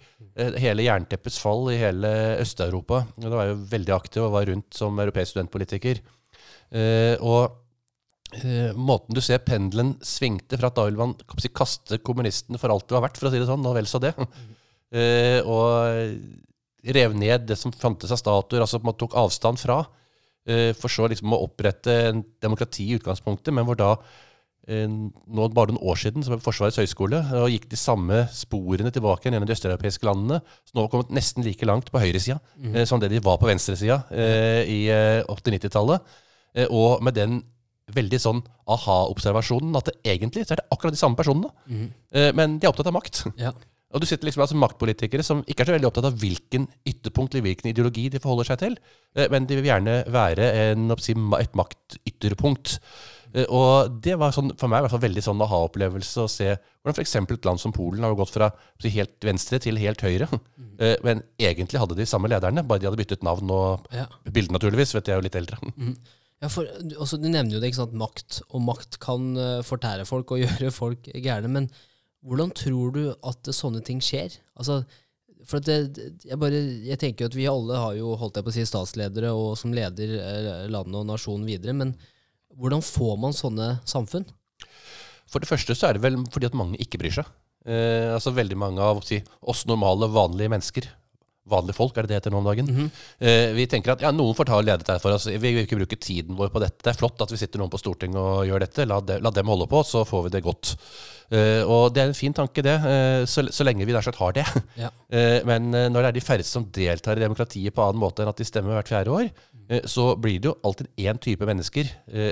Hele 0.58 0.82
jernteppets 0.82 1.38
fall 1.38 1.72
i 1.72 1.76
hele 1.76 2.38
Øst-Europa. 2.40 3.04
Da 3.16 3.28
var 3.28 3.44
jeg 3.44 3.56
jo 3.56 3.66
veldig 3.70 3.94
aktiv 3.94 4.22
og 4.22 4.32
var 4.32 4.46
rundt 4.46 4.74
som 4.74 4.98
europeisk 4.98 5.34
studentpolitiker. 5.34 6.00
Uh, 6.72 7.16
og 7.20 7.42
uh, 8.40 8.70
måten 8.72 9.16
du 9.16 9.20
ser 9.24 9.42
pendelen 9.44 9.94
svingte 10.06 10.56
fra 10.56 10.70
at 10.72 10.78
da 10.78 10.86
ville 10.88 11.00
man 11.00 11.12
si, 11.36 11.50
kaste 11.52 12.00
kommunistene 12.00 12.60
for 12.60 12.72
alt 12.72 12.88
det 12.88 12.96
var 12.96 13.06
verdt, 13.06 13.20
for 13.20 13.28
å 13.28 13.34
si 13.34 13.42
det 13.42 13.48
sånn, 13.50 13.68
og 13.68 13.76
vel 13.76 13.90
så 13.90 14.00
det. 14.02 14.14
Uh, 14.16 15.40
og 15.52 16.92
rev 16.96 17.14
ned 17.14 17.46
det 17.46 17.58
som 17.60 17.74
fantes 17.76 18.10
av 18.10 18.18
statuer, 18.18 18.64
altså 18.64 18.80
man 18.82 18.96
tok 18.98 19.14
avstand 19.20 19.60
fra. 19.60 19.84
for 20.74 20.90
så 20.90 21.06
liksom 21.06 21.30
å 21.30 21.44
opprette 21.44 21.92
en 22.08 22.24
demokrati 22.42 22.88
i 22.90 22.96
utgangspunktet, 22.96 23.54
men 23.54 23.62
hvor 23.62 23.76
da 23.78 23.92
eh, 24.66 24.88
nå 24.90 25.48
bare 25.54 25.72
noen 25.72 25.82
år 25.92 26.00
siden 26.02 26.24
som 26.26 26.40
Forsvarets 26.42 26.80
høgskole 26.80 27.20
og 27.38 27.52
gikk 27.52 27.68
de 27.70 27.78
samme 27.78 28.24
sporene 28.34 28.92
tilbake 28.94 29.28
gjennom 29.28 29.46
de 29.48 29.54
østeuropeiske 29.56 30.08
landene. 30.08 30.40
Så 30.66 30.76
nå 30.76 30.84
har 30.84 30.92
kommet 30.92 31.14
nesten 31.14 31.46
like 31.46 31.68
langt 31.68 31.90
på 31.92 32.02
høyresida 32.02 32.38
eh, 32.72 32.84
som 32.88 33.02
det 33.02 33.12
de 33.12 33.22
var 33.24 33.40
på 33.40 33.48
venstresida 33.50 34.02
eh, 34.10 34.62
i 34.66 34.80
eh, 34.92 35.22
80-90-tallet. 35.26 36.12
Eh, 36.54 36.68
og 36.70 37.02
med 37.04 37.16
den 37.18 37.42
veldig 37.92 38.20
sånn 38.22 38.40
aha-observasjonen 38.72 39.74
at 39.76 39.90
det 39.90 40.14
egentlig 40.14 40.46
så 40.46 40.54
er 40.54 40.62
det 40.62 40.70
akkurat 40.72 40.94
de 40.94 41.00
samme 41.00 41.18
personene, 41.18 41.50
mm. 41.66 41.86
eh, 42.16 42.30
men 42.36 42.58
de 42.58 42.66
er 42.68 42.72
opptatt 42.72 42.88
av 42.88 42.96
makt. 42.96 43.24
Ja. 43.40 43.52
Og 43.92 44.00
du 44.00 44.06
sitter 44.08 44.24
liksom 44.24 44.40
altså 44.46 44.56
maktpolitikere 44.56 45.24
som 45.26 45.42
ikke 45.44 45.66
er 45.66 45.68
så 45.68 45.74
veldig 45.74 45.88
opptatt 45.90 46.06
av 46.08 46.14
hvilken 46.16 46.64
ytterpunkt 46.88 47.34
eller 47.34 47.50
hvilken 47.50 47.68
ideologi 47.74 48.06
de 48.12 48.22
forholder 48.22 48.48
seg 48.48 48.62
til, 48.62 48.78
eh, 49.16 49.28
men 49.32 49.48
de 49.48 49.58
vil 49.58 49.68
gjerne 49.68 49.98
være 50.12 50.52
en, 50.70 50.86
et 50.92 51.58
maktytterpunkt. 51.60 52.78
Og 53.48 53.94
det 54.04 54.18
var 54.20 54.32
sånn, 54.36 54.50
for 54.60 54.68
meg 54.68 54.82
i 54.82 54.84
hvert 54.84 54.92
fall 54.92 55.06
veldig 55.06 55.22
sånn 55.24 55.40
aha-opplevelse 55.40 56.20
å 56.20 56.28
se 56.28 56.50
hvordan 56.52 56.98
f.eks. 56.98 57.14
et 57.16 57.46
land 57.48 57.60
som 57.62 57.72
Polen 57.72 58.04
har 58.04 58.16
gått 58.18 58.34
fra 58.34 58.50
helt 58.84 59.24
venstre 59.24 59.60
til 59.62 59.80
helt 59.80 60.04
høyre. 60.04 60.28
Eh, 60.82 60.96
Men 61.04 61.20
egentlig 61.38 61.78
hadde 61.78 61.94
de 61.94 62.06
samme 62.08 62.28
lederne, 62.32 62.64
bare 62.66 62.80
de 62.80 62.88
hadde 62.88 62.98
byttet 62.98 63.22
navn 63.22 63.50
og 63.54 63.86
Ja. 63.92 64.06
bilde, 64.24 64.50
naturligvis. 64.50 64.94
vet 64.96 65.06
jeg 65.06 65.14
er 65.14 65.20
jo 65.20 65.26
litt 65.28 65.36
eldre. 65.36 65.58
Ja, 66.42 66.48
for 66.50 66.66
altså, 66.66 67.18
Du 67.22 67.28
nevner 67.30 67.54
jo 67.54 67.60
det, 67.62 67.70
ikke 67.70 67.82
sant, 67.84 67.94
makt. 67.94 68.40
Og 68.50 68.64
makt 68.66 68.98
kan 69.02 69.30
uh, 69.38 69.62
fortære 69.66 70.06
folk 70.08 70.34
og 70.34 70.42
gjøre 70.44 70.72
folk 70.74 71.06
gærne. 71.14 71.50
Men 71.52 71.68
hvordan 72.26 72.52
tror 72.54 72.92
du 72.94 73.02
at 73.14 73.50
sånne 73.54 73.82
ting 73.86 74.02
skjer? 74.02 74.34
Altså, 74.58 74.82
for 75.46 75.62
det- 75.62 75.98
jeg, 76.26 76.38
bare, 76.38 76.58
jeg 76.86 76.98
tenker 77.02 77.24
jo 77.24 77.30
at 77.32 77.38
vi 77.38 77.48
alle 77.50 77.78
har 77.78 77.94
jo 77.98 78.12
holdt 78.18 78.38
jeg 78.38 78.46
på 78.46 78.52
å 78.52 78.54
si 78.54 78.66
statsledere 78.68 79.32
og 79.34 79.56
som 79.58 79.74
leder 79.74 80.12
eh, 80.18 80.50
landet 80.70 81.00
og 81.00 81.08
nasjonen 81.08 81.46
videre. 81.48 81.74
Men 81.74 81.96
hvordan 82.58 82.82
får 82.84 83.16
man 83.18 83.34
sånne 83.34 83.68
samfunn? 83.88 84.26
For 85.26 85.42
det 85.42 85.48
første 85.50 85.74
så 85.74 85.88
er 85.88 85.96
det 85.96 86.04
vel 86.04 86.20
fordi 86.30 86.46
at 86.50 86.58
mange 86.58 86.78
ikke 86.82 87.00
bryr 87.02 87.14
seg. 87.16 87.30
Eh, 87.66 88.10
altså 88.14 88.34
Veldig 88.34 88.58
mange 88.58 88.82
av 88.82 89.00
si, 89.06 89.18
oss 89.42 89.64
normale, 89.70 90.06
vanlige 90.14 90.50
mennesker, 90.52 90.86
vanlige 91.50 91.74
folk 91.74 91.96
er 91.98 92.06
det 92.06 92.08
det 92.12 92.18
heter 92.20 92.30
nå 92.34 92.38
om 92.38 92.44
dagen, 92.46 92.66
Mhm. 92.70 92.90
eh, 93.20 93.52
vi 93.52 93.66
tenker 93.66 93.92
at 93.92 94.00
ja, 94.00 94.10
noen 94.12 94.34
får 94.34 94.46
ta 94.46 94.56
og 94.60 94.64
lede 94.64 94.78
dette 94.84 95.00
for 95.02 95.10
oss. 95.12 95.26
Vi 95.26 95.38
vil 95.38 95.64
ikke 95.66 95.78
bruke 95.80 95.98
tiden 95.98 96.36
vår 96.36 96.50
på 96.54 96.60
dette. 96.62 96.78
Det 96.82 96.92
er 96.94 96.98
flott 97.00 97.20
at 97.20 97.30
vi 97.30 97.36
sitter 97.36 97.58
noen 97.58 97.70
på 97.70 97.80
Stortinget 97.82 98.16
og 98.16 98.46
gjør 98.46 98.60
dette. 98.60 98.86
La, 98.86 99.00
de, 99.00 99.18
la 99.20 99.30
dem 99.30 99.46
holde 99.50 99.66
på, 99.66 99.82
så 99.84 100.04
får 100.06 100.22
vi 100.24 100.30
det 100.36 100.42
godt. 100.44 100.76
Eh, 101.32 101.62
og 101.64 101.94
det 101.94 102.02
er 102.02 102.06
en 102.12 102.14
fin 102.14 102.32
tanke, 102.32 102.62
det, 102.62 102.76
eh, 102.84 103.24
så, 103.26 103.42
så 103.50 103.64
lenge 103.64 103.86
vi 103.86 103.92
nær 103.92 104.04
sagt 104.04 104.18
har 104.20 104.32
det. 104.36 104.44
Ja. 104.76 104.90
Eh, 105.10 105.40
men 105.48 105.74
eh, 105.74 105.88
når 105.88 106.02
det 106.02 106.08
er 106.12 106.18
de 106.20 106.24
færreste 106.26 106.52
som 106.52 106.64
deltar 106.70 107.16
i 107.18 107.24
demokratiet 107.24 107.74
på 107.74 107.82
annen 107.86 108.00
måte 108.02 108.22
enn 108.22 108.28
at 108.30 108.36
de 108.38 108.44
stemmer 108.44 108.76
hvert 108.78 108.88
fjerde 108.92 109.10
år, 109.10 109.30
eh, 109.68 109.80
så 109.88 110.12
blir 110.20 110.38
det 110.38 110.50
jo 110.52 110.58
alltid 110.62 110.88
én 110.98 111.18
type 111.18 111.44
mennesker 111.48 111.88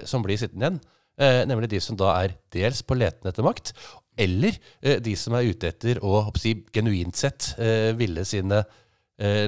som 0.06 0.22
blir 0.22 0.36
sittende 0.38 0.66
igjen. 0.68 0.80
Eh, 1.20 1.44
nemlig 1.44 1.68
de 1.68 1.80
som 1.80 1.96
da 1.96 2.14
er 2.22 2.36
dels 2.52 2.82
på 2.82 2.96
leten 2.96 3.26
etter 3.28 3.42
makt, 3.44 3.72
eller 4.20 4.52
de 5.00 5.14
som 5.16 5.32
er 5.34 5.46
ute 5.48 5.68
etter 5.70 5.98
å 6.04 6.26
å 6.28 6.36
si, 6.38 6.52
genuint 6.74 7.16
sett 7.16 7.54
ville 7.96 8.24
sine 8.28 8.58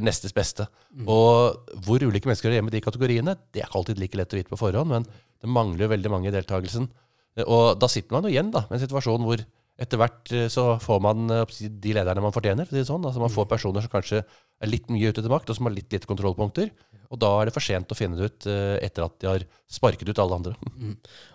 nestes 0.05 0.35
beste. 0.37 0.67
Og 1.09 1.71
hvor 1.87 2.03
ulike 2.05 2.29
mennesker 2.29 2.51
er 2.51 2.59
hjemme 2.59 2.69
i 2.69 2.75
de 2.77 2.83
kategoriene, 2.85 3.33
det 3.55 3.63
er 3.63 3.69
ikke 3.71 3.79
alltid 3.81 4.03
like 4.03 4.19
lett 4.21 4.35
å 4.35 4.37
vite 4.37 4.53
på 4.53 4.59
forhånd, 4.61 4.91
men 4.93 5.07
det 5.09 5.49
mangler 5.51 5.87
jo 5.87 5.93
veldig 5.95 6.13
mange 6.13 6.29
i 6.29 6.35
deltakelsen. 6.35 6.91
Eh, 7.37 7.45
Og 7.49 7.79
da 7.81 7.89
sitter 7.89 8.13
man 8.15 8.27
jo 8.29 8.33
igjen 8.35 8.53
da, 8.53 8.67
med 8.69 8.79
en 8.79 8.85
situasjon 8.87 9.25
hvor 9.27 9.43
etter 9.83 9.99
hvert 9.99 10.33
eh, 10.37 10.49
så 10.53 10.77
får 10.83 11.01
man 11.03 11.31
eh, 11.33 11.59
de 11.83 11.95
lederne 11.97 12.23
man 12.23 12.35
fortjener. 12.35 12.69
for 12.69 12.77
det 12.77 12.85
er 12.85 12.91
sånn. 12.93 13.05
Altså 13.09 13.23
Man 13.23 13.33
får 13.33 13.49
personer 13.51 13.85
som 13.85 13.93
kanskje 13.93 14.23
er 14.23 14.71
litt 14.71 14.91
mye 14.93 15.11
ute 15.11 15.23
til 15.25 15.33
makt, 15.33 15.51
og 15.51 15.57
som 15.59 15.67
har 15.67 15.75
litt 15.75 15.91
lite 15.93 16.07
kontrollpunkter. 16.11 16.71
Og 17.13 17.21
da 17.21 17.31
er 17.41 17.49
det 17.49 17.55
for 17.57 17.65
sent 17.65 17.91
å 17.93 17.97
finne 17.99 18.17
det 18.21 18.29
ut 18.31 18.47
eh, 18.53 18.77
etter 18.87 19.07
at 19.09 19.17
de 19.21 19.31
har 19.31 19.47
sparket 19.73 20.09
ut 20.13 20.21
alle 20.23 20.39
andre. 20.43 20.55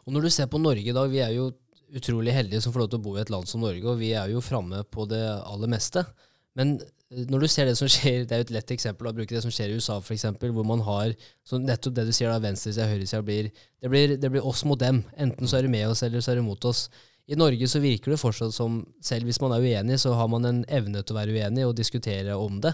Og 0.06 0.14
når 0.14 0.28
du 0.28 0.30
ser 0.38 0.48
på 0.52 0.62
Norge 0.62 0.86
i 0.88 0.96
dag, 0.96 1.10
vi 1.12 1.24
er 1.26 1.34
jo 1.36 1.52
utrolig 1.98 2.34
heldige 2.36 2.62
som 2.64 2.74
får 2.76 2.84
lov 2.84 2.90
til 2.92 3.00
å 3.00 3.06
bo 3.06 3.18
i 3.18 3.22
et 3.22 3.30
land 3.32 3.48
som 3.48 3.62
Norge, 3.64 3.84
og 3.88 4.00
vi 4.00 4.10
er 4.18 4.32
jo 4.34 4.42
framme 4.44 4.82
på 4.92 5.06
det 5.10 5.24
aller 5.26 5.70
meste. 5.72 6.04
Men 6.58 6.78
eh, 6.82 7.26
når 7.30 7.46
du 7.46 7.50
ser 7.52 7.70
det 7.70 7.78
som 7.80 7.90
skjer, 7.92 8.26
det 8.26 8.36
er 8.36 8.42
jo 8.42 8.48
et 8.48 8.56
lett 8.58 8.74
eksempel 8.76 9.10
å 9.10 9.16
bruke 9.16 9.36
det 9.36 9.44
som 9.46 9.54
skjer 9.54 9.72
i 9.72 9.78
USA 9.78 10.00
f.eks., 10.02 10.26
hvor 10.42 10.68
man 10.68 10.84
har 10.88 11.14
så 11.48 11.60
nettopp 11.62 11.98
det 12.00 12.08
du 12.10 12.16
sier 12.16 12.34
da, 12.34 12.42
venstresida 12.44 12.88
og 12.88 12.96
høyresida 12.96 13.22
blir 13.26 13.52
blir 13.88 14.18
det 14.18 14.32
blir 14.34 14.46
oss 14.46 14.66
mot 14.68 14.80
dem. 14.82 15.04
Enten 15.16 15.48
så 15.50 15.60
er 15.60 15.68
du 15.68 15.74
med 15.74 15.88
oss, 15.92 16.04
eller 16.04 16.24
så 16.24 16.34
er 16.34 16.42
du 16.42 16.48
mot 16.48 16.70
oss. 16.70 16.88
I 17.28 17.36
Norge 17.36 17.68
så 17.68 17.82
virker 17.84 18.14
det 18.14 18.22
fortsatt 18.22 18.56
som, 18.56 18.80
selv 19.04 19.28
hvis 19.28 19.42
man 19.44 19.54
er 19.54 19.64
uenig, 19.64 20.00
så 20.00 20.14
har 20.16 20.30
man 20.32 20.48
en 20.48 20.62
evne 20.72 21.02
til 21.04 21.16
å 21.16 21.20
være 21.20 21.36
uenig 21.36 21.66
og 21.68 21.76
diskutere 21.76 22.38
om 22.40 22.62
det. 22.64 22.72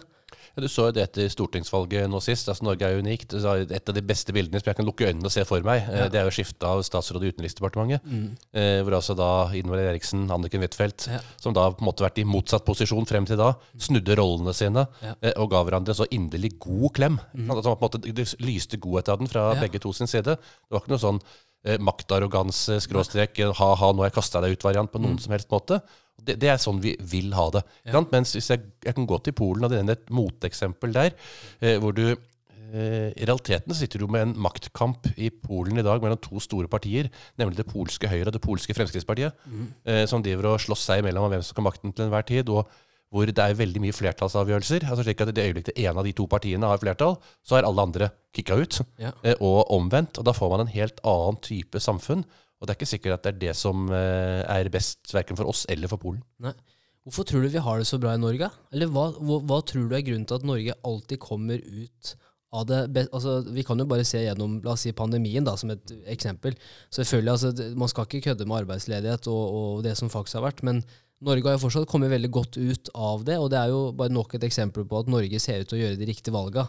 Du 0.56 0.68
så 0.70 0.84
jo 0.88 0.92
det 0.94 1.02
etter 1.08 1.30
stortingsvalget 1.34 2.06
nå 2.12 2.20
sist. 2.22 2.46
altså 2.48 2.62
Norge 2.68 2.86
er 2.86 3.00
unikt. 3.02 3.34
Et 3.34 3.90
av 3.90 3.96
de 3.96 4.02
beste 4.06 4.32
bildene 4.36 4.60
som 4.62 4.70
jeg 4.70 4.78
kan 4.78 4.86
lukke 4.86 5.08
øynene 5.10 5.26
og 5.26 5.32
se 5.34 5.44
for 5.50 5.62
meg, 5.66 5.82
eh, 5.90 5.98
Ja. 6.04 6.08
det 6.10 6.20
er 6.22 6.26
jo 6.30 6.34
skiftet 6.36 6.62
av 6.64 6.84
statsråd 6.86 7.24
i 7.26 7.32
Utenriksdepartementet. 7.34 8.02
Mm. 8.06 8.38
hvor 8.86 8.94
altså 8.94 9.16
da 9.18 9.50
Ingvar 9.52 9.80
Eriksen, 9.82 10.30
Anniken 10.30 10.62
Huitfeldt, 10.62 11.08
Ja. 11.10 11.20
som 11.42 11.54
da 11.54 11.72
på 11.72 11.82
en 11.82 11.88
måte 11.88 12.04
vært 12.06 12.20
i 12.20 12.24
motsatt 12.24 12.64
posisjon 12.66 13.06
frem 13.08 13.26
til 13.26 13.38
da, 13.38 13.56
snudde 13.80 14.16
rollene 14.16 14.54
sine 14.54 14.88
Ja. 15.02 15.16
eh, 15.24 15.34
og 15.38 15.50
ga 15.50 15.64
hverandre 15.64 15.90
en 15.90 15.96
så 15.96 16.08
inderlig 16.12 16.60
god 16.60 16.94
klem. 16.94 17.20
Altså, 17.50 17.76
på 17.76 17.82
en 17.84 17.90
måte, 18.02 18.14
det 18.14 18.36
lyste 18.40 18.78
godhet 18.80 19.10
av 19.10 19.18
den 19.20 19.28
fra 19.28 19.56
begge 19.56 19.80
to 19.82 19.92
sin 19.92 20.06
side. 20.08 20.24
Det 20.38 20.40
var 20.72 20.82
ikke 20.82 20.90
noe 20.90 20.98
sånn 21.00 21.22
eh, 21.66 21.78
maktarroganse, 21.78 22.80
skråstrek, 22.84 23.38
ha-ha, 23.56 23.92
nå 23.94 24.00
har 24.04 24.10
jeg 24.12 24.14
kasta 24.20 24.42
deg 24.42 24.58
ut-variant 24.58 24.92
på 24.92 25.00
noen 25.00 25.18
som 25.20 25.32
helst 25.32 25.48
måte. 25.50 25.82
Det, 26.24 26.38
det 26.40 26.50
er 26.54 26.62
sånn 26.62 26.82
vi 26.84 26.96
vil 27.00 27.34
ha 27.38 27.50
det. 27.56 27.64
Ja. 27.86 28.02
Mens 28.12 28.34
hvis 28.36 28.50
jeg, 28.54 28.62
jeg 28.86 28.96
kan 28.96 29.08
gå 29.10 29.18
til 29.26 29.36
Polen, 29.38 29.66
og 29.66 29.74
det 29.74 29.82
er 29.82 29.92
et 29.96 30.14
moteksempel 30.14 30.94
der, 30.96 31.12
eh, 31.62 31.78
hvor 31.84 31.96
du 31.98 32.06
eh, 32.14 33.10
I 33.14 33.28
realiteten 33.28 33.76
sitter 33.78 34.00
du 34.02 34.08
med 34.08 34.22
en 34.28 34.38
maktkamp 34.48 35.12
i 35.18 35.30
Polen 35.30 35.78
i 35.78 35.86
dag 35.86 36.02
mellom 36.02 36.22
to 36.24 36.40
store 36.42 36.68
partier, 36.72 37.12
nemlig 37.38 37.60
det 37.60 37.68
polske 37.70 38.10
Høyre 38.10 38.32
og 38.32 38.38
det 38.38 38.42
polske 38.42 38.74
Fremskrittspartiet, 38.74 39.36
eh, 39.86 40.06
som 40.10 40.24
driver 40.26 40.54
og 40.54 40.64
slåss 40.64 40.88
seg 40.90 41.04
imellom 41.04 41.28
om 41.28 41.36
hvem 41.36 41.46
som 41.46 41.60
ha 41.62 41.68
makten 41.70 41.94
til 41.94 42.08
enhver 42.08 42.26
tid. 42.26 42.50
og 42.50 42.68
hvor 43.14 43.30
det 43.30 43.38
er 43.38 43.54
veldig 43.54 43.82
mye 43.84 43.94
flertallsavgjørelser. 43.94 44.88
altså 44.90 45.04
slik 45.06 45.20
at 45.22 45.30
I 45.30 45.36
det 45.38 45.44
øyeblikket 45.46 45.78
en 45.78 45.98
av 46.02 46.04
de 46.04 46.14
to 46.18 46.26
partiene 46.26 46.66
har 46.66 46.80
flertall, 46.82 47.20
så 47.46 47.60
er 47.60 47.68
alle 47.68 47.84
andre 47.86 48.08
kicka 48.34 48.58
ut. 48.58 48.80
Ja. 48.98 49.12
Eh, 49.24 49.36
Og 49.40 49.70
omvendt. 49.70 50.18
og 50.18 50.26
Da 50.26 50.32
får 50.34 50.50
man 50.50 50.62
en 50.62 50.74
helt 50.74 51.00
annen 51.06 51.38
type 51.38 51.78
samfunn. 51.78 52.26
Og 52.64 52.68
det 52.68 52.72
er 52.72 52.80
ikke 52.80 52.94
sikkert 52.94 53.18
at 53.18 53.26
det 53.26 53.34
er 53.34 53.40
det 53.42 53.54
som 53.60 53.90
eh, 53.92 54.40
er 54.48 54.72
best 54.72 55.12
verken 55.12 55.36
for 55.36 55.52
oss 55.52 55.66
eller 55.68 55.92
for 55.92 56.00
Polen. 56.00 56.22
Nei. 56.40 56.56
Hvorfor 57.04 57.28
tror 57.28 57.44
du 57.44 57.52
vi 57.52 57.60
har 57.60 57.82
det 57.82 57.88
så 57.90 58.00
bra 58.00 58.14
i 58.16 58.22
Norge? 58.22 58.48
Eller 58.72 58.88
hva, 58.88 59.10
hva, 59.20 59.42
hva 59.44 59.58
tror 59.68 59.90
du 59.92 59.96
er 59.98 60.06
grunnen 60.08 60.24
til 60.30 60.40
at 60.40 60.46
Norge 60.48 60.76
alltid 60.88 61.20
kommer 61.20 61.60
ut 61.60 62.14
av 62.54 62.68
det 62.70 63.08
altså, 63.12 63.42
Vi 63.52 63.66
kan 63.68 63.82
jo 63.82 63.88
bare 63.90 64.06
se 64.08 64.22
gjennom 64.22 64.60
la 64.64 64.78
oss 64.78 64.86
si, 64.86 64.94
pandemien 64.96 65.44
da, 65.44 65.58
som 65.60 65.74
et 65.74 65.92
eksempel. 66.14 66.56
Selvfølgelig, 66.94 67.34
altså, 67.34 67.74
Man 67.76 67.92
skal 67.92 68.08
ikke 68.08 68.30
kødde 68.30 68.48
med 68.48 68.62
arbeidsledighet 68.62 69.28
og, 69.34 69.58
og 69.60 69.84
det 69.84 69.98
som 70.00 70.12
faktisk 70.14 70.40
har 70.40 70.48
vært, 70.48 70.64
men 70.64 70.80
Norge 71.24 71.48
har 71.48 71.58
jo 71.58 71.64
fortsatt 71.66 71.88
kommet 71.92 72.12
veldig 72.12 72.32
godt 72.36 72.58
ut 72.60 72.90
av 73.00 73.22
det, 73.28 73.38
og 73.40 73.50
det 73.52 73.60
er 73.60 73.70
jo 73.72 73.84
bare 73.96 74.12
nok 74.12 74.34
et 74.36 74.44
eksempel 74.44 74.84
på 74.88 75.00
at 75.00 75.12
Norge 75.12 75.40
ser 75.40 75.64
ut 75.64 75.70
til 75.72 75.80
å 75.80 75.84
gjøre 75.86 76.00
de 76.00 76.08
riktige 76.10 76.36
valga. 76.36 76.66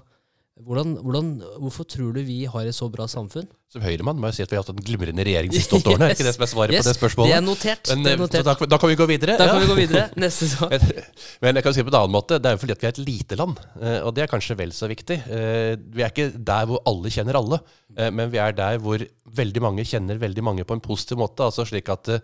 Hvordan, 0.55 0.93
hvordan, 1.03 1.31
hvorfor 1.59 1.83
tror 1.91 2.13
du 2.15 2.21
vi 2.23 2.45
har 2.47 2.63
et 2.71 2.75
så 2.77 2.87
bra 2.87 3.09
samfunn? 3.11 3.49
Som 3.75 3.83
Høyremann 3.83 4.21
må 4.23 4.29
jeg 4.31 4.37
si 4.37 4.43
at 4.45 4.53
vi 4.53 4.55
har 4.55 4.63
hatt 4.63 4.71
en 4.71 4.85
glimrende 4.87 5.25
regjering 5.27 5.51
de 5.51 5.59
siste 5.59 5.75
åtte 5.81 5.91
årene. 5.91 6.07
yes. 6.13 6.15
ikke 6.15 6.27
det 6.29 6.35
som 6.37 6.45
er 6.47 6.51
svaret 6.53 6.77
Yes, 6.77 6.85
på 6.87 6.91
det 6.93 6.95
spørsmålet? 7.01 7.33
Det 7.33 7.35
er 7.35 7.43
notert. 7.43 7.91
Men, 7.91 8.05
det 8.07 8.13
eh, 8.13 8.15
er 8.15 8.21
så 8.21 8.23
notert. 8.23 8.47
da, 8.47 8.69
da 8.71 8.79
kan 8.79 8.93
vi 8.93 8.99
gå 9.01 9.09
videre. 9.11 9.35
Da 9.41 9.49
Ja. 9.49 9.57
kan 9.57 9.65
vi 9.65 9.71
gå 9.73 9.77
videre. 9.81 10.05
Neste 10.23 10.47
sak. 10.53 10.71
Men 11.43 11.59
jeg 11.59 11.67
kan 11.67 11.75
si 11.75 11.83
det 11.83 11.87
på 11.89 11.91
en 11.91 11.99
annen 12.05 12.15
måte. 12.15 12.39
Det 12.39 12.53
er 12.53 12.55
jo 12.55 12.63
fordi 12.63 12.77
at 12.77 12.85
vi 12.85 12.87
er 12.87 12.95
et 12.95 13.03
lite 13.03 13.41
land, 13.43 13.59
eh, 13.83 13.99
og 14.07 14.15
det 14.15 14.23
er 14.23 14.31
kanskje 14.31 14.59
vel 14.63 14.71
så 14.79 14.87
viktig. 14.95 15.19
Eh, 15.27 15.75
Vi 15.99 16.07
er 16.07 16.15
ikke 16.15 16.29
der 16.39 16.71
hvor 16.71 16.85
alle 16.87 17.11
kjenner 17.19 17.41
alle, 17.43 17.59
eh, 17.99 18.11
men 18.15 18.31
vi 18.31 18.39
er 18.47 18.55
der 18.55 18.79
hvor 18.79 19.03
veldig 19.43 19.61
mange 19.67 19.83
kjenner 19.91 20.23
veldig 20.23 20.45
mange 20.47 20.63
på 20.71 20.79
en 20.79 20.85
positiv 20.87 21.19
måte. 21.19 21.43
Altså 21.51 21.67
slik 21.67 21.91
at 21.91 22.09
eh, 22.15 22.23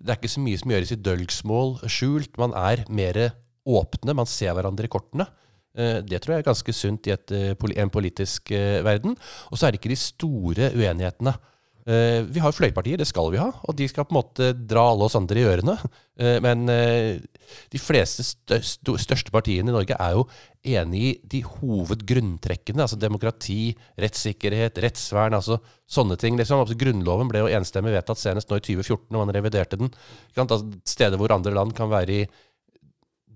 det 0.00 0.16
er 0.16 0.16
ikke 0.22 0.32
så 0.32 0.40
mye 0.48 0.56
som 0.64 0.72
gjøres 0.72 0.96
i 0.96 1.02
dølgsmål 1.12 1.76
skjult. 1.92 2.32
Man 2.40 2.56
er 2.56 2.86
mer 2.88 3.34
åpne, 3.68 4.16
man 4.16 4.24
ser 4.30 4.56
hverandre 4.56 4.88
i 4.88 4.96
kortene. 4.96 5.28
Eh, 5.76 6.00
Det 6.02 6.22
tror 6.22 6.36
jeg 6.36 6.44
er 6.44 6.50
ganske 6.50 6.72
sunt 6.72 7.06
i 7.06 7.12
et, 7.12 7.32
eh, 7.32 7.54
en 7.76 7.90
politisk 7.90 8.50
eh, 8.50 8.82
verden. 8.82 9.16
Og 9.50 9.58
så 9.58 9.66
er 9.66 9.72
det 9.72 9.80
ikke 9.80 9.94
de 9.94 10.00
store 10.00 10.72
uenighetene. 10.74 11.36
Vi 11.86 12.40
har 12.42 12.50
fløypartier, 12.50 12.98
det 12.98 13.06
skal 13.06 13.30
vi 13.30 13.38
ha, 13.38 13.46
og 13.62 13.76
de 13.76 13.86
skal 13.86 14.02
på 14.04 14.10
en 14.10 14.16
måte 14.18 14.46
dra 14.66 14.90
alle 14.90 15.04
oss 15.06 15.14
andre 15.14 15.38
i 15.38 15.44
ørene. 15.46 15.76
Men 16.42 16.66
de 16.66 17.78
fleste 17.78 18.24
største 18.26 19.30
partiene 19.30 19.70
i 19.70 19.72
Norge 19.76 19.94
er 19.94 20.16
jo 20.16 20.24
enig 20.66 21.02
i 21.04 21.20
de 21.22 21.44
hovedgrunntrekkene. 21.46 22.82
Altså 22.82 22.98
demokrati, 22.98 23.76
rettssikkerhet, 24.02 24.82
rettsvern, 24.82 25.38
altså 25.38 25.60
sånne 25.86 26.18
ting. 26.18 26.34
Liksom. 26.34 26.64
Altså, 26.64 26.74
grunnloven 26.74 27.30
ble 27.30 27.44
jo 27.44 27.52
enstemmig 27.54 27.94
vedtatt 27.94 28.18
senest 28.18 28.50
nå 28.50 28.58
i 28.58 28.66
2014, 28.66 29.06
når 29.14 29.22
man 29.22 29.34
reviderte 29.38 29.78
den. 29.78 29.94
Altså, 30.34 30.64
steder 30.82 31.22
hvor 31.22 31.38
andre 31.38 31.54
land 31.54 31.70
kan 31.78 31.94
være 31.94 32.18
i 32.18 32.26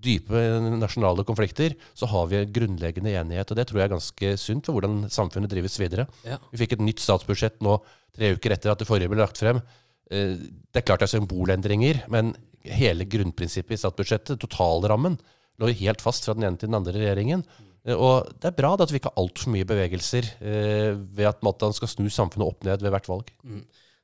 dype 0.03 0.41
nasjonale 0.81 1.25
konflikter, 1.29 1.75
så 1.95 2.09
har 2.11 2.29
vi 2.31 2.39
en 2.41 2.53
grunnleggende 2.55 3.13
enighet. 3.21 3.51
Og 3.53 3.59
det 3.59 3.67
tror 3.69 3.81
jeg 3.83 3.89
er 3.89 3.95
ganske 3.95 4.33
sunt 4.41 4.67
for 4.69 4.79
hvordan 4.79 5.05
samfunnet 5.13 5.53
drives 5.53 5.79
videre. 5.81 6.07
Ja. 6.27 6.39
Vi 6.53 6.63
fikk 6.63 6.77
et 6.79 6.85
nytt 6.85 7.03
statsbudsjett 7.05 7.61
nå 7.65 7.79
tre 8.17 8.33
uker 8.37 8.57
etter 8.57 8.73
at 8.73 8.81
det 8.83 8.89
forrige 8.89 9.11
ble 9.13 9.21
lagt 9.23 9.41
frem. 9.41 9.61
Eh, 10.11 10.37
Det 10.73 10.83
er 10.83 10.87
klart 10.87 11.03
det 11.05 11.09
er 11.11 11.19
symbolendringer, 11.19 12.05
men 12.09 12.35
hele 12.65 13.07
grunnprinsippet 13.09 13.77
i 13.77 13.81
statsbudsjettet, 13.81 14.41
totalrammen, 14.43 15.19
lå 15.61 15.73
helt 15.81 16.01
fast 16.01 16.25
fra 16.25 16.35
den 16.35 16.45
ene 16.49 16.59
til 16.61 16.69
den 16.69 16.79
andre 16.81 16.97
regjeringen. 16.97 17.45
Eh, 17.85 17.95
Og 17.95 18.33
det 18.41 18.51
er 18.51 18.57
bra 18.59 18.75
at 18.75 18.91
vi 18.91 18.99
ikke 19.01 19.13
har 19.13 19.23
altfor 19.23 19.53
mye 19.53 19.69
bevegelser 19.69 20.25
eh, 20.41 20.95
ved 20.97 21.27
at 21.29 21.43
man 21.43 21.73
skal 21.73 21.89
snu 21.89 22.09
samfunnet 22.09 22.49
opp 22.49 22.65
ned 22.65 22.83
ved 22.83 22.91
hvert 22.91 23.09
valg. 23.09 23.31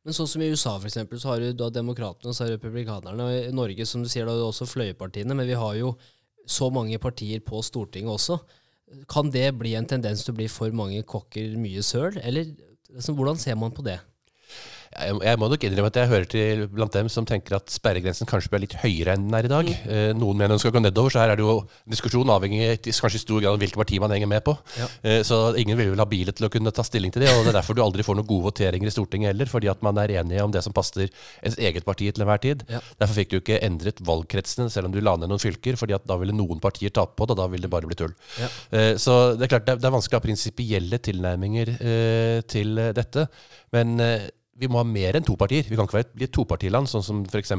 Men 0.06 0.14
sånn 0.14 0.28
som 0.30 0.42
i 0.44 0.52
USA, 0.52 0.76
for 0.78 0.86
eksempel, 0.86 1.18
så 1.18 1.32
har 1.32 1.42
du 1.42 1.48
da 1.58 1.66
demokratene 1.74 2.30
og 2.30 2.50
republikanerne. 2.52 3.24
Og 3.24 3.48
i 3.48 3.54
Norge, 3.54 3.86
som 3.90 4.04
du 4.04 4.10
sier, 4.10 4.22
da 4.22 4.36
har 4.36 4.46
også 4.46 4.68
fløyepartiene, 4.70 5.34
men 5.34 5.48
vi 5.48 5.58
har 5.58 5.74
jo 5.80 5.96
så 6.46 6.68
mange 6.70 7.00
partier 7.02 7.42
på 7.42 7.58
Stortinget 7.66 8.14
også. 8.14 8.36
Kan 9.10 9.32
det 9.34 9.48
bli 9.58 9.74
en 9.74 9.88
tendens 9.90 10.22
til 10.22 10.30
å 10.30 10.38
bli 10.38 10.46
for 10.46 10.70
mange 10.78 11.02
kokker, 11.02 11.56
mye 11.58 11.82
søl? 11.82 12.20
Eller 12.22 12.52
liksom, 12.94 13.18
hvordan 13.18 13.40
ser 13.42 13.58
man 13.58 13.74
på 13.74 13.82
det? 13.82 13.98
Jeg, 14.96 15.16
jeg 15.26 15.38
må 15.40 15.48
nok 15.50 15.64
innrømme 15.66 15.90
at 15.90 15.98
jeg 16.00 16.10
hører 16.10 16.26
til 16.30 16.62
blant 16.72 16.94
dem 16.94 17.08
som 17.12 17.26
tenker 17.28 17.58
at 17.58 17.72
sperregrensen 17.72 18.28
kanskje 18.28 18.52
blir 18.52 18.62
litt 18.64 18.76
høyere 18.80 19.16
enn 19.16 19.26
den 19.26 19.36
er 19.36 19.48
i 19.48 19.50
dag. 19.52 19.68
Mm. 19.68 19.90
Eh, 19.92 20.10
noen 20.16 20.38
mener 20.38 20.54
den 20.54 20.62
skal 20.62 20.72
gå 20.74 20.80
nedover, 20.82 21.12
så 21.12 21.22
her 21.22 21.34
er 21.34 21.40
det 21.40 21.44
jo 21.44 21.56
diskusjon 21.90 22.32
avhengig 22.32 22.78
kanskje 22.86 23.20
i 23.20 23.22
stor 23.22 23.42
grad 23.42 23.56
av 23.56 23.60
hvilket 23.62 23.80
parti 23.80 24.00
man 24.02 24.14
henger 24.14 24.30
med 24.30 24.44
på. 24.46 24.54
Ja. 24.78 24.88
Eh, 25.02 25.20
så 25.26 25.40
ingen 25.60 25.78
vil 25.78 25.92
vel 25.92 26.02
ha 26.02 26.08
bilet 26.08 26.38
til 26.38 26.48
å 26.48 26.52
kunne 26.52 26.72
ta 26.74 26.84
stilling 26.86 27.12
til 27.14 27.26
det, 27.26 27.32
og 27.34 27.44
det 27.44 27.52
er 27.52 27.58
derfor 27.58 27.76
du 27.76 27.82
aldri 27.84 28.06
får 28.06 28.18
noen 28.20 28.28
gode 28.28 28.48
voteringer 28.48 28.90
i 28.90 28.94
Stortinget 28.94 29.32
heller, 29.32 29.50
fordi 29.50 29.70
at 29.72 29.84
man 29.86 30.00
er 30.00 30.14
enige 30.20 30.46
om 30.46 30.54
det 30.54 30.64
som 30.64 30.76
passer 30.76 31.10
ens 31.42 31.58
eget 31.60 31.86
parti 31.86 32.08
til 32.08 32.24
enhver 32.24 32.42
tid. 32.42 32.64
Ja. 32.72 32.80
Derfor 33.02 33.20
fikk 33.20 33.34
du 33.34 33.38
ikke 33.40 33.60
endret 33.66 34.00
valgkretsene 34.06 34.70
selv 34.72 34.88
om 34.88 34.96
du 34.96 35.02
la 35.04 35.16
ned 35.20 35.32
noen 35.32 35.42
fylker, 35.42 35.78
fordi 35.80 35.96
at 35.98 36.06
da 36.08 36.18
ville 36.20 36.36
noen 36.36 36.62
partier 36.62 36.94
tape 36.94 37.18
på 37.18 37.28
det, 37.28 37.36
og 37.36 37.42
da 37.42 37.50
ville 37.52 37.68
det 37.68 37.74
bare 37.74 37.90
bli 37.90 37.98
tull. 37.98 38.16
Ja. 38.40 38.50
Eh, 38.70 38.94
så 39.02 39.36
det 39.36 39.48
er 39.48 39.54
klart 39.56 39.68
det 39.68 39.76
er, 39.76 39.94
vanskelig 39.96 40.16
å 40.16 40.22
ha 40.22 40.26
prinsipielle 40.26 41.02
tilnærminger 41.02 41.76
til 42.50 42.78
dette, 42.96 43.26
men 43.74 43.96
vi 44.56 44.68
må 44.72 44.80
ha 44.80 44.86
mer 44.88 45.18
enn 45.18 45.24
to 45.26 45.36
partier. 45.38 45.66
Vi 45.68 45.76
kan 45.76 45.88
ikke 45.88 45.98
være 45.98 46.08
et, 46.24 46.30
topartiland, 46.32 46.88
sånn 46.88 47.04
som 47.04 47.18
f.eks. 47.28 47.52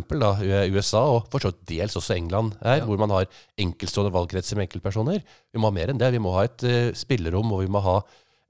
USA 0.74 1.04
og 1.14 1.28
for 1.32 1.44
så 1.44 1.52
dels 1.70 1.98
også 2.00 2.16
England 2.16 2.56
er, 2.62 2.80
ja. 2.82 2.88
hvor 2.88 2.98
man 3.02 3.14
har 3.14 3.28
enkeltstående 3.62 4.14
valgkretser 4.16 4.58
med 4.58 4.68
enkeltpersoner. 4.68 5.22
Vi 5.54 5.62
må 5.62 5.70
ha 5.70 5.76
mer 5.76 5.94
enn 5.94 6.02
det. 6.02 6.10
Vi 6.16 6.24
må 6.24 6.34
ha 6.36 6.48
et 6.48 6.66
uh, 6.66 6.90
spillerom, 6.98 7.54
og 7.54 7.62
vi 7.66 7.70
må 7.74 7.84
ha 7.86 8.00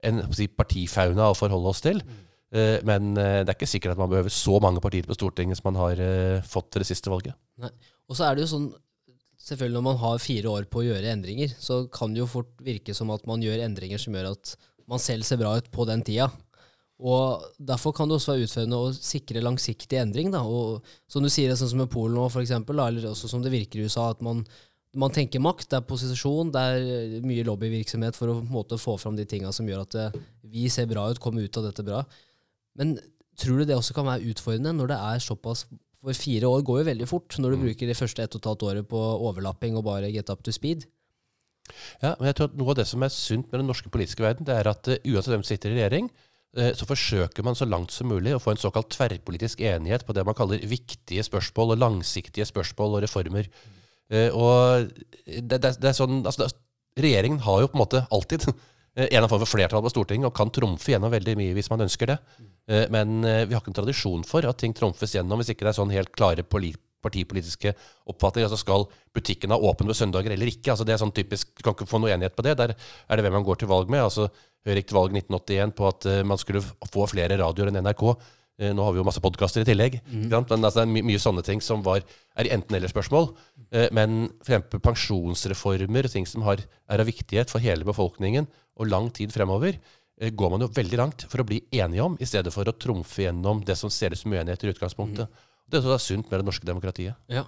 en 0.08 0.22
si, 0.32 0.48
partifauna 0.48 1.28
å 1.28 1.36
forholde 1.36 1.74
oss 1.74 1.84
til. 1.84 2.00
Mm. 2.00 2.24
Uh, 2.56 2.74
men 2.88 3.12
uh, 3.18 3.42
det 3.42 3.52
er 3.52 3.56
ikke 3.58 3.68
sikkert 3.68 3.96
at 3.96 4.00
man 4.00 4.12
behøver 4.14 4.32
så 4.32 4.56
mange 4.64 4.82
partier 4.84 5.08
på 5.08 5.18
Stortinget 5.18 5.60
som 5.60 5.68
man 5.68 5.82
har 5.84 6.02
fått 6.48 6.72
til 6.72 6.84
det 6.84 6.88
siste 6.88 7.12
valget. 7.12 7.36
Nei. 7.60 7.72
Og 8.08 8.16
så 8.16 8.24
er 8.24 8.36
det 8.36 8.46
jo 8.46 8.52
sånn, 8.54 8.68
selvfølgelig 9.48 9.76
Når 9.76 9.84
man 9.84 10.00
har 10.00 10.20
fire 10.24 10.50
år 10.56 10.66
på 10.72 10.80
å 10.80 10.88
gjøre 10.88 11.12
endringer, 11.12 11.52
så 11.60 11.82
kan 11.92 12.14
det 12.14 12.24
jo 12.24 12.32
fort 12.32 12.50
virke 12.64 12.96
som 12.96 13.12
at 13.12 13.28
man 13.28 13.44
gjør 13.44 13.60
endringer 13.66 14.00
som 14.00 14.16
gjør 14.16 14.32
at 14.32 14.56
man 14.88 15.00
selv 15.02 15.28
ser 15.28 15.40
bra 15.40 15.52
ut 15.60 15.68
på 15.72 15.84
den 15.88 16.00
tida. 16.04 16.30
Og 16.98 17.44
Derfor 17.62 17.94
kan 17.94 18.10
det 18.10 18.16
også 18.18 18.32
være 18.32 18.46
utfordrende 18.46 18.78
å 18.82 18.94
sikre 18.94 19.42
langsiktig 19.42 20.00
endring. 20.00 20.32
Da. 20.34 20.42
Og 20.42 20.86
Som 21.10 21.22
du 21.22 21.30
sier, 21.30 21.54
sånn 21.56 21.70
som 21.70 21.82
med 21.82 21.92
Polen 21.92 22.18
nå, 22.18 22.26
for 22.32 22.42
eksempel, 22.42 22.78
da, 22.78 22.88
eller 22.90 23.10
også 23.12 23.30
som 23.30 23.44
det 23.44 23.54
virker 23.54 23.80
i 23.80 23.86
USA, 23.86 24.10
at 24.10 24.24
man, 24.24 24.42
man, 24.98 25.14
tenker 25.14 25.42
makt, 25.42 25.68
det 25.70 25.78
er 25.78 25.86
posisjon, 25.86 26.50
det 26.54 26.64
er 26.64 27.26
mye 27.26 27.46
lobbyvirksomhet 27.46 28.18
for 28.18 28.34
å 28.34 28.40
måte, 28.42 28.80
få 28.80 28.96
fram 28.98 29.18
de 29.18 29.28
tinga 29.28 29.52
som 29.54 29.68
gjør 29.68 29.84
at 29.86 29.94
det, 29.94 30.08
eh, 30.10 30.26
vi 30.48 30.66
ser 30.72 30.88
bra 30.90 31.06
ut, 31.10 31.22
kommer 31.22 31.44
ut 31.44 31.60
av 31.60 31.68
dette 31.68 31.86
bra. 31.86 32.02
Men 32.78 32.96
tror 33.38 33.60
du 33.60 33.68
det 33.68 33.78
også 33.78 33.94
kan 33.94 34.08
være 34.08 34.32
utfordrende 34.32 34.74
når 34.74 34.94
det 34.94 35.02
er 35.12 35.22
såpass 35.22 35.68
For 35.98 36.14
fire 36.14 36.46
år 36.46 36.62
går 36.62 36.76
jo 36.78 36.86
veldig 36.86 37.06
fort 37.10 37.34
når 37.42 37.50
du 37.50 37.56
mm. 37.56 37.62
bruker 37.64 37.88
de 37.90 37.94
første 37.98 38.22
ett 38.22 38.34
og 38.36 38.38
et 38.38 38.46
halvt 38.46 38.62
året 38.68 38.86
på 38.86 38.98
overlapping 39.26 39.74
og 39.76 39.82
bare 39.82 40.12
get 40.14 40.30
up 40.30 40.44
to 40.46 40.52
speed. 40.54 40.84
Ja, 41.98 42.12
men 42.20 42.28
jeg 42.28 42.36
tror 42.38 42.46
at 42.46 42.54
Noe 42.54 42.70
av 42.70 42.78
det 42.78 42.86
som 42.86 43.02
er 43.02 43.10
sunt 43.10 43.50
med 43.50 43.58
den 43.58 43.66
norske 43.66 43.90
politiske 43.90 44.22
verden, 44.22 44.46
det 44.46 44.54
er 44.54 44.70
at 44.70 44.86
uh, 44.86 44.94
uansett 44.94 45.34
hvem 45.34 45.42
som 45.42 45.50
sitter 45.50 45.74
i 45.74 45.80
regjering, 45.80 46.06
Eh, 46.06 46.27
så 46.56 46.86
forsøker 46.88 47.44
man 47.44 47.54
så 47.54 47.66
langt 47.68 47.92
som 47.92 48.08
mulig 48.08 48.32
å 48.34 48.40
få 48.40 48.54
en 48.54 48.60
såkalt 48.60 48.88
tverrpolitisk 48.94 49.60
enighet 49.68 50.06
på 50.06 50.14
det 50.16 50.24
man 50.26 50.34
kaller 50.34 50.62
viktige 50.66 51.22
spørsmål 51.26 51.74
og 51.74 51.82
langsiktige 51.82 52.46
spørsmål 52.48 52.96
og 52.96 53.04
reformer. 53.04 53.50
Mm. 54.08 54.32
Og 54.32 54.88
det, 55.28 55.58
det, 55.60 55.74
det 55.76 55.90
er 55.90 55.98
sånn, 55.98 56.22
altså, 56.26 56.48
Regjeringen 56.98 57.44
har 57.44 57.60
jo 57.62 57.68
på 57.70 57.76
en 57.76 57.82
måte 57.84 58.00
alltid 58.10 58.48
en 59.04 59.22
av 59.22 59.28
form 59.30 59.44
for 59.44 59.52
flertall 59.52 59.84
på 59.84 59.92
Stortinget 59.92 60.30
og 60.30 60.34
kan 60.34 60.50
trumfe 60.50 60.90
gjennom 60.90 61.12
veldig 61.12 61.36
mye 61.38 61.52
hvis 61.54 61.68
man 61.70 61.84
ønsker 61.84 62.10
det. 62.10 62.16
Men 62.90 63.20
vi 63.22 63.54
har 63.54 63.60
ikke 63.60 63.70
en 63.70 63.78
tradisjon 63.78 64.24
for 64.26 64.48
at 64.48 64.58
ting 64.58 64.74
trumfes 64.74 65.14
gjennom 65.14 65.38
hvis 65.38 65.52
ikke 65.52 65.68
det 65.68 65.70
er 65.70 65.78
sånn 65.78 65.94
helt 65.94 66.10
klare 66.16 66.42
partipolitiske 67.04 67.72
oppfatninger. 68.08 68.48
Altså 68.48 68.60
skal 68.60 68.86
butikken 69.14 69.54
ha 69.54 69.58
åpen 69.58 69.88
på 69.90 69.96
søndager 69.96 70.34
eller 70.34 70.50
ikke? 70.50 70.72
Altså 70.72 70.86
det 70.86 70.96
er 70.96 71.02
sånn 71.02 71.14
typisk, 71.14 71.50
Du 71.56 71.64
kan 71.64 71.76
ikke 71.76 71.88
få 71.88 72.02
noe 72.02 72.12
enighet 72.14 72.36
på 72.36 72.44
det. 72.46 72.56
Der 72.58 72.74
er 72.74 73.16
det 73.16 73.24
hvem 73.26 73.38
man 73.38 73.46
går 73.46 73.62
til 73.62 73.70
valg 73.70 73.90
med. 73.90 74.02
altså 74.02 74.28
Høyre 74.66 74.82
gikk 74.82 74.90
til 74.90 74.98
valg 74.98 75.14
1981 75.16 75.76
på 75.78 75.86
at 75.88 76.08
uh, 76.10 76.24
man 76.26 76.40
skulle 76.40 76.64
få 76.64 77.06
flere 77.10 77.38
radioer 77.40 77.70
enn 77.70 77.80
NRK. 77.84 78.04
Uh, 78.58 78.70
nå 78.74 78.84
har 78.84 78.94
vi 78.94 79.00
jo 79.00 79.06
masse 79.06 79.22
podkaster 79.22 79.62
i 79.62 79.68
tillegg. 79.68 80.00
Mm. 80.10 80.26
Men 80.28 80.40
altså, 80.58 80.80
det 80.80 80.84
er 80.84 80.90
my 80.96 81.04
mye 81.08 81.22
sånne 81.22 81.44
ting 81.46 81.62
som 81.64 81.84
var, 81.86 82.02
er 82.38 82.50
enten-eller-spørsmål. 82.56 83.30
Uh, 83.70 83.86
men 83.96 84.26
f.eks. 84.42 84.80
pensjonsreformer, 84.84 86.10
ting 86.12 86.26
som 86.28 86.44
har, 86.48 86.64
er 86.90 87.04
av 87.04 87.08
viktighet 87.08 87.54
for 87.54 87.64
hele 87.64 87.86
befolkningen 87.88 88.50
og 88.78 88.90
lang 88.90 89.08
tid 89.14 89.32
fremover, 89.34 89.78
går 90.18 90.50
man 90.50 90.64
jo 90.64 90.66
veldig 90.74 90.98
langt 90.98 91.22
for 91.30 91.38
å 91.38 91.44
bli 91.46 91.60
enige 91.70 92.02
om, 92.02 92.16
i 92.18 92.26
stedet 92.26 92.50
for 92.50 92.66
å 92.66 92.74
trumfe 92.74 93.22
gjennom 93.22 93.60
det 93.66 93.76
som 93.78 93.90
ser 93.90 94.10
ut 94.10 94.18
som 94.18 94.32
uenighet 94.34 94.64
i 94.66 94.72
utgangspunktet. 94.72 95.30
Mm. 95.30 95.47
Det 95.68 95.80
er 95.82 96.02
sunt 96.02 96.28
med 96.30 96.40
det 96.40 96.48
norske 96.48 96.66
demokratiet. 96.66 97.16
Ja. 97.28 97.44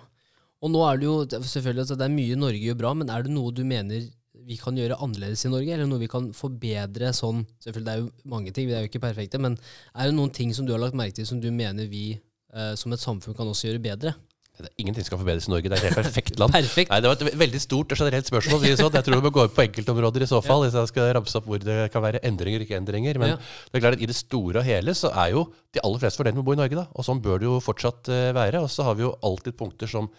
Og 0.61 0.73
nå 0.73 0.81
er 0.85 1.01
det 1.01 1.07
jo 1.09 1.17
selvfølgelig 1.25 1.87
at 1.87 2.01
det 2.01 2.07
er 2.07 2.13
mye 2.13 2.39
Norge 2.39 2.61
gjør 2.61 2.81
bra, 2.83 2.95
men 2.97 3.13
er 3.13 3.25
det 3.25 3.33
noe 3.33 3.53
du 3.55 3.63
mener 3.65 4.09
vi 4.51 4.57
kan 4.59 4.77
gjøre 4.77 4.99
annerledes 5.05 5.45
i 5.47 5.51
Norge, 5.53 5.73
eller 5.75 5.89
noe 5.89 6.01
vi 6.01 6.09
kan 6.11 6.31
forbedre 6.35 7.11
sånn 7.15 7.45
Selvfølgelig 7.63 7.87
det 7.87 7.93
er 7.93 8.01
jo 8.03 8.31
mange 8.33 8.53
ting, 8.57 8.67
vi 8.69 8.75
er 8.77 8.85
jo 8.85 8.91
ikke 8.91 9.03
perfekte, 9.03 9.41
men 9.43 9.57
er 9.95 10.09
det 10.09 10.17
noen 10.17 10.33
ting 10.35 10.53
som 10.57 10.67
du 10.67 10.73
har 10.75 10.83
lagt 10.83 10.97
merke 10.99 11.19
til 11.19 11.29
som 11.29 11.41
du 11.43 11.51
mener 11.55 11.89
vi 11.91 12.05
eh, 12.17 12.73
som 12.79 12.93
et 12.95 13.03
samfunn 13.03 13.37
kan 13.37 13.51
også 13.51 13.69
gjøre 13.69 13.85
bedre? 13.85 14.15
Det 14.63 14.71
er 14.71 14.83
ingenting 14.83 15.07
skal 15.07 15.21
forbedres 15.21 15.49
i 15.49 15.53
Norge. 15.53 15.71
Det 15.73 15.79
er 15.79 15.89
et 15.91 15.99
perfekt 15.99 16.39
land. 16.41 16.55
Perfekt. 16.59 16.93
Nei, 16.93 17.01
det 17.03 17.11
var 17.11 17.19
et 17.19 17.39
veldig 17.43 17.61
stort 17.63 17.95
og 17.95 18.01
generelt 18.03 18.31
spørsmål. 18.31 18.65
Så 18.65 18.89
Jeg 18.95 19.07
tror 19.07 19.17
vi 19.17 19.27
må 19.27 19.33
gå 19.35 19.45
på 19.57 19.65
enkeltområder 19.67 20.25
i 20.27 20.31
så 20.31 20.41
fall. 20.45 20.65
Hvis 20.67 20.79
jeg 20.79 20.93
skal 20.93 21.13
ramse 21.17 21.37
opp 21.41 21.51
hvor 21.51 21.63
det 21.63 21.79
kan 21.95 22.05
være 22.05 22.23
endringer 22.27 22.65
ikke 22.65 22.79
endringer. 22.79 23.21
Men 23.23 23.35
ja. 23.35 23.39
det 23.41 23.81
er 23.81 23.85
klart 23.87 23.99
at 23.99 24.05
i 24.05 24.11
det 24.11 24.19
store 24.19 24.63
og 24.63 24.69
hele 24.69 24.97
så 24.97 25.13
er 25.25 25.35
jo 25.35 25.47
de 25.75 25.85
aller 25.85 26.03
fleste 26.03 26.23
fornøyd 26.23 26.39
med 26.39 26.45
å 26.45 26.49
bo 26.49 26.57
i 26.57 26.61
Norge. 26.63 26.81
da, 26.81 26.89
Og 26.95 27.07
sånn 27.07 27.23
bør 27.25 27.41
det 27.43 27.49
jo 27.51 27.61
fortsatt 27.65 28.11
uh, 28.13 28.33
være. 28.37 28.65
Og 28.65 28.71
så 28.73 28.89
har 28.89 28.99
vi 28.99 29.07
jo 29.07 29.15
alltid 29.27 29.59
punkter 29.61 29.91
som 29.91 30.11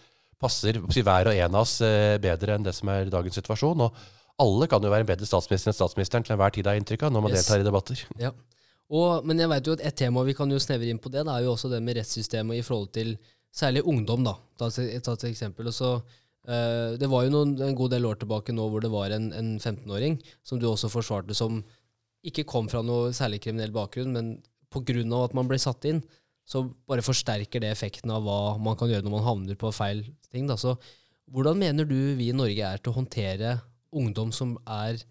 passer 0.42 0.80
hver 0.82 1.30
og 1.30 1.36
en 1.36 1.54
av 1.54 1.62
oss 1.62 1.78
uh, 1.84 2.18
bedre 2.22 2.56
enn 2.56 2.66
det 2.66 2.74
som 2.76 2.90
er 2.92 3.12
dagens 3.12 3.38
situasjon. 3.40 3.86
og 3.86 4.02
alle 4.42 4.66
kan 4.66 4.82
jo 4.82 4.90
være 4.90 5.04
en 5.04 5.10
bedre 5.12 5.28
statsminister 5.28 5.70
enn 5.70 5.76
statsministeren 5.76 6.24
til 6.26 6.34
enhver 6.34 6.54
tid, 6.54 6.66
har 6.66 6.78
inntrykk 6.80 7.06
av, 7.06 7.12
når 7.14 7.24
man 7.26 7.34
yes. 7.34 7.44
deltar 7.44 7.62
i 7.62 7.66
debatter. 7.66 8.00
Ja. 8.20 8.32
Og, 8.92 9.24
men 9.28 9.40
jeg 9.40 9.48
vet 9.52 9.68
jo 9.68 9.76
at 9.76 9.84
et 9.88 9.96
tema 9.96 10.24
vi 10.26 10.34
kan 10.36 10.50
jo 10.52 10.60
snevre 10.60 10.90
inn 10.92 11.00
på 11.00 11.12
det, 11.12 11.24
det 11.24 11.32
er 11.32 11.46
jo 11.46 11.54
også 11.54 11.70
det 11.72 11.80
med 11.84 11.96
rettssystemet 12.00 12.58
i 12.58 12.64
forhold 12.66 12.90
til 12.96 13.14
særlig 13.52 13.84
ungdom. 13.84 14.24
da. 14.24 14.36
Ta 14.58 14.70
et, 14.72 14.96
et 14.96 15.24
eksempel. 15.28 15.68
Og 15.68 16.02
uh, 16.48 16.96
det 16.98 17.10
var 17.10 17.26
jo 17.26 17.34
noen, 17.34 17.54
en 17.60 17.78
god 17.78 17.94
del 17.94 18.08
år 18.08 18.18
tilbake 18.22 18.54
nå 18.54 18.68
hvor 18.72 18.82
det 18.84 18.92
var 18.92 19.14
en, 19.14 19.30
en 19.36 19.54
15-åring 19.60 20.18
som 20.42 20.60
du 20.60 20.68
også 20.70 20.90
forsvarte 20.92 21.36
som 21.36 21.62
ikke 22.22 22.46
kom 22.46 22.68
fra 22.70 22.82
noe 22.86 23.10
særlig 23.16 23.40
kriminell 23.42 23.72
bakgrunn, 23.74 24.12
men 24.14 24.34
pga. 24.72 25.02
at 25.24 25.34
man 25.34 25.48
ble 25.50 25.58
satt 25.58 25.84
inn, 25.90 26.00
så 26.46 26.64
bare 26.88 27.04
forsterker 27.04 27.62
det 27.62 27.70
effekten 27.70 28.10
av 28.10 28.22
hva 28.24 28.58
man 28.62 28.76
kan 28.78 28.90
gjøre 28.90 29.04
når 29.04 29.14
man 29.16 29.26
havner 29.26 29.58
på 29.58 29.72
feil 29.74 30.04
ting. 30.30 30.46
da. 30.46 30.56
Så 30.56 30.76
hvordan 31.30 31.58
mener 31.58 31.84
du 31.84 32.14
vi 32.18 32.30
i 32.30 32.36
Norge 32.36 32.62
er 32.62 32.78
til 32.78 32.92
å 32.92 32.98
håndtere 33.00 33.56
ungdom 33.92 34.32
som 34.32 34.56
er 34.66 35.02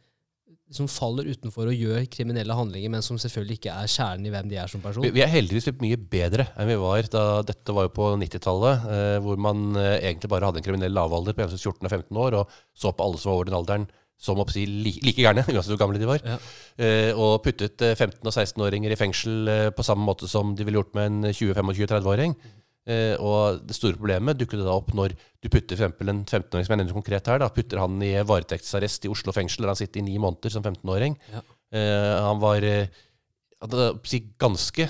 som 0.76 0.90
faller 0.92 1.30
utenfor 1.32 1.70
og 1.70 1.78
gjør 1.78 2.06
kriminelle 2.12 2.56
handlinger, 2.56 2.92
men 2.94 3.06
som 3.06 3.20
selvfølgelig 3.22 3.60
ikke 3.60 3.76
er 3.76 3.92
kjernen 3.92 4.28
i 4.28 4.34
hvem 4.34 4.52
de 4.52 4.60
er 4.62 4.72
som 4.72 4.84
person. 4.84 5.06
Vi, 5.06 5.24
er 5.24 5.32
heldigvis 5.32 5.70
blitt 5.70 5.86
mye 5.86 6.02
bedre 6.12 6.48
enn 6.56 6.70
vi 6.72 6.78
var 6.82 7.10
da 7.14 7.24
dette 7.48 7.76
var 7.76 7.88
jo 7.88 7.96
på 7.96 8.12
90-tallet, 8.22 8.86
eh, 8.96 9.18
hvor 9.26 9.42
man 9.42 9.72
eh, 9.80 9.98
egentlig 10.00 10.32
bare 10.32 10.50
hadde 10.50 10.62
en 10.62 10.68
kriminell 10.68 10.96
lavalder 10.96 11.38
på 11.38 11.50
14 11.50 11.74
og 11.80 11.90
15 11.90 12.22
år, 12.26 12.40
og 12.42 12.62
så 12.78 12.94
på 12.96 13.08
alle 13.08 13.22
som 13.22 13.32
var 13.32 13.40
over 13.40 13.52
den 13.52 13.60
alderen 13.60 13.90
som 14.22 14.38
å 14.38 14.46
si 14.54 14.68
like, 14.70 15.16
gærne, 15.18 15.44
uansett 15.50 15.74
hvor 15.74 15.82
gamle 15.82 16.02
de 16.02 16.10
var. 16.10 16.22
Ja. 16.22 16.38
Eh, 16.78 17.12
og 17.18 17.42
puttet 17.46 17.82
15- 17.82 18.22
og 18.22 18.32
16-åringer 18.32 18.94
i 18.94 19.00
fengsel 19.00 19.50
eh, 19.50 19.70
på 19.74 19.86
samme 19.86 20.06
måte 20.06 20.30
som 20.30 20.54
de 20.58 20.68
ville 20.68 20.82
gjort 20.82 20.94
med 20.98 21.10
en 21.10 21.32
20-25-30-åring. 21.32 22.36
Mm. 22.38 22.58
Eh, 22.90 23.14
og 23.22 23.62
det 23.68 23.78
store 23.78 23.98
problemet 24.00 24.40
dukker 24.40 24.58
det 24.58 24.66
da 24.66 24.74
opp 24.74 24.90
når 24.98 25.14
du 25.14 25.50
putter 25.54 25.78
for 25.78 25.92
en 25.92 26.24
15-åring 26.26 26.66
som 26.66 26.74
jeg 26.74 26.82
nevner 26.82 26.98
konkret 26.98 27.30
her, 27.30 27.42
da, 27.44 27.52
putter 27.54 27.82
han 27.82 28.02
i 28.02 28.16
varetektsarrest 28.26 29.06
i 29.06 29.12
Oslo 29.12 29.36
fengsel, 29.36 29.66
der 29.66 29.76
han 29.76 29.80
sitter 29.80 30.02
i 30.02 30.08
ni 30.08 30.18
måneder 30.22 30.54
som 30.54 30.66
15-åring. 30.66 31.18
Ja. 31.34 31.44
Eh, 31.78 32.16
han 32.26 32.42
var 32.42 32.66
eh, 32.66 32.90
si, 34.10 34.24
ganske 34.42 34.88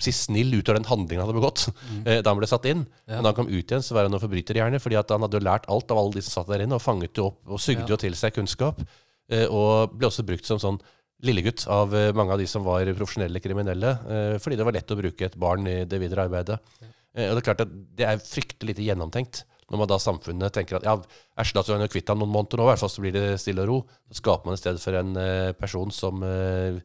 si, 0.00 0.12
snill 0.12 0.52
ut 0.58 0.68
av 0.68 0.76
den 0.76 0.88
handlingen 0.88 1.22
han 1.22 1.30
hadde 1.30 1.38
begått 1.40 1.66
mm. 1.70 2.04
eh, 2.04 2.20
da 2.20 2.32
han 2.32 2.40
ble 2.40 2.50
satt 2.50 2.68
inn. 2.70 2.84
Ja. 3.06 3.16
Men 3.16 3.24
da 3.24 3.32
han 3.32 3.40
kom 3.40 3.50
ut 3.50 3.64
igjen, 3.64 3.84
så 3.84 3.96
var 3.96 4.06
han 4.06 4.14
noen 4.14 4.24
forbryterhjerne, 4.24 4.80
fordi 4.82 5.00
han 5.00 5.26
hadde 5.26 5.40
jo 5.40 5.46
lært 5.48 5.68
alt 5.72 5.92
av 5.92 6.02
alle 6.02 6.16
de 6.16 6.24
som 6.26 6.36
satt 6.38 6.52
der 6.52 6.66
inne, 6.66 6.76
og 6.76 6.84
fanget 6.84 7.16
jo 7.16 7.30
opp 7.32 7.56
og 7.56 7.62
sugde 7.62 7.86
ja. 7.86 7.94
jo 7.94 8.00
til 8.00 8.16
seg 8.18 8.36
kunnskap. 8.36 8.84
Eh, 9.32 9.46
og 9.48 9.96
ble 9.96 10.10
også 10.10 10.26
brukt 10.28 10.48
som 10.48 10.60
sånn 10.60 10.80
lillegutt 11.24 11.66
av 11.72 11.92
eh, 11.96 12.12
mange 12.16 12.36
av 12.36 12.40
de 12.40 12.48
som 12.48 12.64
var 12.64 12.88
profesjonelle 12.96 13.42
kriminelle, 13.44 13.96
fordi 14.40 14.56
det 14.60 14.68
var 14.68 14.76
lett 14.76 14.92
å 14.92 15.00
bruke 15.00 15.28
et 15.28 15.36
barn 15.40 15.68
i 15.68 15.82
det 15.88 16.00
videre 16.02 16.28
arbeidet. 16.28 16.60
Ja. 16.80 16.94
Eh, 17.16 17.28
og 17.30 17.36
Det 17.36 17.42
er 17.42 17.48
klart 17.48 17.64
at 17.66 17.72
det 17.98 18.06
er 18.06 18.22
fryktelig 18.22 18.74
lite 18.74 18.86
gjennomtenkt. 18.86 19.44
Når 19.70 19.78
man 19.78 19.90
da 19.90 20.00
samfunnet 20.02 20.52
tenker 20.54 20.80
at 20.80 20.86
ja, 20.88 20.96
æsj, 21.38 21.52
da 21.54 21.62
er 21.76 21.90
kvitt 21.92 22.08
ham 22.10 22.18
noen 22.18 22.32
måneder 22.34 22.58
nå, 22.58 22.64
i 22.66 22.70
hvert 22.72 22.82
fall 22.82 22.90
så 22.90 23.04
blir 23.04 23.14
det 23.14 23.26
stille 23.38 23.62
og 23.62 23.68
ro. 23.70 23.76
Så 24.10 24.18
skaper 24.18 24.50
man 24.50 24.58
i 24.58 24.62
stedet 24.62 24.82
for 24.82 24.98
en 24.98 25.12
uh, 25.14 25.52
person 25.54 25.92
som 25.94 26.24
uh, 26.26 26.80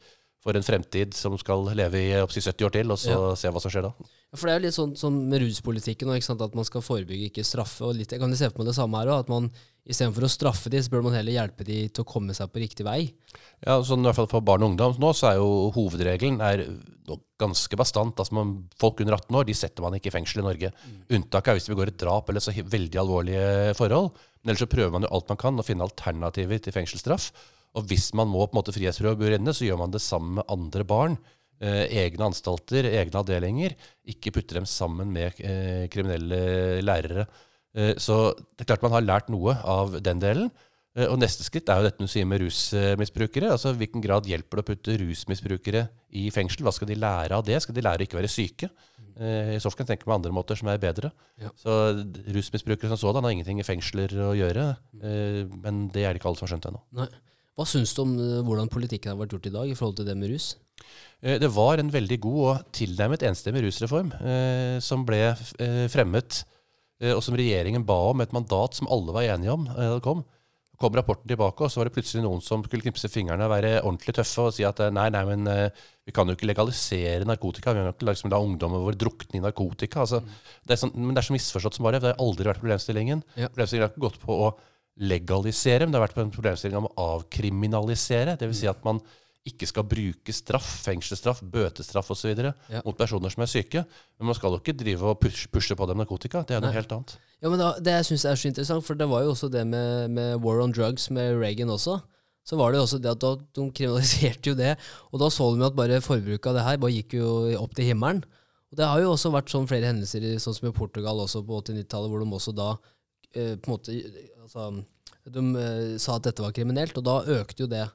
for 0.46 0.54
en 0.54 0.66
fremtid 0.66 1.16
som 1.18 1.34
skal 1.42 1.66
leve 1.74 1.98
i 1.98 2.12
oppsi 2.22 2.44
70 2.46 2.68
år 2.68 2.74
til, 2.76 2.92
og 2.94 3.00
så 3.02 3.16
Ja. 3.16 3.36
se 3.36 3.50
hva 3.50 3.62
som 3.62 3.72
skjer 3.74 3.88
da. 3.88 3.94
Ja, 4.06 4.38
For 4.38 4.46
det 4.46 4.54
er 4.54 4.60
jo 4.60 4.66
litt 4.68 4.78
sånn, 4.78 4.94
sånn 4.94 5.18
med 5.30 5.42
ruspolitikken 5.42 6.12
og, 6.14 6.42
at 6.46 6.54
man 6.56 6.66
skal 6.70 6.86
forebygge, 6.86 7.32
ikke 7.32 7.44
straffe. 7.44 7.82
og 7.82 7.96
litt, 7.96 8.12
Jeg 8.12 8.20
kan 8.20 8.36
se 8.36 8.50
for 8.52 8.60
meg 8.60 8.68
det 8.68 8.76
samme 8.78 9.00
her 9.02 9.08
òg, 9.08 9.20
at 9.22 9.30
man 9.30 9.50
istedenfor 9.86 10.26
å 10.26 10.32
straffe 10.32 10.72
de, 10.74 10.82
så 10.82 10.92
bør 10.92 11.06
man 11.06 11.16
heller 11.18 11.36
hjelpe 11.36 11.66
de 11.68 11.84
til 11.94 12.04
å 12.04 12.10
komme 12.10 12.34
seg 12.36 12.50
på 12.52 12.62
riktig 12.64 12.86
vei. 12.88 13.00
Ja, 13.66 13.78
sånn 13.86 14.02
i 14.02 14.08
hvert 14.08 14.18
fall 14.18 14.30
For 14.32 14.46
barn 14.46 14.64
og 14.66 14.74
ungdom 14.74 14.96
nå 15.02 15.12
så 15.18 15.30
er 15.30 15.40
jo 15.40 15.72
hovedregelen 15.76 16.42
er 16.44 16.64
ganske 17.40 17.78
bastant. 17.78 18.20
altså 18.20 18.46
Folk 18.82 19.04
under 19.04 19.18
18 19.18 19.40
år 19.40 19.48
de 19.50 19.58
setter 19.58 19.86
man 19.86 19.98
ikke 19.98 20.10
i 20.12 20.16
fengsel 20.16 20.42
i 20.42 20.48
Norge. 20.48 20.72
Unntaket 21.14 21.52
er 21.52 21.60
hvis 21.60 21.70
de 21.70 21.76
begår 21.76 21.94
et 21.94 22.00
drap 22.02 22.32
eller 22.32 22.44
så 22.44 22.56
veldig 22.56 23.02
alvorlige 23.02 23.76
forhold. 23.78 24.12
Men 24.42 24.54
ellers 24.54 24.66
så 24.66 24.72
prøver 24.72 24.94
man 24.96 25.06
jo 25.06 25.14
alt 25.16 25.30
man 25.32 25.42
kan 25.42 25.62
å 25.62 25.68
finne 25.68 25.86
alternativer 25.86 26.62
til 26.64 26.76
fengselsstraff. 26.76 27.30
Og 27.76 27.88
hvis 27.90 28.12
man 28.16 28.30
må 28.32 28.46
på 28.46 28.56
en 28.56 28.62
måte 28.62 28.74
frihetsprøve 28.76 29.20
bør 29.20 29.38
inne, 29.38 29.54
så 29.54 29.68
gjør 29.68 29.82
man 29.84 29.94
det 29.94 30.04
sammen 30.04 30.40
med 30.40 30.50
andre 30.54 30.86
barn. 30.88 31.18
Eh, 31.64 31.86
egne 32.04 32.30
anstalter, 32.30 32.88
egne 32.90 33.20
avdelinger. 33.20 33.76
Ikke 34.12 34.34
putte 34.36 34.58
dem 34.58 34.68
sammen 34.70 35.12
med 35.16 35.40
eh, 35.44 35.86
kriminelle 35.92 36.82
lærere. 36.84 37.28
Eh, 37.76 37.94
så 38.00 38.34
det 38.56 38.64
er 38.64 38.70
klart 38.72 38.86
man 38.88 38.96
har 38.96 39.04
lært 39.06 39.30
noe 39.34 39.58
av 39.62 39.98
den 40.02 40.22
delen. 40.24 40.50
Eh, 40.96 41.10
Og 41.12 41.20
neste 41.20 41.44
skritt 41.44 41.68
er 41.70 41.82
jo 41.82 41.88
dette 41.90 42.00
du 42.00 42.08
sier 42.08 42.26
med 42.26 42.40
rusmisbrukere. 42.42 43.52
altså 43.52 43.74
hvilken 43.76 44.02
grad 44.02 44.26
hjelper 44.26 44.62
det 44.62 44.64
å 44.64 44.70
putte 44.70 44.98
rusmisbrukere 45.02 45.88
i 46.16 46.30
fengsel? 46.32 46.64
Hva 46.64 46.72
skal 46.72 46.88
de 46.88 46.96
lære 46.96 47.36
av 47.36 47.44
det? 47.46 47.62
Skal 47.62 47.76
de 47.76 47.84
lære 47.84 48.00
å 48.00 48.08
ikke 48.08 48.20
være 48.22 48.32
syke? 48.32 48.70
Eh, 49.20 49.56
I 49.56 49.60
så 49.60 49.70
fall 49.70 49.80
kan 49.80 49.88
jeg 49.88 49.98
tenke 50.00 50.08
meg 50.08 50.16
andre 50.22 50.32
måter 50.32 50.56
som 50.56 50.68
er 50.72 50.80
bedre. 50.80 51.12
Ja. 51.40 51.52
Så 51.60 51.76
rusmisbrukere 52.32 52.90
som 52.96 52.98
sådan 52.98 53.24
har 53.24 53.32
ingenting 53.36 53.60
i 53.60 53.68
fengsler 53.68 54.08
å 54.24 54.34
gjøre. 54.36 54.78
Men 55.02 55.88
det 55.92 56.04
er 56.04 56.14
det 56.14 56.20
ikke 56.22 56.32
alle 56.32 56.40
som 56.40 56.48
har 56.48 56.56
skjønt 56.56 56.70
ennå. 56.72 56.82
Nei. 56.96 57.08
Hva 57.56 57.64
syns 57.64 57.94
du 57.96 58.02
om 58.04 58.16
hvordan 58.44 58.68
politikken 58.68 59.14
har 59.14 59.20
vært 59.20 59.32
gjort 59.32 59.46
i 59.48 59.54
dag 59.54 59.70
i 59.72 59.76
forhold 59.80 59.96
til 59.96 60.08
det 60.10 60.16
med 60.20 60.28
rus? 60.34 60.56
Det 61.24 61.48
var 61.56 61.80
en 61.80 61.92
veldig 61.92 62.18
god 62.20 62.40
og 62.50 62.66
tilnærmet 62.76 63.24
enstemmig 63.24 63.64
rusreform 63.64 64.12
eh, 64.20 64.76
som 64.84 65.06
ble 65.08 65.22
fremmet, 65.88 66.42
og 67.16 67.22
som 67.24 67.36
regjeringen 67.36 67.84
ba 67.88 67.98
om 68.12 68.24
et 68.24 68.34
mandat 68.36 68.78
som 68.78 68.90
alle 68.94 69.16
var 69.16 69.28
enige 69.36 69.54
om 69.54 69.68
eh, 69.68 69.84
da 69.84 69.98
det 69.98 70.06
kom. 70.06 70.24
kom 70.80 70.96
rapporten 70.96 71.28
tilbake, 71.28 71.64
og 71.64 71.72
så 71.72 71.80
var 71.80 71.90
det 71.90 71.96
plutselig 71.96 72.24
noen 72.24 72.44
som 72.44 72.64
skulle 72.64 72.84
knipse 72.84 73.10
fingrene 73.12 73.48
og 73.48 73.52
være 73.52 73.74
ordentlig 73.82 74.16
tøffe 74.18 74.48
og 74.48 74.56
si 74.56 74.66
at 74.68 74.80
eh, 74.84 74.94
nei, 74.96 75.10
nei, 75.14 75.24
men 75.28 75.52
eh, 75.52 75.84
vi 76.08 76.14
kan 76.16 76.28
jo 76.28 76.36
ikke 76.38 76.48
legalisere 76.48 77.28
narkotika. 77.28 77.74
Vi 77.74 77.82
kan 77.82 77.90
jo 77.90 77.96
ikke 77.96 78.10
liksom 78.12 78.32
la 78.32 78.40
ungdommen 78.44 78.84
vår 78.86 79.00
drukne 79.02 79.40
i 79.40 79.44
narkotika. 79.44 80.06
Altså, 80.06 80.22
det 80.68 80.80
sånn, 80.80 80.96
men 80.96 81.16
det 81.16 81.24
er 81.24 81.30
så 81.30 81.36
misforstått 81.36 81.80
som 81.80 81.88
bare. 81.88 82.00
Det 82.04 82.14
har 82.14 82.24
aldri 82.24 82.48
vært 82.48 82.64
problemstillingen. 82.64 83.26
Ja. 83.36 83.50
Problemstillingen 83.52 83.88
har 83.88 83.94
ikke 83.96 84.08
gått 84.08 84.24
på 84.24 84.40
å 84.46 84.50
legalisere, 84.96 85.84
men 85.84 85.92
det 85.92 86.00
har 86.00 86.06
vært 86.06 86.16
på 86.20 86.24
en 86.24 86.36
problemstilling 86.36 86.80
om 86.80 86.88
å 86.88 87.08
avkriminalisere. 87.18 88.38
Dvs. 88.40 88.62
Si 88.62 88.70
at 88.72 88.86
man 88.88 89.02
ikke 89.46 89.68
skal 89.70 89.86
bruke 89.86 90.34
straff, 90.34 90.68
fengselsstraff, 90.88 91.44
bøtestraff 91.46 92.10
osv. 92.16 92.32
Ja. 92.34 92.82
mot 92.86 92.98
personer 92.98 93.30
som 93.30 93.44
er 93.46 93.52
syke. 93.52 93.84
Men 94.18 94.32
man 94.32 94.38
skal 94.38 94.56
jo 94.56 94.62
ikke 94.62 94.74
drive 94.78 95.12
og 95.12 95.20
pushe, 95.22 95.48
pushe 95.54 95.78
på 95.78 95.86
dem 95.90 96.02
narkotika. 96.02 96.42
Det 96.48 96.58
er 96.58 96.64
noe 96.64 96.72
Nei. 96.72 96.80
helt 96.80 96.92
annet. 96.96 97.18
Ja, 97.44 97.52
men 97.52 97.62
da, 97.62 97.76
Det 97.78 97.94
jeg 97.94 98.08
synes 98.10 98.26
er 98.26 98.40
så 98.42 98.50
interessant, 98.50 98.86
for 98.88 98.98
det 98.98 99.08
var 99.12 99.22
jo 99.22 99.36
også 99.36 99.52
det 99.54 99.66
med, 99.70 100.10
med 100.16 100.42
war 100.42 100.64
on 100.64 100.74
drugs 100.74 101.12
med 101.14 101.38
Reagan 101.38 101.70
også. 101.70 102.00
Så 102.46 102.58
var 102.58 102.72
det 102.72 102.80
jo 102.80 102.86
også 102.86 103.00
det 103.02 103.12
at 103.12 103.22
da, 103.22 103.36
de 103.58 103.68
kriminaliserte 103.74 104.50
jo 104.52 104.56
det, 104.58 104.76
og 105.12 105.22
da 105.22 105.30
så 105.34 105.50
de 105.54 105.62
jo 105.62 105.68
at 105.70 105.78
bare 105.78 106.02
forbruket 106.02 106.50
av 106.52 106.58
det 106.58 106.66
her 106.66 106.82
bare 106.82 106.94
gikk 106.94 107.16
jo 107.18 107.30
opp 107.58 107.74
til 107.78 107.90
himmelen. 107.90 108.24
Og 108.72 108.78
Det 108.78 108.86
har 108.86 109.02
jo 109.02 109.14
også 109.14 109.32
vært 109.34 109.50
sånn 109.54 109.70
flere 109.70 109.90
hendelser, 109.90 110.26
sånn 110.42 110.58
som 110.58 110.70
i 110.70 110.74
Portugal 110.76 111.22
også 111.22 111.42
på 111.46 111.62
80-90-tallet, 111.62 112.12
hvor 112.12 112.22
de 112.22 112.38
også 112.38 112.54
da 112.54 112.70
eh, 113.34 113.56
på 113.58 113.70
en 113.70 113.74
måte 113.76 113.94
altså, 114.42 114.72
De 115.26 115.46
eh, 115.62 115.98
sa 116.02 116.18
at 116.18 116.26
dette 116.28 116.44
var 116.46 116.54
kriminelt, 116.54 116.98
og 116.98 117.06
da 117.06 117.22
økte 117.40 117.66
jo 117.66 117.70
det. 117.72 117.86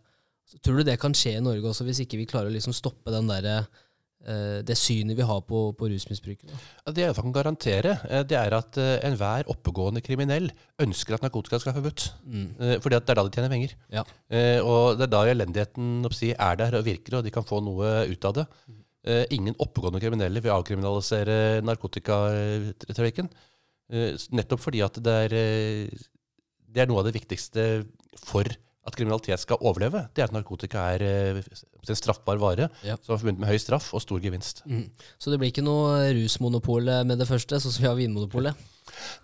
Så 0.50 0.58
tror 0.64 0.80
du 0.80 0.88
det 0.88 0.98
kan 1.02 1.14
skje 1.16 1.36
i 1.38 1.44
Norge 1.44 1.70
også, 1.70 1.86
hvis 1.86 2.02
ikke 2.04 2.18
vi 2.20 2.28
klarer 2.30 2.50
å 2.50 2.54
liksom 2.54 2.74
stoppe 2.74 3.12
den 3.14 3.28
derre 3.30 3.54
eh, 4.26 4.58
det 4.66 4.76
synet 4.78 5.18
vi 5.18 5.26
har 5.26 5.44
på, 5.46 5.60
på 5.78 5.90
rusmisbrukere? 5.92 6.58
Ja, 6.86 6.94
Det 6.96 7.04
jeg 7.04 7.16
kan 7.20 7.34
garantere, 7.36 7.94
eh, 8.08 8.24
det 8.26 8.38
er 8.38 8.56
at 8.58 8.80
eh, 8.82 8.96
enhver 9.06 9.46
oppegående 9.52 10.02
kriminell 10.02 10.50
ønsker 10.82 11.16
at 11.16 11.26
narkotika 11.26 11.60
skal 11.62 11.72
være 11.72 11.84
forbudt. 11.84 12.08
Mm. 12.26 12.48
Fordi 12.82 12.98
det 12.98 13.14
er 13.14 13.20
da 13.20 13.26
de 13.28 13.34
tjener 13.36 13.54
penger. 13.54 13.76
Ja. 13.94 14.04
Og 14.66 14.98
det 14.98 15.06
er 15.06 15.14
da 15.14 15.22
elendigheten 15.30 16.10
er 16.34 16.60
der 16.64 16.78
og 16.80 16.86
virker, 16.88 17.20
og 17.20 17.26
de 17.26 17.34
kan 17.34 17.46
få 17.46 17.62
noe 17.62 18.00
ut 18.10 18.26
av 18.26 18.40
det. 18.40 18.46
Mm. 18.66 18.80
Ingen 19.38 19.56
oppegående 19.62 20.02
kriminelle 20.02 20.42
vil 20.44 20.52
avkriminalisere 20.52 21.62
narkotikatrafikken. 21.64 23.30
Eh, 23.90 24.14
Nettopp 24.34 24.62
fordi 24.62 24.82
at 24.86 24.98
det 25.02 25.14
er, 25.26 25.36
det 26.70 26.82
er 26.82 26.90
noe 26.90 27.02
av 27.02 27.08
det 27.08 27.16
viktigste 27.16 27.84
for 28.22 28.46
at 28.86 28.96
kriminalitet 28.96 29.42
skal 29.42 29.60
overleve. 29.60 30.06
Det 30.16 30.22
er 30.22 30.30
at 30.30 30.34
narkotika 30.34 30.86
er 30.94 31.04
eh, 31.04 31.40
en 31.40 31.98
straffbar 31.98 32.40
vare 32.40 32.70
Ja. 32.86 32.96
som 33.02 33.14
er 33.14 33.20
forbundet 33.20 33.42
med 33.44 33.50
høy 33.52 33.58
straff 33.60 33.92
og 33.94 34.02
stor 34.02 34.20
gevinst. 34.22 34.62
Mm. 34.66 34.86
Så 35.20 35.30
det 35.30 35.38
blir 35.40 35.52
ikke 35.52 35.64
noe 35.66 36.10
rusmonopol 36.16 36.88
med 37.06 37.20
det 37.20 37.28
første, 37.28 37.60
sånn 37.60 37.74
som 37.74 37.84
vi 37.84 37.90
har 37.90 37.98
Vinmonopolet? 37.98 38.68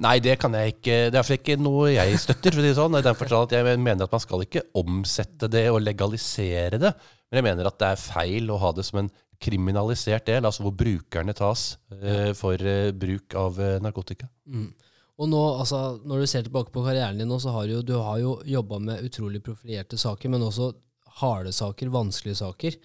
Nei, 0.02 0.18
det 0.22 0.38
kan 0.40 0.54
jeg 0.56 0.76
ikke. 0.76 0.96
Det 1.10 1.14
er 1.14 1.20
iallfall 1.20 1.40
ikke 1.40 1.58
noe 1.60 1.90
jeg 1.92 2.18
støtter. 2.22 2.54
for 2.54 2.60
å 2.60 2.64
si 2.64 2.70
det 2.70 2.78
sånn. 2.78 2.98
I 2.98 3.04
den 3.04 3.16
at 3.16 3.54
Jeg 3.56 3.78
mener 3.82 4.04
at 4.04 4.12
man 4.12 4.24
skal 4.24 4.44
ikke 4.44 4.66
omsette 4.78 5.50
det 5.50 5.68
og 5.72 5.82
legalisere 5.82 6.78
det. 6.78 6.92
Men 7.30 7.40
jeg 7.40 7.46
mener 7.48 7.66
at 7.70 7.78
det 7.80 7.88
er 7.92 8.02
feil 8.02 8.50
å 8.54 8.60
ha 8.62 8.72
det 8.76 8.84
som 8.86 9.00
en 9.02 9.10
kriminalisert 9.42 10.26
del, 10.30 10.46
altså 10.48 10.64
hvor 10.64 10.72
brukerne 10.76 11.34
tas 11.36 11.76
eh, 11.92 12.32
for 12.36 12.56
eh, 12.56 12.92
bruk 12.96 13.34
av 13.36 13.58
eh, 13.60 13.78
narkotika. 13.84 14.28
Mm. 14.48 14.70
Og 15.16 15.30
nå, 15.32 15.42
altså, 15.62 15.96
når 16.04 16.22
du 16.22 16.28
ser 16.28 16.44
tilbake 16.44 16.72
på 16.74 16.84
karrieren 16.84 17.16
din, 17.20 17.28
nå, 17.30 17.38
så 17.40 17.54
har 17.54 17.70
du, 17.70 17.78
du 17.80 17.94
har 17.96 18.20
jo 18.20 18.36
jobba 18.44 18.80
med 18.84 19.04
utrolig 19.06 19.40
profilerte 19.44 19.96
saker, 20.00 20.32
men 20.32 20.44
også 20.44 20.74
harde 21.22 21.52
saker, 21.56 21.92
vanskelige 21.94 22.40
saker. 22.42 22.76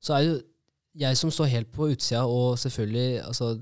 Så 0.00 0.16
er 0.16 0.26
jo 0.26 0.34
jeg 1.00 1.16
som 1.16 1.30
står 1.32 1.52
helt 1.52 1.70
på 1.72 1.88
utsida, 1.92 2.24
og 2.26 2.58
selvfølgelig 2.58 3.22
altså, 3.22 3.52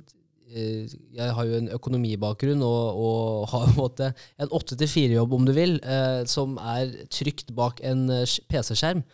eh, 0.48 0.88
Jeg 1.14 1.34
har 1.36 1.44
jo 1.44 1.58
en 1.58 1.70
økonomibakgrunn 1.76 2.62
og, 2.64 2.98
og 3.04 3.48
har 3.52 3.66
på 3.66 3.70
en 3.70 3.78
måte 3.78 4.10
en 4.40 4.52
åtte 4.56 4.76
til 4.76 4.88
fire-jobb, 4.88 5.32
om 5.38 5.46
du 5.46 5.52
vil, 5.52 5.78
eh, 5.84 6.24
som 6.26 6.56
er 6.58 6.94
trygt 7.12 7.54
bak 7.54 7.82
en 7.84 8.08
eh, 8.10 8.38
PC-skjerm. 8.48 9.04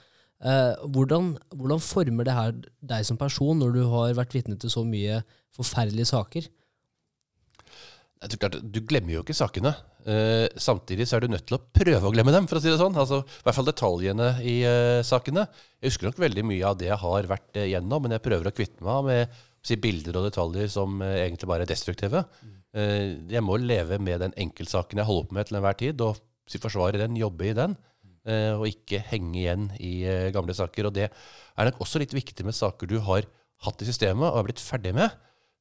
Eh, 0.44 0.74
hvordan, 0.94 1.34
hvordan 1.54 1.80
former 1.80 2.24
det 2.24 2.36
her 2.36 2.52
deg 2.80 3.06
som 3.06 3.18
person, 3.20 3.58
når 3.58 3.74
du 3.74 3.82
har 3.90 4.16
vært 4.16 4.34
vitne 4.36 4.56
til 4.60 4.72
så 4.72 4.84
mye 4.86 5.22
forferdelige 5.56 6.12
saker? 6.14 6.48
Jeg 8.24 8.32
tror 8.32 8.40
klart, 8.46 8.54
Du 8.72 8.80
glemmer 8.88 9.12
jo 9.18 9.22
ikke 9.24 9.36
sakene. 9.36 9.74
Eh, 10.08 10.46
samtidig 10.60 11.06
så 11.08 11.16
er 11.18 11.24
du 11.24 11.32
nødt 11.32 11.44
til 11.48 11.58
å 11.58 11.62
prøve 11.76 12.08
å 12.08 12.12
glemme 12.12 12.32
dem, 12.32 12.46
for 12.48 12.56
å 12.56 12.62
si 12.64 12.70
det 12.72 12.78
sånn. 12.80 12.96
Altså, 12.96 13.20
I 13.24 13.44
hvert 13.44 13.58
fall 13.58 13.68
detaljene 13.68 14.28
i 14.44 14.54
eh, 14.68 15.00
sakene. 15.04 15.44
Jeg 15.80 15.92
husker 15.92 16.08
nok 16.08 16.20
veldig 16.24 16.44
mye 16.48 16.64
av 16.70 16.78
det 16.80 16.88
jeg 16.88 17.00
har 17.04 17.28
vært 17.30 17.60
eh, 17.60 17.68
gjennom, 17.74 18.04
men 18.06 18.16
jeg 18.16 18.24
prøver 18.24 18.48
å 18.48 18.54
kvitte 18.56 18.84
meg 18.86 19.08
med 19.10 19.38
si, 19.64 19.76
bilder 19.80 20.20
og 20.20 20.28
detaljer 20.30 20.70
som 20.72 21.00
eh, 21.04 21.18
egentlig 21.26 21.50
bare 21.52 21.66
er 21.68 21.72
destruktive. 21.72 22.24
Eh, 22.74 23.12
jeg 23.32 23.44
må 23.44 23.58
leve 23.60 24.00
med 24.02 24.24
den 24.24 24.36
enkeltsaken 24.46 25.00
jeg 25.02 25.08
holder 25.10 25.28
på 25.30 25.38
med 25.38 25.50
til 25.50 25.60
enhver 25.60 25.78
tid, 25.84 26.04
og 26.04 26.20
si, 26.48 26.60
forsvare 26.62 27.00
den, 27.04 27.20
jobbe 27.20 27.50
i 27.52 27.56
den. 27.60 27.76
eh, 28.24 28.52
og 28.56 28.64
ikke 28.72 29.02
henge 29.12 29.36
igjen 29.42 29.68
i 29.84 29.94
gamle 30.32 30.56
saker. 30.56 30.88
Og 30.88 30.96
det 30.96 31.10
er 31.12 31.68
nok 31.68 31.84
også 31.84 32.00
litt 32.00 32.16
viktig 32.16 32.44
med 32.48 32.56
saker 32.56 32.88
du 32.88 32.98
har 33.04 33.28
hatt 33.64 33.84
i 33.84 33.88
systemet 33.88 34.28
og 34.30 34.40
er 34.40 34.48
blitt 34.48 34.64
ferdig 34.64 34.94
med. 34.96 35.12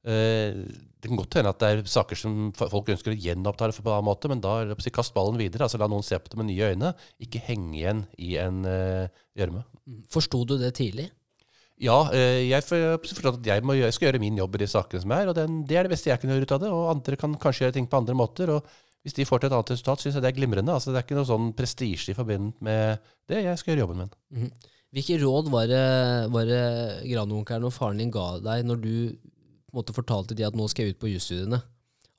Eh, 0.04 0.64
Det 1.04 1.10
kan 1.10 1.18
godt 1.20 1.34
hende 1.36 1.50
at 1.52 1.60
det 1.60 1.68
er 1.68 1.80
saker 1.84 2.16
som 2.16 2.52
folk 2.56 2.88
ønsker 2.88 3.12
å 3.12 3.18
gjenoppta 3.20 3.66
på 3.76 3.82
en 3.84 3.92
annen 3.92 4.06
måte, 4.08 4.28
men 4.28 4.40
da 4.40 4.72
kast 4.88 5.12
ballen 5.12 5.36
videre. 5.36 5.64
altså 5.66 5.76
La 5.76 5.86
noen 5.86 6.02
se 6.02 6.16
på 6.16 6.30
det 6.32 6.38
med 6.40 6.48
nye 6.48 6.70
øyne. 6.72 6.94
Ikke 7.20 7.42
henge 7.44 7.76
igjen 7.76 8.06
i 8.16 8.36
en 8.40 8.64
eh, 8.64 9.08
gjørme. 9.36 9.64
Forsto 10.08 10.46
du 10.48 10.56
det 10.56 10.72
tidlig? 10.78 11.10
Ja, 11.76 12.08
eh, 12.14 12.46
jeg 12.48 12.64
forstår 12.64 13.34
at 13.34 13.44
jeg, 13.44 13.64
må, 13.66 13.74
jeg 13.76 13.92
skal 13.92 14.08
gjøre 14.08 14.22
min 14.22 14.38
jobb 14.38 14.54
i 14.56 14.62
de 14.62 14.70
sakene 14.70 15.02
som 15.02 15.12
er, 15.12 15.28
og 15.28 15.34
den, 15.36 15.64
det 15.68 15.76
er 15.76 15.84
det 15.84 15.92
beste 15.92 16.08
jeg 16.08 16.22
kan 16.22 16.30
gjøre 16.30 16.46
ut 16.46 16.54
av 16.56 16.62
det. 16.62 16.72
Og 16.72 16.90
andre 16.94 17.20
kan 17.20 17.34
kanskje 17.36 17.66
gjøre 17.66 17.76
ting 17.76 17.88
på 17.90 18.00
andre 18.00 18.16
måter. 18.16 18.48
og 18.54 18.64
Hvis 19.04 19.18
de 19.18 19.26
får 19.28 19.42
til 19.42 19.50
et 19.50 19.56
annet 19.58 19.74
resultat, 19.74 20.00
syns 20.00 20.16
jeg 20.16 20.24
det 20.24 20.30
er 20.32 20.38
glimrende. 20.38 20.72
altså 20.72 20.88
Det 20.94 21.02
er 21.02 21.04
ikke 21.08 21.18
noe 21.18 21.28
sånn 21.28 21.50
prestisje 21.58 22.14
i 22.14 22.16
forbindelse 22.16 22.64
med 22.64 23.04
det. 23.28 23.44
Jeg 23.44 23.60
skal 23.60 23.74
gjøre 23.74 23.84
jobben 23.84 24.04
min. 24.06 24.14
Mhm. 24.32 24.54
Hvilke 24.94 25.16
råd 25.18 25.48
var 25.50 25.66
det, 25.66 25.86
var 26.30 26.44
det 26.46 26.64
grandonkelen 27.10 27.64
og 27.66 27.72
faren 27.74 27.98
din 27.98 28.12
ga 28.14 28.38
deg 28.38 28.62
når 28.64 28.78
du 28.80 28.92
måte 29.76 29.96
fortalte 29.96 30.36
de 30.36 30.46
at 30.46 30.56
nå 30.56 30.68
skal 30.70 30.86
jeg 30.86 30.96
ut 30.96 31.02
på 31.02 31.12
jusstudiene? 31.12 31.60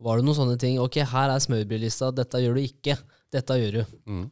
Var 0.05 0.19
det 0.19 0.27
noen 0.27 0.37
sånne 0.37 0.57
ting? 0.59 0.77
Ok, 0.83 0.99
her 1.07 1.31
er 1.31 1.43
smørbrødlista, 1.43 2.11
dette 2.15 2.41
gjør 2.43 2.57
du 2.57 2.65
ikke. 2.65 2.97
Dette 3.33 3.57
gjør 3.59 3.77
du. 3.79 3.97
Mm. 4.11 4.25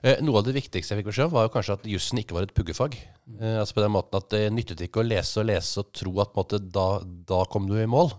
Eh, 0.00 0.20
noe 0.24 0.40
av 0.40 0.46
det 0.46 0.56
viktigste 0.56 0.94
jeg 0.94 1.00
fikk 1.00 1.10
beskjed 1.10 1.28
om, 1.28 1.36
var 1.36 1.46
jo 1.46 1.52
kanskje 1.54 1.76
at 1.76 1.86
jussen 1.88 2.20
ikke 2.20 2.36
var 2.36 2.48
et 2.48 2.54
puggefag. 2.56 2.96
Eh, 3.36 3.56
altså 3.60 3.76
på 3.76 3.84
den 3.84 3.94
måten 3.94 4.16
at 4.16 4.28
Det 4.32 4.42
nyttet 4.52 4.82
ikke 4.84 5.02
å 5.02 5.06
lese 5.06 5.42
og 5.42 5.48
lese 5.50 5.82
og 5.82 5.92
tro 5.96 6.14
at 6.24 6.36
måte, 6.36 6.60
da, 6.60 6.88
da 7.04 7.44
kom 7.52 7.68
du 7.68 7.76
i 7.76 7.88
mål. 7.88 8.14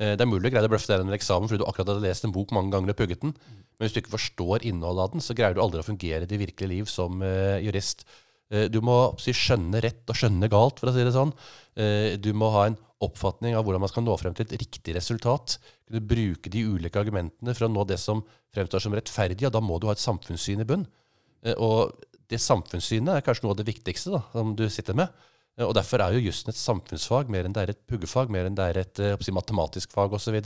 Eh, 0.00 0.16
det 0.16 0.24
er 0.24 0.30
mulig 0.30 0.48
du 0.48 0.54
greide 0.54 0.70
å 0.70 0.72
bløffe 0.72 0.90
deg 0.90 0.98
gjennom 0.98 1.12
en 1.12 1.18
eksamen 1.18 1.50
fordi 1.50 1.62
du 1.62 1.68
akkurat 1.68 1.92
hadde 1.92 2.06
lest 2.06 2.26
en 2.26 2.34
bok 2.34 2.54
mange 2.56 2.74
ganger 2.74 2.94
og 2.94 2.98
pugget 2.98 3.22
den. 3.24 3.34
Men 3.36 3.86
hvis 3.86 3.94
du 3.94 4.02
ikke 4.02 4.16
forstår 4.16 4.66
innholdet 4.68 5.06
av 5.06 5.14
den, 5.14 5.24
så 5.24 5.36
greier 5.36 5.56
du 5.56 5.62
aldri 5.62 5.80
å 5.82 5.86
fungere 5.86 6.26
i 6.26 6.30
det 6.30 6.40
virkelige 6.40 6.72
liv 6.74 6.90
som 6.90 7.22
eh, 7.24 7.62
jurist. 7.64 8.04
Eh, 8.50 8.66
du 8.72 8.80
må 8.84 8.98
si, 9.22 9.34
skjønne 9.36 9.82
rett 9.84 10.10
og 10.10 10.18
skjønne 10.18 10.50
galt, 10.52 10.82
for 10.82 10.90
å 10.90 10.94
si 10.96 11.06
det 11.06 11.14
sånn. 11.16 11.32
Eh, 11.78 12.18
du 12.20 12.32
må 12.36 12.50
ha 12.56 12.66
en 12.68 12.78
oppfatning 13.00 13.56
av 13.56 13.64
hvordan 13.64 13.80
man 13.80 13.90
skal 13.90 14.04
nå 14.04 14.14
frem 14.20 14.34
til 14.36 14.44
et 14.46 14.58
riktig 14.60 14.94
resultat. 14.96 15.56
Kunne 15.88 16.02
bruke 16.04 16.52
de 16.52 16.64
ulike 16.68 17.00
argumentene 17.00 17.54
for 17.56 17.66
å 17.66 17.72
nå 17.72 17.84
det 17.88 17.98
som 18.02 18.22
fremstår 18.54 18.84
som 18.84 18.96
rettferdig, 18.96 19.46
og 19.48 19.54
da 19.56 19.62
må 19.64 19.78
du 19.80 19.88
ha 19.88 19.94
et 19.96 20.02
samfunnssyn 20.02 20.60
i 20.64 20.68
bunn. 20.68 20.86
Eh, 21.42 21.54
Og 21.56 21.94
det 22.30 22.38
samfunnssynet 22.38 23.16
er 23.16 23.24
kanskje 23.26 23.46
noe 23.46 23.56
av 23.56 23.60
det 23.62 23.66
viktigste 23.70 24.12
da, 24.14 24.22
som 24.32 24.52
du 24.54 24.68
sitter 24.68 24.94
med. 24.94 25.08
Eh, 25.58 25.64
Og 25.64 25.74
derfor 25.74 26.02
er 26.04 26.12
jo 26.12 26.26
jussen 26.28 26.52
et 26.52 26.60
samfunnsfag 26.60 27.30
mer 27.32 27.44
enn 27.48 27.56
det 27.56 27.62
er 27.62 27.70
et 27.74 27.86
puggefag, 27.88 28.28
mer 28.30 28.46
enn 28.46 28.54
det 28.58 28.68
er 28.68 28.78
et 28.84 29.00
eh, 29.00 29.16
si, 29.24 29.32
matematisk 29.32 29.90
fag 29.92 30.12
osv. 30.12 30.36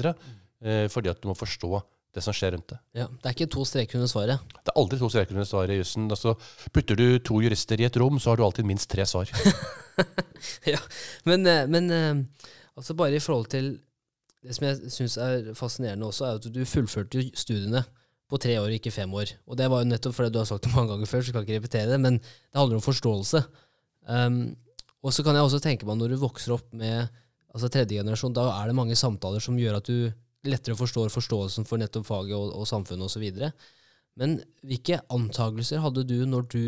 Eh, 0.62 0.86
fordi 0.88 1.10
at 1.10 1.20
du 1.20 1.28
må 1.28 1.34
forstå 1.34 1.82
det 2.14 2.22
som 2.22 2.34
skjer 2.36 2.54
rundt 2.54 2.68
det. 2.70 2.78
Ja, 2.94 3.06
Det 3.10 3.28
er 3.28 3.34
ikke 3.34 3.50
to 3.50 3.64
streker 3.66 3.98
under 3.98 4.10
svaret. 4.10 4.54
Det 4.54 4.70
er 4.72 4.78
aldri 4.80 4.98
to 5.00 5.08
streker 5.10 5.34
under 5.34 5.48
svaret 5.48 5.74
i 5.74 5.80
jussen. 5.80 6.06
Altså, 6.10 6.36
putter 6.74 6.98
du 6.98 7.18
to 7.18 7.40
jurister 7.42 7.80
i 7.80 7.88
et 7.88 7.98
rom, 8.00 8.20
så 8.22 8.30
har 8.30 8.38
du 8.38 8.44
alltid 8.46 8.68
minst 8.68 8.90
tre 8.90 9.06
svar. 9.08 9.30
ja, 10.74 10.80
men, 11.26 11.46
eh, 11.50 11.66
men 11.70 11.90
eh, 11.90 12.46
altså 12.78 12.96
bare 12.98 13.18
i 13.18 13.22
forhold 13.22 13.50
til 13.54 13.76
Det 14.44 14.52
som 14.52 14.66
jeg 14.66 14.90
syns 14.92 15.14
er 15.16 15.46
fascinerende 15.56 16.04
også, 16.04 16.24
er 16.26 16.34
at 16.36 16.46
du 16.52 16.58
fullførte 16.68 17.22
studiene 17.32 17.80
på 18.28 18.36
tre 18.36 18.58
år, 18.60 18.74
ikke 18.76 18.90
fem 18.92 19.08
år. 19.16 19.30
Og 19.48 19.56
det 19.56 19.70
var 19.72 19.80
jo 19.80 19.88
nettopp 19.88 20.18
fordi 20.18 20.34
du 20.34 20.36
har 20.36 20.44
sagt 20.44 20.66
det 20.66 20.72
mange 20.74 20.90
ganger 20.92 21.08
før, 21.08 21.22
så 21.22 21.30
jeg 21.30 21.36
kan 21.36 21.46
ikke 21.46 21.56
repetere 21.62 21.88
det, 21.88 22.00
men 22.00 22.18
det 22.18 22.58
handler 22.60 22.76
om 22.76 22.84
forståelse. 22.84 23.40
Um, 24.04 24.36
og 25.00 25.16
så 25.16 25.24
kan 25.24 25.32
jeg 25.32 25.46
også 25.48 25.62
tenke 25.64 25.88
meg 25.88 25.96
når 25.96 26.12
du 26.12 26.18
vokser 26.20 26.58
opp 26.58 26.66
med 26.76 27.08
altså 27.54 27.70
tredje 27.72 27.96
generasjon, 27.96 28.34
da 28.36 28.50
er 28.58 28.68
det 28.68 28.76
mange 28.76 28.96
samtaler 28.98 29.40
som 29.40 29.56
gjør 29.56 29.78
at 29.78 29.88
du 29.88 30.12
lettere 30.48 30.76
forstår 30.78 31.12
forståelsen 31.14 31.66
for 31.68 31.80
nettopp 31.80 32.06
faget 32.08 32.34
og, 32.36 32.50
og 32.60 32.66
samfunnet 32.68 33.06
osv. 33.08 33.24
Men 34.20 34.36
hvilke 34.62 35.00
antakelser 35.12 35.82
hadde 35.82 36.04
du 36.06 36.20
når 36.28 36.48
du 36.52 36.64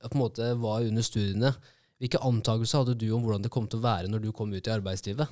på 0.00 0.14
en 0.16 0.22
måte 0.22 0.48
var 0.60 0.86
under 0.86 1.04
studiene? 1.04 1.54
Hvilke 2.00 2.20
antakelser 2.24 2.82
hadde 2.82 2.96
du 3.00 3.06
om 3.12 3.22
hvordan 3.24 3.44
det 3.44 3.52
kom 3.52 3.68
til 3.68 3.80
å 3.80 3.84
være 3.84 4.08
når 4.10 4.24
du 4.24 4.30
kom 4.36 4.52
ut 4.52 4.66
i 4.68 4.72
arbeidslivet? 4.72 5.30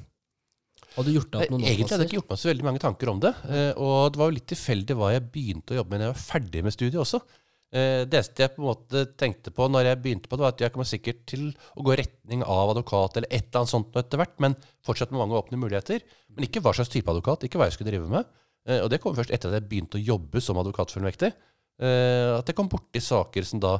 Hadde 0.94 1.10
du 1.10 1.16
gjort 1.16 1.32
deg 1.32 1.42
opp 1.44 1.52
noen 1.54 1.64
Egentlig 1.66 1.90
hadde 1.90 2.04
jeg 2.04 2.10
ikke 2.12 2.18
gjort 2.20 2.32
meg 2.32 2.40
så 2.40 2.48
veldig 2.52 2.66
mange 2.68 2.82
tanker 2.82 3.10
om 3.10 3.20
det. 3.22 3.32
eh, 3.50 3.70
Og 3.76 4.12
det 4.14 4.20
var 4.20 4.30
jo 4.30 4.36
litt 4.36 4.48
tilfeldig 4.52 4.96
hva 4.98 5.08
jeg 5.14 5.28
begynte 5.34 5.74
å 5.74 5.78
jobbe 5.80 5.90
med 5.94 6.00
når 6.02 6.08
jeg 6.10 6.14
var 6.16 6.26
ferdig 6.28 6.62
med 6.66 6.76
studiet 6.76 7.00
også. 7.02 7.20
Eh, 7.68 8.06
Det 8.08 8.16
eneste 8.16 8.44
jeg 8.44 8.54
på 8.54 8.62
en 8.62 8.68
måte 8.70 9.02
tenkte 9.20 9.52
på 9.52 9.66
når 9.68 9.90
jeg 9.90 10.00
begynte 10.00 10.28
på 10.30 10.38
det, 10.38 10.44
var 10.44 10.54
at 10.54 10.62
jeg 10.62 10.72
kommer 10.72 10.88
sikkert 10.88 11.24
til 11.28 11.50
å 11.76 11.84
gå 11.84 11.96
retning 12.00 12.42
av 12.42 12.72
advokat 12.72 13.18
eller 13.18 13.28
et 13.28 13.50
eller 13.50 13.60
annet 13.60 13.72
sånt 13.74 13.98
etter 14.00 14.20
hvert, 14.22 14.38
men 14.40 14.56
fortsatt 14.86 15.12
med 15.12 15.20
mange 15.20 15.36
åpne 15.36 15.60
muligheter. 15.60 16.00
Men 16.32 16.48
ikke 16.48 16.62
hva 16.64 16.72
slags 16.72 16.92
type 16.92 17.12
advokat, 17.12 17.44
ikke 17.44 17.60
hva 17.60 17.68
jeg 17.68 17.76
skulle 17.76 17.92
drive 17.92 18.08
med. 18.08 18.24
Eh, 18.66 18.80
Og 18.80 18.88
det 18.88 19.00
kom 19.02 19.14
først 19.14 19.30
etter 19.30 19.52
at 19.52 19.60
jeg 19.60 19.68
begynte 19.68 20.00
å 20.00 20.04
jobbe 20.04 20.40
som 20.40 20.56
advokatfullmektig. 20.56 21.32
Eh, 21.80 22.38
At 22.38 22.46
jeg 22.48 22.56
kom 22.56 22.68
borti 22.68 23.00
saker 23.00 23.44
som 23.44 23.60
da 23.60 23.78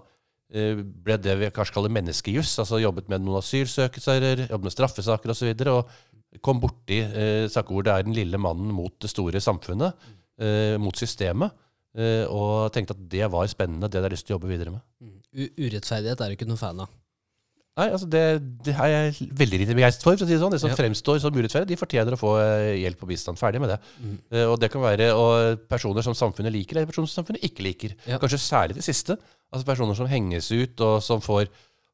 ble 0.48 1.18
det 1.20 1.34
vi 1.36 1.50
kanskje 1.52 1.74
kaller 1.74 1.92
menneskejuss. 1.92 2.54
Altså 2.62 2.80
jobbet 2.80 3.10
med 3.12 3.20
noen 3.20 3.36
asylsøkelser, 3.36 4.48
jobbet 4.48 4.64
med 4.64 4.72
straffesaker 4.72 5.28
osv. 5.28 5.50
Og, 5.52 5.60
så 5.60 5.74
og 5.76 6.40
kom 6.40 6.58
borti 6.58 7.02
saker 7.52 7.68
hvor 7.68 7.84
det 7.84 7.92
er 7.92 8.06
den 8.06 8.16
lille 8.16 8.40
mannen 8.40 8.72
mot 8.72 8.94
det 8.96 9.10
store 9.12 9.42
samfunnet, 9.44 9.92
mot 10.80 10.96
systemet. 10.96 11.52
Eh, 11.96 12.24
og 12.28 12.70
tenkte 12.74 12.96
at 12.96 13.04
det 13.10 13.26
var 13.32 13.48
spennende, 13.50 13.88
det 13.88 13.98
hadde 13.98 14.10
jeg 14.10 14.18
lyst 14.18 14.28
til 14.28 14.34
å 14.34 14.38
jobbe 14.38 14.50
videre 14.52 14.74
med. 14.74 14.82
Mm. 15.00 15.18
U 15.38 15.44
urettferdighet 15.66 16.20
er 16.20 16.32
du 16.32 16.36
ikke 16.36 16.48
noen 16.48 16.60
fan 16.60 16.84
av. 16.84 16.90
Nei, 17.78 17.86
altså 17.94 18.08
det, 18.10 18.22
det 18.66 18.72
er 18.74 18.88
jeg 18.90 19.28
veldig 19.38 19.58
lite 19.62 19.74
begeistret 19.78 20.02
for. 20.02 20.16
for 20.18 20.26
å 20.26 20.28
si 20.28 20.34
Det 20.34 20.40
sånn. 20.42 20.50
De 20.50 20.58
som 20.58 20.72
Ja. 20.72 20.78
fremstår 20.80 21.20
som 21.22 21.36
urettferdige, 21.36 21.70
de 21.70 21.78
fortjener 21.78 22.16
å 22.16 22.18
få 22.18 22.32
eh, 22.42 22.80
hjelp 22.82 23.04
og 23.06 23.12
bistand. 23.12 23.38
Ferdig 23.38 23.60
med 23.62 23.70
det. 23.70 23.78
Mm. 24.02 24.16
Uh, 24.34 24.46
og 24.50 24.56
det 24.58 24.70
kan 24.72 24.82
være 24.82 25.12
og 25.14 25.62
personer 25.70 26.02
som 26.02 26.16
samfunnet 26.18 26.50
liker, 26.56 26.76
eller 26.76 26.90
personer 26.90 27.06
som 27.06 27.22
samfunnet 27.22 27.46
ikke 27.46 27.62
liker. 27.62 27.94
Ja. 28.10 28.18
Kanskje 28.18 28.40
særlig 28.42 28.80
det 28.80 28.86
siste. 28.88 29.14
Altså 29.52 29.68
Personer 29.68 29.94
som 29.94 30.10
henges 30.10 30.50
ut, 30.50 30.80
og 30.82 30.98
som 31.06 31.22
får 31.22 31.46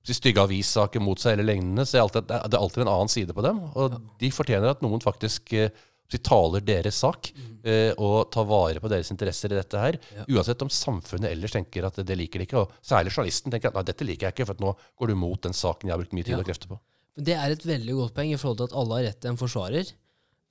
stygge 0.08 0.40
avissaker 0.40 1.00
mot 1.04 1.20
seg 1.20 1.36
eller 1.36 1.52
lignende. 1.52 1.84
Så 1.84 1.98
er 1.98 2.06
alltid, 2.06 2.28
det 2.32 2.40
er 2.40 2.60
alltid 2.60 2.84
en 2.86 2.92
annen 2.94 3.12
side 3.12 3.36
på 3.36 3.44
dem. 3.44 3.60
Og 3.76 4.00
de 4.20 4.32
fortjener 4.32 4.72
at 4.72 4.82
noen 4.84 5.04
faktisk 5.04 5.52
eh, 5.52 5.68
si, 6.10 6.18
taler 6.18 6.60
deres 6.64 6.98
sak, 7.00 7.30
eh, 7.64 7.92
og 7.98 8.30
tar 8.34 8.44
vare 8.48 8.80
på 8.82 8.90
deres 8.92 9.10
interesser 9.14 9.52
i 9.52 9.58
dette 9.58 9.80
her. 9.80 9.98
Ja. 10.16 10.24
Uansett 10.36 10.62
om 10.62 10.70
samfunnet 10.70 11.30
ellers 11.32 11.52
tenker 11.56 11.86
at 11.88 11.96
det 12.06 12.16
liker 12.20 12.38
de 12.42 12.46
ikke. 12.48 12.60
Og 12.64 12.72
særlig 12.84 13.12
journalisten 13.14 13.50
tenker 13.54 13.68
at 13.72 13.74
nei, 13.78 13.82
dette 13.88 14.04
liker 14.08 14.28
jeg 14.28 14.36
ikke, 14.36 14.46
for 14.46 14.54
at 14.58 14.60
nå 14.64 14.74
går 15.00 15.12
du 15.12 15.14
mot 15.16 15.40
den 15.42 15.52
saken 15.56 15.88
jeg 15.88 15.94
har 15.96 16.02
brukt 16.02 16.12
mye 16.16 16.24
tid 16.28 16.36
Ja. 16.36 16.38
og 16.42 16.46
krefter 16.50 16.68
på. 16.68 16.78
Men 17.16 17.24
Det 17.24 17.34
er 17.34 17.50
et 17.54 17.66
veldig 17.66 17.94
godt 17.94 18.14
poeng 18.14 18.32
i 18.32 18.36
forhold 18.40 18.58
til 18.58 18.68
at 18.70 18.78
alle 18.80 18.94
har 18.98 19.04
rett 19.10 19.20
til 19.20 19.30
en 19.30 19.36
forsvarer. 19.38 19.92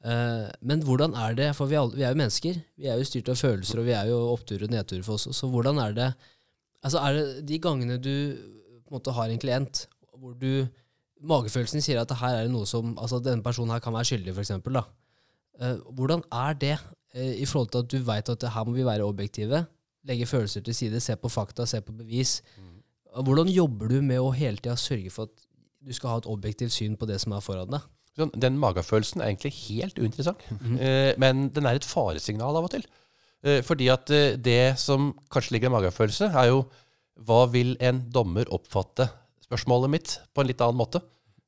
Eh, 0.04 0.48
men 0.62 0.82
hvordan 0.84 1.14
er 1.16 1.34
det, 1.36 1.50
for 1.56 1.68
vi, 1.68 1.76
alle, 1.80 1.96
vi 1.96 2.04
er 2.04 2.12
jo 2.12 2.20
mennesker, 2.20 2.58
vi 2.78 2.88
er 2.92 2.98
jo 3.00 3.08
styrt 3.08 3.30
av 3.32 3.36
følelser, 3.40 3.80
og 3.80 3.86
vi 3.88 3.94
er 3.96 4.08
jo 4.12 4.18
oppturer 4.34 4.66
og 4.68 4.72
nedturer 4.74 5.04
for 5.06 5.16
oss. 5.16 5.28
Så 5.32 5.50
hvordan 5.52 5.80
er 5.80 5.94
det 5.94 6.14
Altså 6.84 7.00
er 7.00 7.14
det 7.16 7.46
de 7.48 7.58
gangene 7.64 7.96
du 7.96 8.10
på 8.84 8.92
en 8.92 8.98
måte 8.98 9.14
har 9.16 9.30
en 9.32 9.40
klient 9.40 9.86
hvor 10.20 10.34
du 10.36 10.68
Magefølelsen 11.24 11.80
sier 11.82 12.02
at 12.02 12.10
det 12.12 12.18
her 12.20 12.36
er 12.36 12.44
det 12.44 12.52
noe 12.52 12.68
som 12.68 12.98
Altså 13.00 13.22
denne 13.24 13.42
personen 13.46 13.72
her 13.72 13.80
kan 13.80 13.94
være 13.96 14.10
skyldig, 14.10 14.34
for 14.36 14.44
eksempel, 14.44 14.74
da. 14.76 14.82
Eh, 15.62 15.80
hvordan 15.94 16.24
er 16.32 16.54
det 16.60 16.76
eh, 17.14 17.42
i 17.42 17.46
forhold 17.46 17.72
til 17.74 17.84
at 17.84 17.92
du 17.92 17.98
veit 18.08 18.30
at 18.30 18.46
her 18.56 18.68
må 18.68 18.76
vi 18.76 18.86
være 18.86 19.06
objektive? 19.06 19.66
Legge 20.04 20.26
følelser 20.26 20.62
til 20.62 20.76
side, 20.76 21.00
se 21.00 21.16
på 21.16 21.30
fakta, 21.30 21.66
se 21.66 21.82
på 21.82 21.96
bevis. 21.96 22.42
Hvordan 23.14 23.48
jobber 23.48 23.88
du 23.88 24.02
med 24.02 24.20
å 24.20 24.34
hele 24.34 24.58
tida 24.58 24.76
sørge 24.76 25.12
for 25.14 25.30
at 25.30 25.46
du 25.84 25.94
skal 25.94 26.10
ha 26.10 26.22
et 26.22 26.30
objektivt 26.32 26.74
syn 26.74 26.98
på 26.98 27.08
det 27.08 27.20
som 27.22 27.36
er 27.36 27.44
foran 27.46 27.72
deg? 27.76 27.86
Sånn, 28.18 28.34
den 28.38 28.60
magefølelsen 28.62 29.24
er 29.24 29.32
egentlig 29.32 29.54
helt 29.64 29.98
uinteressant, 29.98 30.44
eh, 30.78 31.16
men 31.22 31.48
den 31.54 31.66
er 31.66 31.80
et 31.80 31.88
faresignal 31.88 32.60
av 32.60 32.68
og 32.68 32.74
til. 32.76 32.84
Eh, 33.44 33.62
fordi 33.66 33.90
at 33.90 34.12
eh, 34.14 34.36
det 34.38 34.78
som 34.82 35.12
kanskje 35.34 35.56
ligger 35.56 35.72
i 35.72 35.74
magefølelse, 35.74 36.30
er 36.30 36.52
jo 36.52 36.62
hva 37.26 37.44
vil 37.52 37.74
en 37.84 38.04
dommer 38.14 38.50
oppfatte 38.54 39.10
spørsmålet 39.44 39.92
mitt 39.92 40.14
på 40.34 40.44
en 40.44 40.50
litt 40.50 40.62
annen 40.62 40.80
måte? 40.80 41.02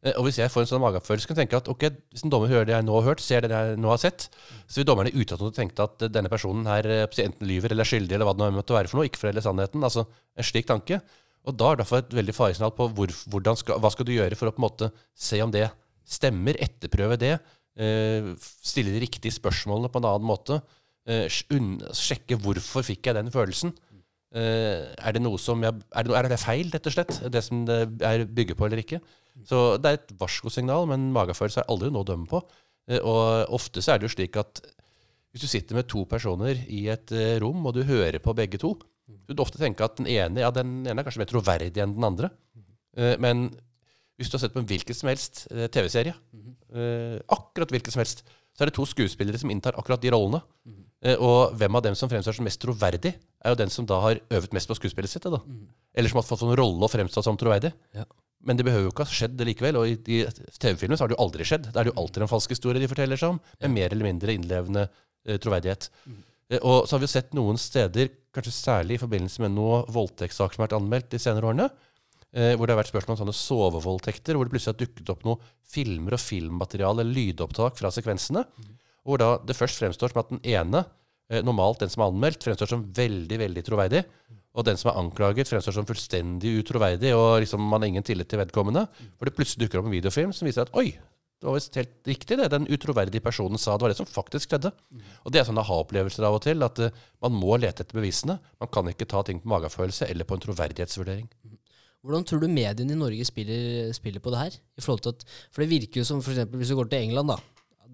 Eh, 0.05 0.13
og 0.19 0.27
hvis 0.27 0.39
jeg 0.39 0.51
får 0.53 0.65
en 0.65 0.69
sånn 0.69 0.83
magefølelse, 0.83 1.27
kan 1.27 1.39
jeg 1.39 1.47
tenke 1.47 1.59
at 1.61 1.69
ok, 1.71 1.87
hvis 2.13 2.25
en 2.25 2.33
dommer 2.33 2.51
hører 2.51 2.67
det 2.69 2.75
jeg 2.75 2.85
nå 2.85 2.95
har 2.99 3.07
hørt, 3.09 3.23
ser 3.25 3.45
det 3.45 3.51
jeg 3.53 3.79
nå 3.81 3.89
har 3.89 4.01
sett, 4.01 4.27
så 4.69 4.79
vil 4.79 4.87
dommerne 4.89 5.11
i 5.11 5.17
utgangspunktet 5.17 5.61
tenke 5.63 5.87
at 5.87 6.05
eh, 6.05 6.11
denne 6.13 6.31
personen 6.31 6.69
her 6.69 6.89
eh, 6.91 7.21
enten 7.25 7.49
lyver 7.49 7.73
eller 7.73 7.85
er 7.85 7.91
skyldig, 7.91 8.17
eller 8.17 8.29
hva 8.29 8.35
det 8.37 8.43
nå 8.43 8.51
måtte 8.59 8.77
være 8.77 8.91
for 8.91 9.01
noe, 9.01 9.09
ikke 9.09 9.23
foreldre 9.23 9.45
sannheten. 9.45 9.85
Altså 9.87 10.05
en 10.05 10.49
slik 10.51 10.69
tanke. 10.69 11.01
Og 11.45 11.57
da 11.57 11.71
er 11.71 11.77
det 11.77 11.85
derfor 11.85 12.01
et 12.01 12.15
veldig 12.17 12.37
faresignal 12.37 12.73
på 12.77 12.89
hvor, 12.97 13.11
skal, 13.57 13.81
hva 13.81 13.91
skal 13.93 14.07
du 14.07 14.15
gjøre 14.15 14.37
for 14.37 14.49
å 14.49 14.53
på 14.53 14.61
en 14.61 14.67
måte 14.67 14.89
se 15.13 15.41
om 15.45 15.53
det 15.53 15.67
stemmer, 16.05 16.57
etterprøve 16.61 17.17
det, 17.21 17.35
stille 18.41 18.93
de 18.93 19.01
riktige 19.03 19.33
spørsmålene 19.33 19.91
på 19.93 20.01
en 20.01 20.07
annen 20.09 20.25
måte, 20.25 20.57
sjekke 21.05 22.37
hvorfor 22.41 22.85
fikk 22.87 23.11
jeg 23.11 23.17
den 23.17 23.29
følelsen. 23.33 23.75
Er 24.33 25.13
det 25.13 25.21
noe 25.21 25.37
som 25.41 25.61
jeg, 25.65 25.77
er, 25.93 26.07
det, 26.07 26.17
er 26.17 26.29
det 26.33 26.41
feil, 26.41 26.73
rett 26.73 26.89
og 26.89 26.97
slett, 26.97 27.19
det 27.29 27.45
som 27.45 27.61
det 27.69 27.79
er 28.09 28.25
bygger 28.25 28.57
på 28.57 28.65
eller 28.65 28.81
ikke? 28.81 29.01
Så 29.43 29.75
det 29.81 29.89
er 29.89 29.99
et 29.99 30.13
varskosignal, 30.19 30.87
men 30.89 31.09
magefølelse 31.15 31.63
er 31.63 31.71
aldri 31.71 31.91
noe 31.91 32.05
å 32.05 32.07
dømme 32.07 32.29
på. 32.29 32.39
Eh, 32.89 33.01
og 33.01 33.53
ofte 33.55 33.83
så 33.83 33.93
er 33.93 34.01
det 34.01 34.09
jo 34.09 34.15
slik 34.15 34.39
at 34.39 34.61
hvis 35.33 35.43
du 35.43 35.51
sitter 35.51 35.77
med 35.77 35.89
to 35.91 36.05
personer 36.07 36.61
i 36.71 36.85
et 36.93 37.11
eh, 37.15 37.35
rom, 37.43 37.65
og 37.67 37.75
du 37.75 37.83
hører 37.87 38.21
på 38.23 38.35
begge 38.37 38.61
to, 38.61 38.75
så 39.05 39.29
vil 39.29 39.37
du 39.37 39.43
ofte 39.43 39.61
tenke 39.61 39.85
at 39.85 39.99
den 39.99 40.07
ene, 40.09 40.41
ja, 40.41 40.49
den 40.53 40.85
ene 40.85 41.01
er 41.01 41.05
kanskje 41.05 41.21
mer 41.21 41.29
troverdig 41.29 41.83
enn 41.83 41.97
den 41.97 42.07
andre. 42.07 42.31
Eh, 42.97 43.15
men 43.21 43.49
hvis 44.15 44.31
du 44.31 44.37
har 44.37 44.45
sett 44.45 44.55
på 44.55 44.61
en 44.63 44.69
hvilken 44.69 44.95
som 44.95 45.09
helst 45.11 45.41
TV-serie, 45.51 46.13
akkurat 47.35 47.71
hvilken 47.73 47.91
som 47.91 47.99
helst, 47.99 48.21
så 48.55 48.63
er 48.63 48.69
det 48.69 48.75
to 48.77 48.85
skuespillere 48.87 49.35
som 49.41 49.51
inntar 49.51 49.75
akkurat 49.75 49.99
de 49.99 50.13
rollene. 50.13 50.39
Og 51.19 51.51
hvem 51.59 51.75
av 51.75 51.83
dem 51.83 51.97
som 51.99 52.07
fremstår 52.07 52.37
som 52.37 52.47
mest 52.47 52.61
troverdig, 52.63 53.11
er 53.11 53.51
jo 53.51 53.59
den 53.59 53.73
som 53.75 53.83
da 53.83 53.97
har 54.05 54.21
øvet 54.37 54.55
mest 54.55 54.71
på 54.71 54.77
skuespillet 54.79 55.11
sitt. 55.11 55.27
Da. 55.27 55.41
Eller 55.91 56.13
som 56.13 56.21
har 56.21 56.27
fått 56.29 56.45
en 56.47 56.55
rolle 56.55 56.87
og 56.87 56.93
fremstått 56.93 57.27
som 57.27 57.35
troverdig. 57.35 57.73
Ja. 57.91 58.07
Men 58.45 58.59
det 58.59 58.65
behøver 58.67 58.87
jo 58.87 58.93
ikke 58.93 59.07
ha 59.07 59.17
skjedd 59.17 59.41
likevel. 59.49 59.79
Og 59.81 59.89
i, 59.89 59.95
i 60.17 60.21
TV-filmer 60.61 60.97
så 60.97 61.05
har 61.05 61.11
det 61.11 61.17
jo 61.17 61.23
aldri 61.25 61.47
skjedd. 61.47 61.71
Da 61.71 61.81
er 61.81 61.87
det 61.87 61.93
jo 61.95 61.99
alltid 62.03 62.25
en 62.25 62.31
falsk 62.31 62.53
historie 62.53 62.81
de 62.81 62.89
forteller 62.91 63.19
seg 63.19 63.33
om, 63.33 63.41
med 63.63 63.73
mer 63.73 63.95
eller 63.95 64.09
mindre 64.11 64.35
innlevende 64.37 64.85
eh, 64.85 65.39
troverdighet. 65.41 65.89
Eh, 66.51 66.61
og 66.61 66.85
så 66.85 66.95
har 66.95 67.01
vi 67.01 67.09
jo 67.09 67.15
sett 67.15 67.33
noen 67.37 67.59
steder, 67.61 68.11
kanskje 68.35 68.53
særlig 68.53 68.97
i 68.97 69.01
forbindelse 69.01 69.41
med 69.45 69.55
noen 69.55 69.89
voldtektssaker 69.95 70.57
som 70.57 70.63
har 70.63 70.69
vært 70.69 70.77
anmeldt 70.77 71.11
de 71.13 71.21
senere 71.21 71.49
årene, 71.49 71.69
eh, 72.35 72.53
hvor 72.53 72.67
det 72.67 72.75
har 72.75 72.81
vært 72.83 72.93
spørsmål 72.93 73.15
om 73.15 73.21
sånne 73.23 73.37
sovevoldtekter, 73.39 74.37
hvor 74.37 74.47
det 74.47 74.53
plutselig 74.53 74.75
har 74.75 74.81
dukket 74.83 75.11
opp 75.15 75.25
noen 75.27 75.49
filmer 75.75 76.17
og 76.17 76.21
filmmateriale, 76.21 77.07
lydopptak 77.09 77.81
fra 77.81 77.93
sekvensene, 77.93 78.45
hvor 79.05 79.21
da 79.21 79.35
det 79.45 79.57
først 79.57 79.81
fremstår 79.81 80.13
som 80.13 80.21
at 80.21 80.33
den 80.33 80.43
ene, 80.53 80.85
eh, 81.31 81.41
normalt 81.45 81.81
den 81.81 81.93
som 81.93 82.05
er 82.05 82.13
anmeldt, 82.13 82.45
fremstår 82.45 82.69
som 82.69 82.85
veldig, 82.93 83.41
veldig 83.41 83.65
troverdig, 83.65 84.05
og 84.55 84.63
den 84.67 84.79
som 84.79 84.91
er 84.91 85.01
anklaget, 85.01 85.49
fremstår 85.51 85.75
som 85.75 85.87
fullstendig 85.87 86.53
utroverdig, 86.61 87.11
og 87.15 87.41
liksom 87.43 87.63
man 87.63 87.83
har 87.83 87.91
ingen 87.91 88.05
tillit 88.07 88.29
til 88.31 88.39
vedkommende. 88.39 88.85
For 89.19 89.27
det 89.27 89.35
plutselig 89.35 89.65
dukker 89.65 89.81
opp 89.81 89.89
en 89.89 89.97
videofilm 89.97 90.31
som 90.35 90.47
viser 90.47 90.63
at 90.63 90.73
oi, 90.79 90.93
det 91.35 91.49
var 91.49 91.57
visst 91.57 91.75
helt 91.75 92.07
riktig 92.07 92.37
det 92.39 92.47
den 92.53 92.67
utroverdige 92.71 93.21
personen 93.21 93.59
sa. 93.59 93.75
Det 93.75 93.85
var 93.85 93.91
det 93.91 93.99
som 93.99 94.07
faktisk 94.07 94.49
skjedde. 94.49 94.71
Og 95.27 95.33
det 95.33 95.41
er 95.41 95.49
sånne 95.49 95.61
aha-opplevelser 95.65 96.25
av 96.25 96.37
og 96.37 96.45
til, 96.45 96.63
at 96.65 96.79
eh, 96.81 97.03
man 97.25 97.35
må 97.35 97.57
lete 97.59 97.83
etter 97.83 97.99
bevisene. 97.99 98.37
Man 98.63 98.71
kan 98.71 98.87
ikke 98.89 99.07
ta 99.11 99.21
ting 99.27 99.41
på 99.43 99.51
magefølelse 99.51 100.07
eller 100.09 100.25
på 100.25 100.37
en 100.37 100.45
troverdighetsvurdering. 100.47 101.27
Hvordan 102.05 102.25
tror 102.29 102.41
du 102.41 102.47
mediene 102.47 102.95
i 102.95 102.97
Norge 102.97 103.27
spiller, 103.27 103.91
spiller 103.97 104.23
på 104.23 104.31
det 104.31 104.41
her? 104.41 104.57
At, 104.79 105.27
for 105.51 105.65
det 105.65 105.69
virker 105.73 106.01
jo 106.01 106.07
som 106.07 106.23
eksempel 106.23 106.61
hvis 106.61 106.71
du 106.71 106.79
går 106.79 106.89
til 106.93 107.03
England, 107.09 107.33
da. 107.33 107.37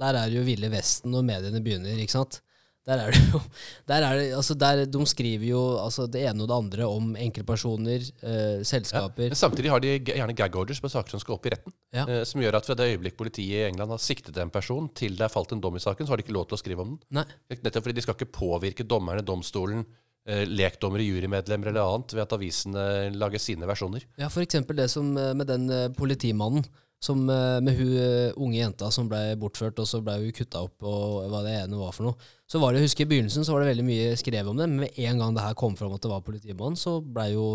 Der 0.01 0.17
er 0.21 0.29
det 0.29 0.37
jo 0.37 0.45
Ville 0.45 0.69
Vesten 0.71 1.13
når 1.15 1.27
mediene 1.27 1.63
begynner, 1.63 1.97
ikke 1.99 2.19
sant? 2.19 2.41
Der 2.89 2.97
er 2.97 3.13
det 3.13 3.21
jo 3.29 3.39
der 3.91 4.05
er 4.07 4.17
det, 4.17 4.27
altså 4.33 4.55
der, 4.57 4.85
De 4.89 5.05
skriver 5.05 5.45
jo 5.51 5.61
altså 5.77 6.07
det 6.09 6.23
ene 6.25 6.45
og 6.45 6.49
det 6.49 6.57
andre 6.57 6.87
om 6.89 7.11
enkeltpersoner, 7.15 8.07
eh, 8.25 8.63
selskaper 8.65 9.29
Men 9.29 9.37
samtidig 9.37 9.69
har 9.69 9.83
de 9.83 9.99
gjerne 9.99 10.35
gag 10.37 10.55
orders 10.57 10.81
på 10.81 10.89
saker 10.89 11.13
som 11.13 11.21
skal 11.21 11.37
opp 11.37 11.45
i 11.45 11.53
retten. 11.53 11.75
Ja. 11.93 12.07
Eh, 12.07 12.23
som 12.25 12.41
gjør 12.41 12.57
at 12.57 12.65
fra 12.65 12.77
det 12.79 12.89
øyeblikk 12.93 13.19
politiet 13.19 13.59
i 13.59 13.67
England 13.69 13.93
har 13.93 14.01
siktet 14.01 14.37
en 14.41 14.53
person, 14.53 14.89
til 14.97 15.17
det 15.17 15.27
er 15.27 15.33
falt 15.33 15.53
en 15.53 15.61
dom 15.61 15.77
i 15.77 15.83
saken, 15.83 16.07
så 16.07 16.15
har 16.15 16.21
de 16.21 16.25
ikke 16.25 16.37
lov 16.37 16.49
til 16.49 16.57
å 16.57 16.61
skrive 16.63 16.85
om 16.85 16.95
den. 16.95 17.01
Nei. 17.21 17.27
Nettopp 17.53 17.85
fordi 17.85 17.99
de 17.99 18.05
skal 18.07 18.17
ikke 18.17 18.33
påvirke 18.33 18.87
dommerne, 18.87 19.25
domstolen, 19.25 19.85
eh, 20.25 20.45
lekdommere, 20.49 21.05
jurymedlemmer 21.05 21.71
eller 21.71 21.85
annet, 21.85 22.15
ved 22.17 22.25
at 22.25 22.37
avisene 22.37 22.85
lager 23.13 23.41
sine 23.41 23.69
versjoner. 23.69 24.05
Ja, 24.17 24.29
eksempel 24.41 24.81
det 24.81 24.89
som 24.93 25.13
eh, 25.17 25.33
med 25.37 25.51
den 25.51 25.69
eh, 25.69 25.89
politimannen 25.93 26.65
som 27.01 27.23
eh, 27.29 27.57
med 27.65 27.79
hun 27.79 27.95
eh, 27.97 28.37
unge 28.37 28.59
jenta 28.59 28.91
som 28.93 29.09
ble 29.09 29.33
bortført, 29.41 29.79
og 29.81 29.89
så 29.89 30.03
ble 30.05 30.19
hun 30.21 30.35
kutta 30.37 30.61
opp, 30.67 30.77
og 30.85 31.25
hva 31.31 31.41
det 31.47 31.57
ene 31.63 31.79
var 31.79 31.95
for 31.97 32.11
noe. 32.11 32.29
Så 32.49 32.61
var 32.61 32.71
det, 32.71 32.81
jeg 32.81 32.91
husker 32.91 33.07
I 33.07 33.11
begynnelsen 33.15 33.47
så 33.47 33.55
var 33.55 33.63
det 33.63 33.71
veldig 33.71 33.87
mye 33.87 34.13
skrevet 34.19 34.51
om 34.51 34.61
det, 34.61 34.69
men 34.69 34.85
med 34.85 35.01
en 35.01 35.21
gang 35.23 35.35
det 35.37 35.45
her 35.47 35.57
kom 35.57 35.77
fram 35.79 35.95
at 35.97 36.03
det 36.05 36.11
var 36.13 36.25
politimannen, 36.25 36.77
så 36.79 36.99
ble 37.01 37.31
jo 37.33 37.51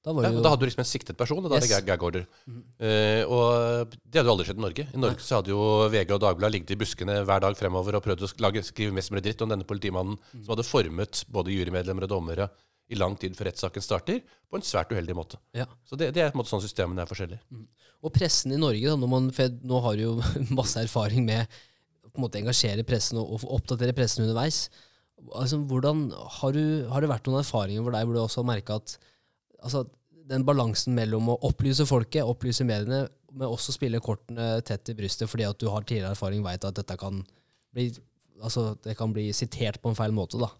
Da 0.00 0.14
var 0.16 0.24
Ja, 0.24 0.30
da 0.32 0.52
hadde 0.54 0.64
du 0.64 0.68
liksom 0.68 0.80
en 0.80 0.88
siktet 0.88 1.16
person, 1.16 1.42
og 1.44 1.50
da 1.50 1.58
er 1.58 1.64
det 1.64 1.68
Yes. 1.68 1.84
gag, 1.84 2.02
order. 2.02 2.22
Uh, 2.48 3.20
og 3.28 3.92
det 4.00 4.16
hadde 4.16 4.30
jo 4.30 4.32
aldri 4.32 4.46
skjedd 4.48 4.60
i 4.60 4.64
Norge. 4.64 4.86
I 4.88 5.00
Norge 5.02 5.20
så 5.20 5.40
hadde 5.40 5.52
jo 5.52 5.60
VG 5.92 6.14
og 6.16 6.22
Dagbladet 6.24 6.54
ligget 6.54 6.72
i 6.72 6.78
buskene 6.80 7.18
hver 7.28 7.42
dag 7.44 7.56
fremover 7.58 7.98
og 7.98 8.04
prøvd 8.06 8.24
å 8.24 8.30
lage, 8.40 8.62
skrive 8.64 8.96
mest 8.96 9.12
mulig 9.12 9.26
dritt 9.28 9.44
om 9.44 9.52
denne 9.52 9.68
politimannen 9.68 10.16
som 10.38 10.54
hadde 10.54 10.64
formet 10.64 11.20
både 11.28 11.52
jurymedlemmer 11.52 12.08
og 12.08 12.12
dommere 12.16 12.48
i 12.90 12.98
lang 12.98 13.14
tid 13.18 13.36
før 13.38 13.50
rettssaken 13.50 13.84
starter, 13.84 14.20
på 14.50 14.58
en 14.58 14.66
svært 14.66 14.90
uheldig 14.90 15.14
måte. 15.16 15.38
ja. 15.56 15.66
Så 15.86 15.98
det, 15.98 16.10
det 16.16 16.24
er 16.24 16.32
på 16.32 16.38
en 16.38 16.42
måte 16.42 16.52
sånn 16.52 16.64
systemene 16.64 17.04
er 17.04 17.10
forskjellige. 17.10 17.40
Og 18.00 18.12
pressen 18.14 18.54
i 18.54 18.58
Norge, 18.60 18.86
da, 18.88 18.96
når 18.98 19.10
man, 19.12 19.28
nå 19.70 19.82
har 19.84 19.98
du 19.98 20.06
jo 20.06 20.14
masse 20.58 20.80
erfaring 20.82 21.26
med 21.26 21.60
å 22.10 22.30
engasjere 22.40 22.84
pressen 22.86 23.20
og, 23.20 23.36
og 23.36 23.54
oppdatere 23.60 23.94
pressen 23.96 24.24
underveis. 24.24 24.64
Altså, 25.36 25.60
hvordan, 25.68 26.08
har, 26.40 26.56
du, 26.56 26.88
har 26.90 27.02
det 27.02 27.10
vært 27.12 27.28
noen 27.28 27.42
erfaringer 27.42 27.84
for 27.84 27.94
deg 27.94 28.06
hvor 28.08 28.16
du 28.16 28.22
også 28.22 28.42
har 28.42 28.50
merka 28.50 28.78
at 28.80 28.94
altså, 29.60 29.84
den 30.30 30.46
balansen 30.46 30.94
mellom 30.96 31.30
å 31.32 31.38
opplyse 31.46 31.86
folket, 31.88 32.26
opplyse 32.26 32.66
mediene, 32.66 33.04
men 33.30 33.46
også 33.46 33.74
spille 33.76 34.00
kortene 34.02 34.56
tett 34.66 34.90
i 34.90 34.96
brystet 34.98 35.30
fordi 35.30 35.46
at 35.46 35.60
du 35.60 35.68
har 35.70 35.84
tidligere 35.84 36.14
erfaring, 36.16 36.42
veit 36.46 36.64
at 36.66 36.78
dette 36.78 36.96
kan 36.98 37.20
bli, 37.74 37.90
altså, 38.40 38.72
det 38.82 38.96
kan 38.98 39.14
bli 39.14 39.28
sitert 39.36 39.78
på 39.82 39.92
en 39.92 39.98
feil 39.98 40.14
måte? 40.16 40.40
da. 40.40 40.50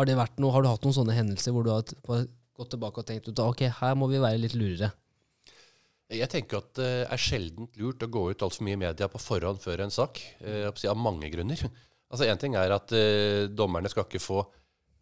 Har, 0.00 0.08
noe, 0.40 0.52
har 0.54 0.64
du 0.64 0.70
hatt 0.70 0.86
noen 0.86 0.96
sånne 0.96 1.12
hendelser 1.12 1.52
hvor 1.52 1.66
du 1.66 1.74
har 1.74 1.84
gått 1.84 2.70
tilbake 2.72 3.02
og 3.02 3.08
tenkt 3.08 3.28
ut, 3.28 3.42
ok, 3.44 3.66
her 3.82 3.96
må 3.98 4.08
vi 4.08 4.22
være 4.22 4.40
litt 4.40 4.56
lurere? 4.56 4.88
Jeg 6.10 6.26
tenker 6.32 6.58
at 6.58 6.70
det 6.78 6.88
er 7.04 7.20
sjeldent 7.20 7.76
lurt 7.78 8.02
å 8.02 8.08
gå 8.10 8.22
ut 8.32 8.42
altfor 8.42 8.64
mye 8.66 8.78
i 8.78 8.80
media 8.80 9.06
på 9.12 9.20
forhånd 9.20 9.60
før 9.62 9.84
en 9.84 9.92
sak, 9.94 10.18
eh, 10.40 10.66
av 10.66 10.98
mange 10.98 11.30
grunner. 11.32 11.68
Altså 12.10 12.26
Én 12.26 12.40
ting 12.42 12.56
er 12.58 12.72
at 12.74 12.90
eh, 12.90 13.44
dommerne 13.54 13.86
skal 13.86 14.02
ikke 14.02 14.18
få 14.18 14.40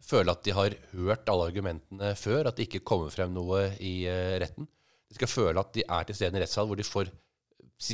føle 0.05 0.29
at 0.29 0.43
de 0.45 0.53
har 0.53 0.75
hørt 0.91 1.31
alle 1.33 1.47
argumentene 1.49 2.11
før, 2.13 2.45
at 2.45 2.59
det 2.59 2.67
ikke 2.67 2.83
kommer 2.85 3.09
frem 3.09 3.33
noe 3.33 3.63
i 3.81 4.03
eh, 4.05 4.35
retten. 4.43 4.67
De 5.09 5.17
skal 5.17 5.31
føle 5.31 5.63
at 5.63 5.71
de 5.73 5.87
er 5.87 6.05
til 6.05 6.19
stede 6.19 6.37
i 6.37 6.43
rettssal 6.43 6.69
hvor 6.69 6.77
de 6.77 6.85
får 6.85 7.09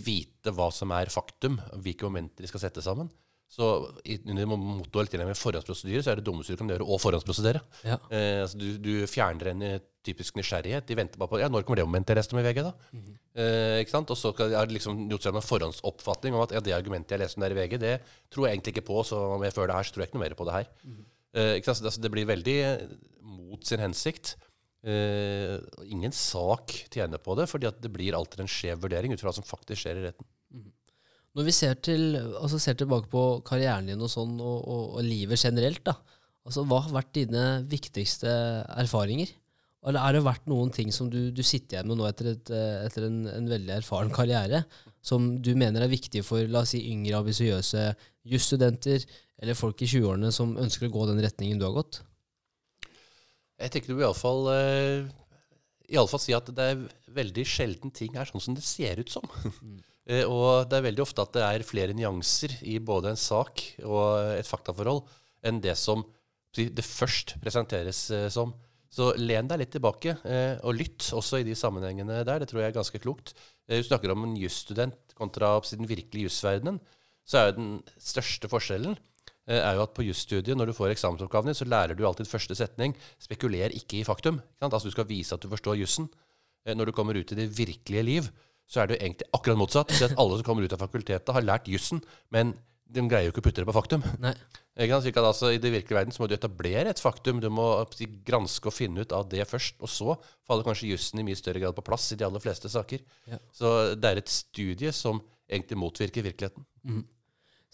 vite 0.04 0.52
hva 0.52 0.68
som 0.74 0.92
er 0.98 1.14
faktum, 1.14 1.62
hvilke 1.80 2.10
momenter 2.10 2.44
de 2.44 2.52
skal 2.52 2.66
sette 2.66 2.84
sammen. 2.84 3.08
Så 3.56 3.68
under 3.88 5.08
til 5.08 5.22
med 5.24 5.38
forhåndsprosedyre, 5.40 6.04
så 6.04 6.12
er 6.12 6.20
det 6.20 6.26
dummeste 6.28 6.56
du 6.56 6.60
kan 6.60 6.72
gjøre 6.74 6.88
å 6.92 6.98
forhåndsprosedere. 7.00 7.62
Ja. 7.88 7.96
Eh, 8.12 8.42
altså 8.44 8.60
du, 8.60 8.68
du 8.84 8.94
fjerner 9.08 9.54
en 9.54 9.64
eh, 9.64 9.78
typisk 10.06 10.36
nysgjerrighet. 10.36 10.88
De 10.90 10.98
venter 11.00 11.22
bare 11.22 11.32
på 11.32 11.40
ja, 11.40 11.48
når 11.52 11.64
kommer 11.64 11.80
det 11.80 11.88
momentet 11.88 12.14
jeg 12.14 12.20
leste 12.20 12.36
om 12.36 12.42
i 12.42 12.46
VG. 12.46 12.62
da? 12.68 12.74
eh, 13.40 13.80
ikke 13.86 13.96
sant? 13.96 14.12
Og 14.12 14.20
så 14.20 14.34
har 14.42 14.68
de 14.68 14.76
liksom 14.76 15.06
gjort 15.14 15.28
seg 15.28 15.40
en 15.40 15.48
forhåndsoppfatning 15.48 16.36
om 16.36 16.44
at 16.44 16.56
ja, 16.58 16.64
det 16.68 16.76
argumentet 16.76 17.16
jeg 17.16 17.24
leste 17.24 17.40
om 17.40 17.48
der 17.48 17.56
i 17.56 17.60
VG, 17.62 17.78
det 17.82 17.96
tror 18.34 18.50
jeg 18.50 18.58
egentlig 18.58 18.76
ikke 18.76 18.90
på, 18.92 19.00
så 19.08 19.22
om 19.38 19.48
jeg 19.48 19.56
føler 19.56 19.72
det 19.72 19.80
her, 19.80 19.88
så 19.88 19.96
tror 19.96 20.04
jeg 20.04 20.12
ikke 20.12 20.20
noe 20.20 20.26
mer 20.28 20.40
på 20.40 20.50
det 20.50 20.58
her. 20.58 20.72
Eh, 21.36 21.54
ikke 21.60 21.72
sant? 21.72 21.88
Altså, 21.88 22.04
det 22.04 22.12
blir 22.14 22.28
veldig 22.30 22.58
eh, 22.66 22.86
mot 23.24 23.68
sin 23.68 23.84
hensikt. 23.84 24.36
Eh, 24.86 25.56
ingen 25.90 26.14
sak 26.14 26.76
tjener 26.94 27.24
på 27.24 27.40
det, 27.40 27.48
fordi 27.50 27.72
at 27.72 27.80
det 27.82 27.92
blir 27.94 28.18
alltid 28.18 28.44
en 28.44 28.52
skjev 28.52 28.84
vurdering 28.84 29.16
ut 29.16 29.22
fra 29.22 29.32
hva 29.32 29.40
som 29.40 29.48
faktisk 29.48 29.84
skjer 29.86 30.02
i 30.02 30.10
retten. 30.10 30.28
Når 31.36 31.48
vi 31.50 31.54
ser, 31.56 31.76
til, 31.84 32.16
altså 32.40 32.60
ser 32.64 32.78
tilbake 32.80 33.10
på 33.12 33.24
karrieren 33.48 33.90
din 33.90 34.02
og 34.02 34.12
sånn, 34.12 34.38
og, 34.40 34.60
og, 34.64 34.84
og 34.96 35.04
livet 35.04 35.42
generelt, 35.42 35.84
da, 35.88 35.98
altså 36.48 36.64
hva 36.68 36.80
har 36.86 36.96
vært 36.96 37.12
dine 37.18 37.44
viktigste 37.68 38.32
erfaringer? 38.78 39.34
Eller 39.86 40.02
er 40.02 40.16
det 40.16 40.24
vært 40.26 40.48
noen 40.50 40.72
ting 40.74 40.90
som 40.96 41.12
du, 41.12 41.30
du 41.36 41.44
sitter 41.46 41.78
igjen 41.78 41.92
med 41.92 42.00
nå 42.00 42.08
etter, 42.08 42.32
et, 42.32 42.52
etter 42.88 43.06
en, 43.06 43.20
en 43.30 43.50
veldig 43.52 43.76
erfaren 43.76 44.14
karriere, 44.14 44.64
som 45.06 45.36
du 45.46 45.52
mener 45.60 45.84
er 45.86 45.92
viktig 45.92 46.24
for 46.26 46.48
la 46.50 46.64
oss 46.64 46.74
si, 46.74 46.82
yngre, 46.90 47.20
ambisiøse 47.20 47.84
jusstudenter 48.26 49.06
eller 49.44 49.58
folk 49.58 49.84
i 49.84 49.90
20-årene 49.92 50.32
som 50.34 50.56
ønsker 50.58 50.88
å 50.88 50.94
gå 50.96 51.06
den 51.12 51.22
retningen 51.22 51.62
du 51.62 51.68
har 51.68 51.76
gått? 51.76 52.00
Jeg 53.62 53.72
tenker 53.76 53.94
du 53.94 54.02
iallfall 54.02 54.50
eh, 54.56 55.12
i 55.92 56.00
alle 56.00 56.10
fall 56.10 56.24
si 56.24 56.34
at 56.36 56.50
det 56.56 56.70
er 56.72 56.82
veldig 57.16 57.46
sjelden 57.48 57.94
ting 57.94 58.18
er 58.18 58.28
sånn 58.32 58.44
som 58.44 58.58
det 58.58 58.66
ser 58.66 59.04
ut 59.04 59.12
som. 59.12 59.28
Eh, 59.36 59.84
og 60.06 60.68
det 60.70 60.78
er 60.78 60.84
veldig 60.86 61.02
ofte 61.02 61.24
at 61.24 61.34
det 61.34 61.44
er 61.44 61.64
flere 61.66 61.96
nyanser 61.98 62.52
i 62.70 62.78
både 62.78 63.14
en 63.14 63.18
sak 63.20 63.64
og 63.82 64.36
et 64.38 64.46
faktaforhold 64.46 65.02
enn 65.46 65.62
det 65.64 65.74
som 65.80 66.04
det 66.56 66.86
først 66.86 67.36
presenteres 67.42 68.06
eh, 68.16 68.30
som. 68.32 68.54
Så 68.96 69.10
len 69.20 69.50
deg 69.50 69.60
litt 69.60 69.74
tilbake, 69.76 70.16
eh, 70.24 70.56
og 70.64 70.78
lytt 70.78 71.10
også 71.16 71.42
i 71.42 71.48
de 71.48 71.56
sammenhengene 71.58 72.22
der. 72.24 72.40
Det 72.40 72.48
tror 72.48 72.62
jeg 72.62 72.72
er 72.72 72.78
ganske 72.78 73.02
klokt. 73.04 73.34
Eh, 73.68 73.82
du 73.82 73.88
snakker 73.88 74.14
om 74.14 74.24
en 74.24 74.38
jusstudent 74.40 75.16
kontra 75.18 75.58
den 75.68 75.90
virkelige 75.90 76.30
jusverdenen. 76.30 76.80
Så 77.28 77.40
er 77.40 77.50
jo 77.50 77.58
den 77.58 77.70
største 78.00 78.48
forskjellen 78.48 78.96
eh, 78.96 79.60
er 79.60 79.76
jo 79.76 79.84
at 79.84 79.96
på 79.98 80.06
jusstudiet, 80.06 80.56
når 80.56 80.72
du 80.72 80.78
får 80.78 80.94
eksamensoppgavene, 80.94 81.58
så 81.58 81.68
lærer 81.68 81.98
du 81.98 82.06
alltid 82.08 82.30
første 82.30 82.56
setning. 82.56 82.96
Spekuler 83.20 83.76
ikke 83.76 84.00
i 84.00 84.08
faktum. 84.08 84.40
Ikke? 84.40 84.72
Altså 84.72 84.88
Du 84.88 84.96
skal 84.96 85.10
vise 85.10 85.36
at 85.36 85.44
du 85.44 85.52
forstår 85.52 85.82
jussen. 85.82 86.08
Eh, 86.66 86.76
Når 86.78 86.92
du 86.92 86.96
kommer 86.96 87.20
ut 87.20 87.32
i 87.36 87.42
det 87.42 87.50
virkelige 87.58 88.06
liv, 88.06 88.32
så 88.66 88.82
er 88.82 88.90
det 88.90 88.98
jo 88.98 89.04
egentlig 89.04 89.28
akkurat 89.38 89.60
motsatt. 89.60 89.94
Så 89.94 90.10
at 90.10 90.16
alle 90.22 90.40
som 90.40 90.48
kommer 90.48 90.66
ut 90.66 90.76
av 90.76 90.82
fakultetet, 90.82 91.34
har 91.36 91.46
lært 91.46 91.70
jussen, 91.72 92.02
men 92.34 92.56
de 92.86 93.04
greier 93.10 93.28
jo 93.28 93.34
ikke 93.34 93.42
å 93.42 93.48
putte 93.48 93.64
det 93.64 93.70
på 93.70 93.76
faktum. 93.76 94.06
Nei. 94.22 94.36
Slik 94.76 95.16
at 95.16 95.24
altså, 95.24 95.54
I 95.56 95.60
det 95.62 95.72
virkelige 95.72 95.98
verden 95.98 96.14
så 96.14 96.22
må 96.22 96.28
du 96.28 96.36
etablere 96.36 96.92
et 96.92 97.02
faktum. 97.02 97.40
Du 97.42 97.48
må 97.54 97.66
granske 98.28 98.70
og 98.70 98.76
finne 98.76 99.06
ut 99.06 99.16
av 99.16 99.28
det 99.32 99.46
først. 99.48 99.78
Og 99.80 99.92
så 99.92 100.16
faller 100.48 100.68
kanskje 100.68 100.92
jussen 100.92 101.22
i 101.22 101.26
mye 101.28 101.40
større 101.40 101.62
grad 101.64 101.78
på 101.78 101.86
plass 101.88 102.10
i 102.12 102.20
de 102.20 102.28
aller 102.28 102.44
fleste 102.44 102.70
saker. 102.72 103.04
Ja. 103.32 103.40
Så 103.56 103.74
det 103.96 104.12
er 104.12 104.22
et 104.22 104.32
studie 104.32 104.92
som 104.96 105.24
egentlig 105.48 105.80
motvirker 105.80 106.26
virkeligheten. 106.26 106.66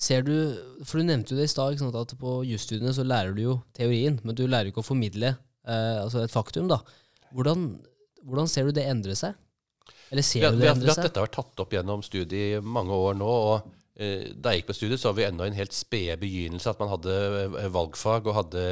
Ser 0.01 0.23
du, 0.25 0.33
for 0.87 1.01
du 1.01 1.07
nevnte 1.09 1.33
jo 1.33 1.41
det 1.41 1.49
i 1.49 1.51
stad, 1.51 1.81
at 1.97 2.15
på 2.21 2.39
jusstudiene 2.47 2.93
så 2.95 3.05
lærer 3.05 3.35
du 3.37 3.43
jo 3.43 3.59
teorien, 3.77 4.19
men 4.23 4.37
du 4.37 4.47
lærer 4.47 4.69
jo 4.69 4.75
ikke 4.75 4.85
å 4.85 4.91
formidle 4.93 5.35
eh, 5.35 5.97
altså 6.01 6.23
et 6.23 6.33
faktum. 6.33 6.69
da. 6.71 6.79
Hvordan, 7.35 7.67
hvordan 8.25 8.49
ser 8.49 8.69
du 8.69 8.77
det 8.77 8.87
endre 8.89 9.17
seg? 9.17 9.37
Eller 10.11 10.25
ser 10.27 10.41
Vi, 10.41 10.47
du 10.49 10.57
det 10.59 10.65
vi, 10.65 10.71
endre 10.73 10.87
har- 10.91 10.95
seg? 10.99 11.03
dette 11.07 11.19
har 11.21 11.27
vært 11.27 11.37
tatt 11.39 11.59
opp 11.63 11.71
gjennom 11.77 12.01
studiet 12.03 12.57
i 12.57 12.65
mange 12.65 12.91
år 12.91 13.15
nå. 13.15 13.27
og 13.27 13.69
eh, 13.95 14.33
Da 14.35 14.51
jeg 14.51 14.61
gikk 14.61 14.67
på 14.73 14.75
studiet, 14.75 14.99
så 14.99 15.09
var 15.11 15.17
vi 15.21 15.27
ennå 15.29 15.45
i 15.45 15.51
en 15.53 15.59
helt 15.61 15.73
spede 15.73 16.17
begynnelse. 16.19 16.69
At 16.73 16.79
man 16.83 16.89
hadde 16.91 17.15
eh, 17.63 17.69
valgfag 17.71 18.27
og 18.27 18.35
hadde 18.35 18.65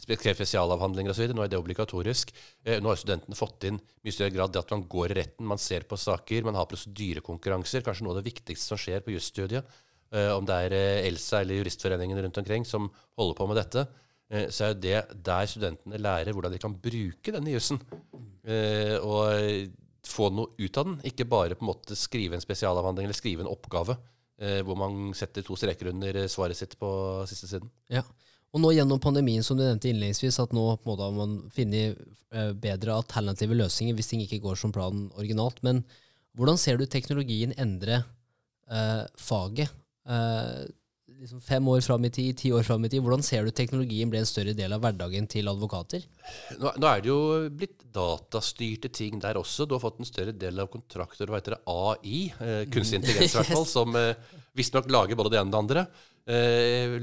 spe- 0.00 0.16
spesialavhandlinger 0.34 1.12
osv. 1.12 1.34
Nå 1.36 1.44
er 1.44 1.48
det 1.52 1.58
obligatorisk. 1.60 2.32
Eh, 2.64 2.80
nå 2.80 2.88
har 2.88 2.96
studentene 2.96 3.36
fått 3.38 3.64
inn 3.68 3.76
mye 4.02 4.12
større 4.16 4.32
grad 4.34 4.52
det 4.56 4.62
at 4.64 4.70
man 4.72 4.86
går 4.88 5.12
i 5.12 5.18
retten, 5.20 5.46
man 5.46 5.58
ser 5.60 5.84
på 5.90 5.98
saker, 6.00 6.44
man 6.48 6.56
har 6.58 6.66
prosedyrekonkurranser. 6.70 7.84
Kanskje 7.84 8.06
noe 8.08 8.16
av 8.16 8.22
det 8.22 8.30
viktigste 8.32 8.72
som 8.72 8.80
skjer 8.80 9.04
på 9.04 9.12
jusstudiet. 9.14 9.68
Eh, 10.14 10.30
om 10.32 10.46
det 10.48 10.54
er 10.68 10.72
eh, 10.80 11.06
ELSA 11.10 11.42
eller 11.44 11.60
Juristforeningen 11.60 12.22
rundt 12.24 12.38
omkring 12.40 12.64
som 12.64 12.88
holder 13.18 13.36
på 13.38 13.46
med 13.50 13.56
dette, 13.60 13.84
eh, 14.30 14.48
så 14.48 14.70
er 14.70 14.74
det 14.80 14.98
der 15.26 15.46
studentene 15.50 15.98
lærer 16.00 16.32
hvordan 16.32 16.52
de 16.54 16.60
kan 16.62 16.74
bruke 16.80 17.34
denne 17.34 17.52
jussen. 17.52 17.80
Eh, 18.46 18.96
og 19.02 19.72
få 20.08 20.30
noe 20.34 20.52
ut 20.58 20.80
av 20.80 20.88
den. 20.88 20.98
Ikke 21.08 21.26
bare 21.28 21.56
på 21.56 21.64
en 21.64 21.72
måte 21.72 21.96
skrive 21.98 22.36
en 22.36 22.44
spesialavhandling 22.44 23.08
eller 23.08 23.16
skrive 23.16 23.44
en 23.44 23.50
oppgave 23.52 23.96
eh, 24.40 24.60
hvor 24.66 24.78
man 24.78 25.14
setter 25.16 25.44
to 25.46 25.56
streker 25.58 25.90
under 25.92 26.22
eh, 26.22 26.30
svaret 26.30 26.58
sitt 26.58 26.76
på 26.80 26.90
siste 27.30 27.50
siden. 27.50 27.70
Ja. 27.92 28.04
Og 28.54 28.62
nå 28.62 28.70
gjennom 28.70 29.00
pandemien, 29.02 29.42
som 29.42 29.58
du 29.58 29.64
nevnte 29.64 29.90
innledningsvis, 29.90 30.38
at 30.38 30.52
nå 30.54 30.68
på 30.76 30.86
en 30.86 30.92
måte 30.92 31.06
har 31.08 31.14
man 31.16 31.38
funnet 31.54 31.98
eh, 32.30 32.52
bedre 32.54 33.00
alternative 33.00 33.56
løsninger 33.58 33.96
hvis 33.98 34.12
ting 34.12 34.22
ikke 34.22 34.42
går 34.44 34.60
som 34.60 34.74
planen 34.74 35.08
originalt. 35.18 35.58
Men 35.66 35.82
hvordan 36.38 36.60
ser 36.60 36.78
du 36.78 36.86
teknologien 36.86 37.54
endre 37.58 38.04
eh, 38.70 39.02
faget? 39.18 39.74
Eh, 40.06 40.64
liksom 41.24 41.40
fem 41.40 41.68
år 41.72 41.80
fram 41.84 42.04
i 42.04 42.10
tid, 42.12 42.36
ti 42.38 42.52
år 42.52 42.64
fram 42.66 42.84
i 42.84 42.90
tid. 42.92 43.02
Hvordan 43.04 43.24
ser 43.24 43.46
du 43.46 43.52
teknologien 43.54 44.10
ble 44.12 44.20
en 44.20 44.28
større 44.28 44.52
del 44.56 44.74
av 44.76 44.82
hverdagen 44.84 45.28
til 45.30 45.48
advokater? 45.48 46.04
Nå, 46.60 46.72
nå 46.76 46.88
er 46.90 47.04
det 47.04 47.10
jo 47.10 47.20
blitt 47.48 47.84
datastyrte 47.94 48.90
ting 48.92 49.20
der 49.22 49.40
også. 49.40 49.66
Du 49.66 49.76
har 49.76 49.82
fått 49.82 50.02
en 50.02 50.08
større 50.08 50.34
del 50.36 50.60
av 50.60 50.68
kontrakter, 50.72 51.30
hva 51.30 51.40
heter 51.40 51.56
det, 51.56 51.62
AI, 51.70 52.18
eh, 52.44 52.64
kunstig 52.72 53.00
intelligens 53.00 53.36
i 53.36 53.40
hvert 53.40 53.54
fall, 53.54 53.68
som 53.70 53.96
eh, 54.00 54.34
visstnok 54.58 54.90
lager 54.92 55.18
både 55.18 55.34
det 55.34 55.40
ene 55.40 55.48
og 55.48 55.56
det 55.56 55.62
andre. 55.62 55.86
Eh, 56.24 56.94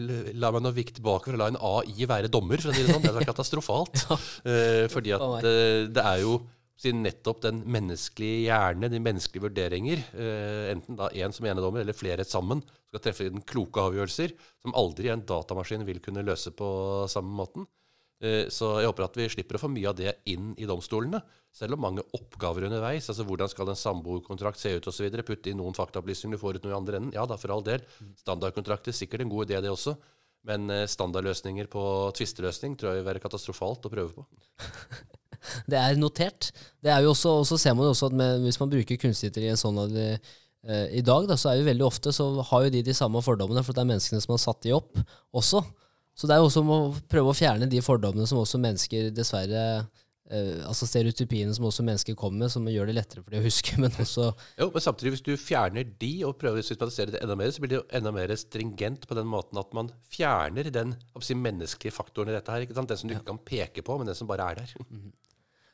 la 0.42 0.50
meg 0.54 0.64
nå 0.66 0.72
vike 0.74 0.96
tilbake 0.98 1.30
for 1.30 1.38
å 1.38 1.42
la 1.42 1.52
en 1.52 1.60
AI 1.62 2.08
være 2.10 2.32
dommer, 2.34 2.62
for 2.62 2.72
å 2.72 2.78
si 2.78 2.86
det 2.86 2.94
sånn. 2.94 3.06
Det 3.06 3.14
er 3.14 3.30
katastrofalt. 3.34 4.06
Eh, 4.52 4.88
fordi 4.90 5.12
at 5.14 5.46
eh, 5.46 5.88
det 5.94 6.02
er 6.02 6.24
jo 6.24 6.40
siden 6.82 7.04
nettopp 7.06 7.44
den 7.44 7.60
menneskelige 7.70 8.48
hjerne, 8.48 8.90
de 8.90 9.02
menneskelige 9.04 9.46
vurderinger, 9.46 10.02
eh, 10.18 10.72
enten 10.74 10.98
da 10.98 11.12
én 11.14 11.34
som 11.36 11.46
enedommer 11.46 11.84
eller 11.84 11.98
flere 11.98 12.26
sammen, 12.26 12.64
skal 12.90 13.04
treffe 13.06 13.30
den 13.30 13.44
kloke 13.46 13.84
avgjørelser 13.84 14.34
som 14.64 14.74
aldri 14.76 15.12
en 15.14 15.22
datamaskin 15.22 15.86
vil 15.86 16.02
kunne 16.04 16.26
løse 16.26 16.52
på 16.58 16.72
samme 17.12 17.32
måten. 17.38 17.68
Eh, 18.22 18.50
Så 18.50 18.80
jeg 18.80 18.90
håper 18.90 19.06
at 19.06 19.16
vi 19.18 19.30
slipper 19.30 19.58
å 19.58 19.62
få 19.62 19.70
mye 19.70 19.90
av 19.90 19.96
det 19.98 20.16
inn 20.26 20.56
i 20.58 20.66
domstolene. 20.66 21.22
Selv 21.52 21.74
om 21.74 21.82
mange 21.82 22.04
oppgaver 22.14 22.66
underveis, 22.68 23.10
altså 23.10 23.26
hvordan 23.26 23.50
skal 23.50 23.70
en 23.70 23.76
samboerkontrakt 23.76 24.58
se 24.62 24.76
ut 24.78 24.88
osv., 24.88 25.10
putte 25.26 25.50
inn 25.50 25.58
noen 25.58 25.78
faktaopplysninger, 25.78 26.38
du 26.38 26.42
får 26.42 26.58
ut 26.60 26.64
noe 26.66 26.74
i 26.74 26.78
andre 26.78 26.98
enden. 26.98 27.14
Ja 27.14 27.26
da, 27.26 27.38
for 27.38 27.54
all 27.54 27.64
del. 27.66 27.82
Standardkontrakter, 28.22 28.94
sikkert 28.94 29.22
en 29.22 29.34
god 29.34 29.50
idé 29.50 29.62
det 29.62 29.74
også. 29.74 29.98
Men 30.50 30.70
eh, 30.74 30.88
standardløsninger 30.90 31.70
på 31.70 31.84
tvisteløsning 32.18 32.78
tror 32.78 32.94
jeg 32.96 33.02
vil 33.02 33.10
være 33.12 33.22
katastrofalt 33.22 33.86
å 33.86 33.94
prøve 33.94 34.14
på. 34.18 34.26
Det 35.70 35.80
er 35.80 35.98
notert. 36.00 36.52
Det 36.84 36.94
er 36.94 37.02
jo 37.06 37.16
også, 37.16 37.36
og 37.42 37.50
så 37.50 37.58
ser 37.62 37.76
man 37.78 37.88
jo 37.88 37.96
også 37.96 38.12
at 38.12 38.18
med, 38.18 38.46
hvis 38.46 38.60
man 38.62 38.72
bruker 38.72 39.00
kunstigheter 39.02 39.46
i 39.48 39.52
en 39.54 39.60
sånn 39.60 39.80
eh, 39.90 40.18
i 40.94 41.02
dag, 41.02 41.26
da, 41.30 41.38
så 41.40 41.52
er 41.52 41.62
jo 41.62 41.70
veldig 41.70 41.88
ofte 41.88 42.14
så 42.14 42.28
har 42.52 42.68
jo 42.68 42.74
de 42.74 42.84
de 42.86 42.94
samme 42.94 43.22
fordommene, 43.26 43.64
for 43.66 43.74
det 43.74 43.82
er 43.82 43.94
menneskene 43.96 44.22
som 44.22 44.36
har 44.36 44.44
satt 44.44 44.62
de 44.66 44.76
opp 44.78 45.00
også. 45.34 45.64
Så 46.18 46.28
det 46.28 46.36
er 46.36 46.42
jo 46.42 46.50
også 46.50 46.62
om 46.62 46.72
å 46.76 46.80
prøve 47.10 47.32
å 47.32 47.38
fjerne 47.38 47.70
de 47.72 47.82
fordommene 47.84 48.28
som 48.30 48.42
også 48.42 48.60
mennesker 48.62 49.10
dessverre 49.16 49.62
eh, 50.30 50.60
Altså 50.68 50.88
stereotypiene 50.90 51.54
som 51.56 51.66
også 51.70 51.86
mennesker 51.88 52.18
kommer 52.20 52.44
med, 52.44 52.54
som 52.54 52.68
gjør 52.70 52.92
det 52.92 52.98
lettere 52.98 53.24
for 53.24 53.34
de 53.34 53.40
å 53.40 53.46
huske, 53.46 53.78
men 53.82 53.96
også 53.96 54.28
Jo, 54.60 54.68
men 54.74 54.86
samtidig, 54.86 55.16
hvis 55.16 55.26
du 55.26 55.32
fjerner 55.40 55.88
de 56.04 56.12
og 56.28 56.36
prøver 56.42 56.62
å 56.62 56.68
systematisere 56.68 57.16
det 57.16 57.24
enda 57.24 57.38
mer, 57.40 57.54
så 57.56 57.64
blir 57.64 57.74
det 57.74 57.80
jo 57.80 57.88
enda 58.02 58.14
mer 58.16 58.36
stringent 58.40 59.08
på 59.10 59.18
den 59.18 59.32
måten 59.32 59.62
at 59.62 59.74
man 59.78 59.90
fjerner 60.12 60.70
den 60.74 60.94
si, 61.24 61.38
menneskelige 61.38 61.96
faktoren 61.96 62.34
i 62.34 62.38
dette 62.38 62.54
her. 62.54 62.68
Den 62.70 62.92
som 62.92 63.10
du 63.10 63.16
ikke 63.16 63.32
kan 63.32 63.44
peke 63.48 63.86
på, 63.88 63.98
men 63.98 64.12
den 64.12 64.20
som 64.20 64.30
bare 64.30 64.52
er 64.52 64.62
der. 64.62 64.76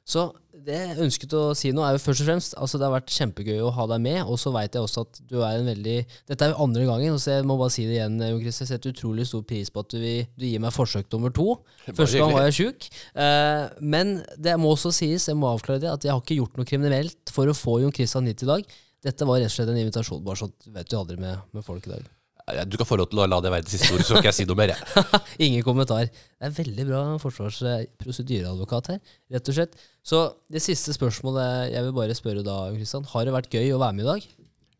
Så 0.08 0.30
det 0.68 0.78
jeg 0.78 1.00
ønsket 1.04 1.34
å 1.36 1.42
si 1.56 1.70
nå, 1.76 1.84
er 1.84 1.96
jo 1.96 2.02
først 2.02 2.24
og 2.24 2.28
fremst 2.30 2.56
altså 2.60 2.80
Det 2.80 2.86
har 2.88 2.94
vært 2.96 3.12
kjempegøy 3.14 3.60
å 3.64 3.72
ha 3.76 3.86
deg 3.92 4.02
med, 4.04 4.20
og 4.24 4.40
så 4.40 4.52
veit 4.56 4.76
jeg 4.76 4.84
også 4.84 5.04
at 5.06 5.20
du 5.30 5.38
er 5.42 5.60
en 5.60 5.68
veldig 5.68 5.98
Dette 6.30 6.48
er 6.48 6.54
jo 6.54 6.64
andre 6.64 6.86
gangen, 6.88 7.20
så 7.22 7.38
jeg 7.38 7.48
må 7.48 7.58
bare 7.60 7.74
si 7.76 7.86
det 7.88 7.98
igjen, 7.98 8.18
Jon 8.24 8.42
Christer. 8.42 8.66
Jeg 8.66 8.72
setter 8.72 8.96
utrolig 8.96 9.28
stor 9.30 9.44
pris 9.48 9.72
på 9.72 9.84
at 9.84 9.94
du, 9.94 10.08
du 10.40 10.48
gir 10.48 10.64
meg 10.64 10.76
forsøk 10.76 11.12
nummer 11.14 11.34
to. 11.36 11.60
Første 11.92 12.22
gang 12.22 12.36
var 12.36 12.48
jeg 12.48 12.58
sjuk. 12.62 12.90
Eh, 13.20 13.64
men 13.96 14.18
det 14.40 14.58
må 14.60 14.74
også 14.74 14.94
sies, 14.96 15.30
jeg 15.30 15.40
må 15.40 15.52
avklare 15.52 15.84
det, 15.84 15.94
at 15.94 16.08
jeg 16.08 16.16
har 16.16 16.24
ikke 16.24 16.40
gjort 16.40 16.60
noe 16.60 16.72
kriminelt 16.72 17.36
for 17.36 17.52
å 17.52 17.58
få 17.58 17.82
Jon 17.84 17.96
Christian 17.96 18.28
hit 18.32 18.48
i 18.48 18.52
dag. 18.52 18.78
Dette 19.08 19.28
var 19.30 19.44
rett 19.44 19.52
og 19.52 19.60
slett 19.60 19.72
en 19.72 19.82
invitasjon, 19.84 20.24
bare 20.26 20.42
sånn 20.42 20.56
du 20.64 20.72
vet 20.74 20.92
jo 20.92 21.04
aldri 21.04 21.20
med, 21.22 21.44
med 21.54 21.68
folk 21.68 21.86
i 21.88 21.98
dag. 21.98 22.14
Ja, 22.48 22.64
Du 22.64 22.78
kan 22.80 22.88
få 22.88 22.96
lov 22.96 23.10
til 23.12 23.20
å 23.20 23.26
la 23.28 23.42
det 23.44 23.52
være 23.52 23.66
det 23.66 23.74
siste 23.74 23.92
ordet, 23.92 24.06
så 24.08 24.16
skal 24.16 24.30
jeg 24.30 24.38
si 24.38 24.46
noe 24.48 24.56
mer. 24.60 24.72
Ingen 25.46 25.66
kommentar. 25.66 26.08
Det 26.08 26.48
er 26.48 26.54
veldig 26.56 26.86
bra 26.88 27.02
forsvarsprosedyreadvokat 27.20 28.92
her, 28.94 29.02
rett 29.36 29.52
og 29.52 29.58
slett. 29.58 29.76
Så 30.08 30.22
det 30.52 30.62
siste 30.64 30.96
spørsmålet 30.96 31.74
jeg 31.74 31.84
vil 31.88 31.96
bare 31.98 32.16
spørre 32.18 32.46
da, 32.48 32.58
Kristian. 32.76 33.08
Har 33.12 33.28
det 33.28 33.36
vært 33.36 33.52
gøy 33.52 33.74
å 33.76 33.82
være 33.84 33.98
med 33.98 34.06
i 34.06 34.10
dag? 34.14 34.28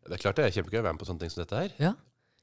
Det 0.08 0.16
er 0.16 0.22
klart 0.22 0.40
det 0.40 0.46
er 0.46 0.54
kjempegøy 0.56 0.80
å 0.80 0.86
være 0.86 0.96
med 0.96 1.02
på 1.02 1.08
sånne 1.10 1.20
ting 1.24 1.34
som 1.34 1.42
dette 1.42 1.60
her. 1.60 1.74
Ja. 1.82 1.92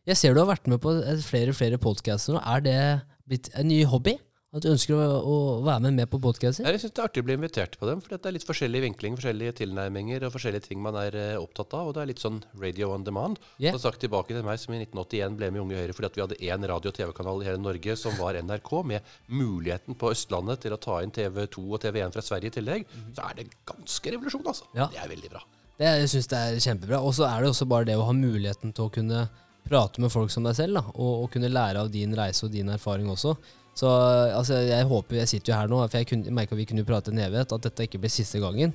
Jeg 0.05 0.19
ser 0.21 0.35
du 0.37 0.43
har 0.43 0.51
vært 0.51 0.67
med 0.69 0.77
på 0.83 0.93
flere 0.93 1.25
flere 1.25 1.53
flere 1.57 1.81
podkaster 1.81 2.35
nå. 2.37 2.41
Er 2.45 2.61
det 2.61 2.77
blitt 3.25 3.49
en 3.57 3.65
ny 3.71 3.81
hobby? 3.89 4.19
At 4.55 4.63
du 4.63 4.69
ønsker 4.71 4.95
å, 4.95 4.99
å 5.19 5.37
være 5.65 5.81
med 5.83 5.97
med 5.97 6.07
på 6.07 6.19
podkaster? 6.23 6.63
Jeg 6.63 6.79
synes 6.79 6.93
det 6.95 7.01
er 7.01 7.09
artig 7.09 7.23
å 7.25 7.27
bli 7.27 7.35
invitert 7.35 7.73
på 7.75 7.89
dem, 7.89 7.99
for 7.99 8.13
det 8.13 8.29
er 8.29 8.35
litt 8.37 8.45
forskjellig 8.47 8.81
vinkling, 8.85 9.17
forskjellige 9.19 9.57
tilnærminger 9.57 10.23
og 10.23 10.31
forskjellige 10.31 10.69
ting 10.69 10.79
man 10.83 10.95
er 11.01 11.17
eh, 11.19 11.33
opptatt 11.35 11.75
av. 11.75 11.89
Og 11.89 11.97
det 11.97 12.05
er 12.05 12.09
litt 12.13 12.23
sånn 12.23 12.37
radio 12.61 12.93
on 12.95 13.03
demand. 13.03 13.41
Yeah. 13.59 13.75
Som 13.75 13.83
sagt 13.89 13.99
tilbake 14.05 14.31
til 14.31 14.45
meg 14.47 14.61
som 14.61 14.71
i 14.71 14.79
1981 14.79 15.35
ble 15.41 15.49
med 15.51 15.63
Unge 15.65 15.81
Høyre 15.81 15.97
fordi 15.97 16.07
at 16.07 16.15
vi 16.15 16.23
hadde 16.23 16.39
én 16.47 16.67
radio- 16.71 16.93
og 16.93 16.95
TV-kanal 16.95 17.43
i 17.43 17.49
hele 17.49 17.63
Norge 17.65 17.97
som 17.99 18.15
var 18.15 18.39
NRK, 18.39 18.71
med 18.93 19.11
muligheten 19.27 19.99
på 19.99 20.13
Østlandet 20.15 20.63
til 20.63 20.77
å 20.77 20.79
ta 20.87 21.01
inn 21.03 21.11
TV2 21.19 21.65
og 21.65 21.83
TV1 21.83 22.15
fra 22.15 22.23
Sverige 22.23 22.53
i 22.53 22.55
tillegg. 22.55 22.87
Så 23.11 23.27
er 23.27 23.41
det 23.41 23.49
ganske 23.67 24.15
revolusjon, 24.15 24.47
altså. 24.53 24.69
Ja. 24.77 24.87
Det 24.93 25.03
er 25.03 25.11
veldig 25.11 25.33
bra. 25.35 25.43
Det, 25.75 25.91
jeg 25.99 26.13
syns 26.13 26.31
det 26.31 26.39
er 26.39 26.63
kjempebra. 26.69 27.01
Og 27.03 27.11
så 27.19 27.27
er 27.27 27.43
det 27.43 27.51
også 27.51 27.67
bare 27.67 27.89
det 27.91 27.99
å 27.99 28.07
ha 28.07 28.15
muligheten 28.15 28.71
til 28.71 28.87
å 28.87 28.95
kunne 29.01 29.27
prate 29.67 29.99
med 29.99 30.13
folk 30.13 30.31
som 30.31 30.47
deg 30.47 30.55
selv, 30.55 30.79
da, 30.79 30.95
og, 30.95 31.25
og 31.25 31.29
kunne 31.33 31.51
lære 31.51 31.83
av 31.83 31.91
din 31.91 32.15
reise 32.15 32.47
og 32.47 32.55
din 32.55 32.71
erfaring 32.71 33.11
også. 33.11 33.35
Så 33.75 33.89
altså, 33.91 34.61
jeg 34.63 34.87
håper 34.87 35.17
Jeg 35.19 35.27
sitter 35.27 35.51
jo 35.53 35.59
her 35.59 35.67
nå, 35.67 35.81
for 35.89 35.97
jeg 35.99 36.07
kunne- 36.07 36.31
merka 36.31 36.55
vi 36.55 36.65
kunne 36.65 36.85
prate 36.87 37.11
en 37.11 37.19
evighet, 37.19 37.51
at 37.51 37.61
dette 37.61 37.83
ikke 37.83 37.99
blir 37.99 38.13
siste 38.13 38.39
gangen. 38.39 38.73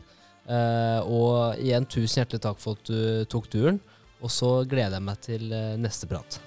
Uh, 0.48 1.00
og 1.06 1.56
igjen, 1.62 1.86
tusen 1.86 2.20
hjertelig 2.24 2.40
takk 2.42 2.58
for 2.58 2.76
at 2.76 2.84
du 2.84 3.24
tok 3.24 3.48
turen. 3.50 3.80
Og 4.20 4.28
så 4.28 4.68
gleder 4.68 4.98
jeg 4.98 5.02
meg 5.02 5.20
til 5.24 5.52
eh, 5.52 5.76
neste 5.80 6.06
prat. 6.06 6.40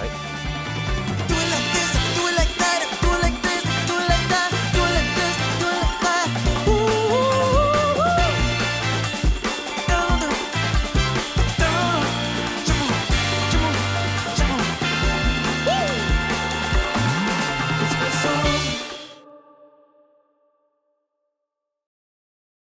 Hei. 0.00 0.53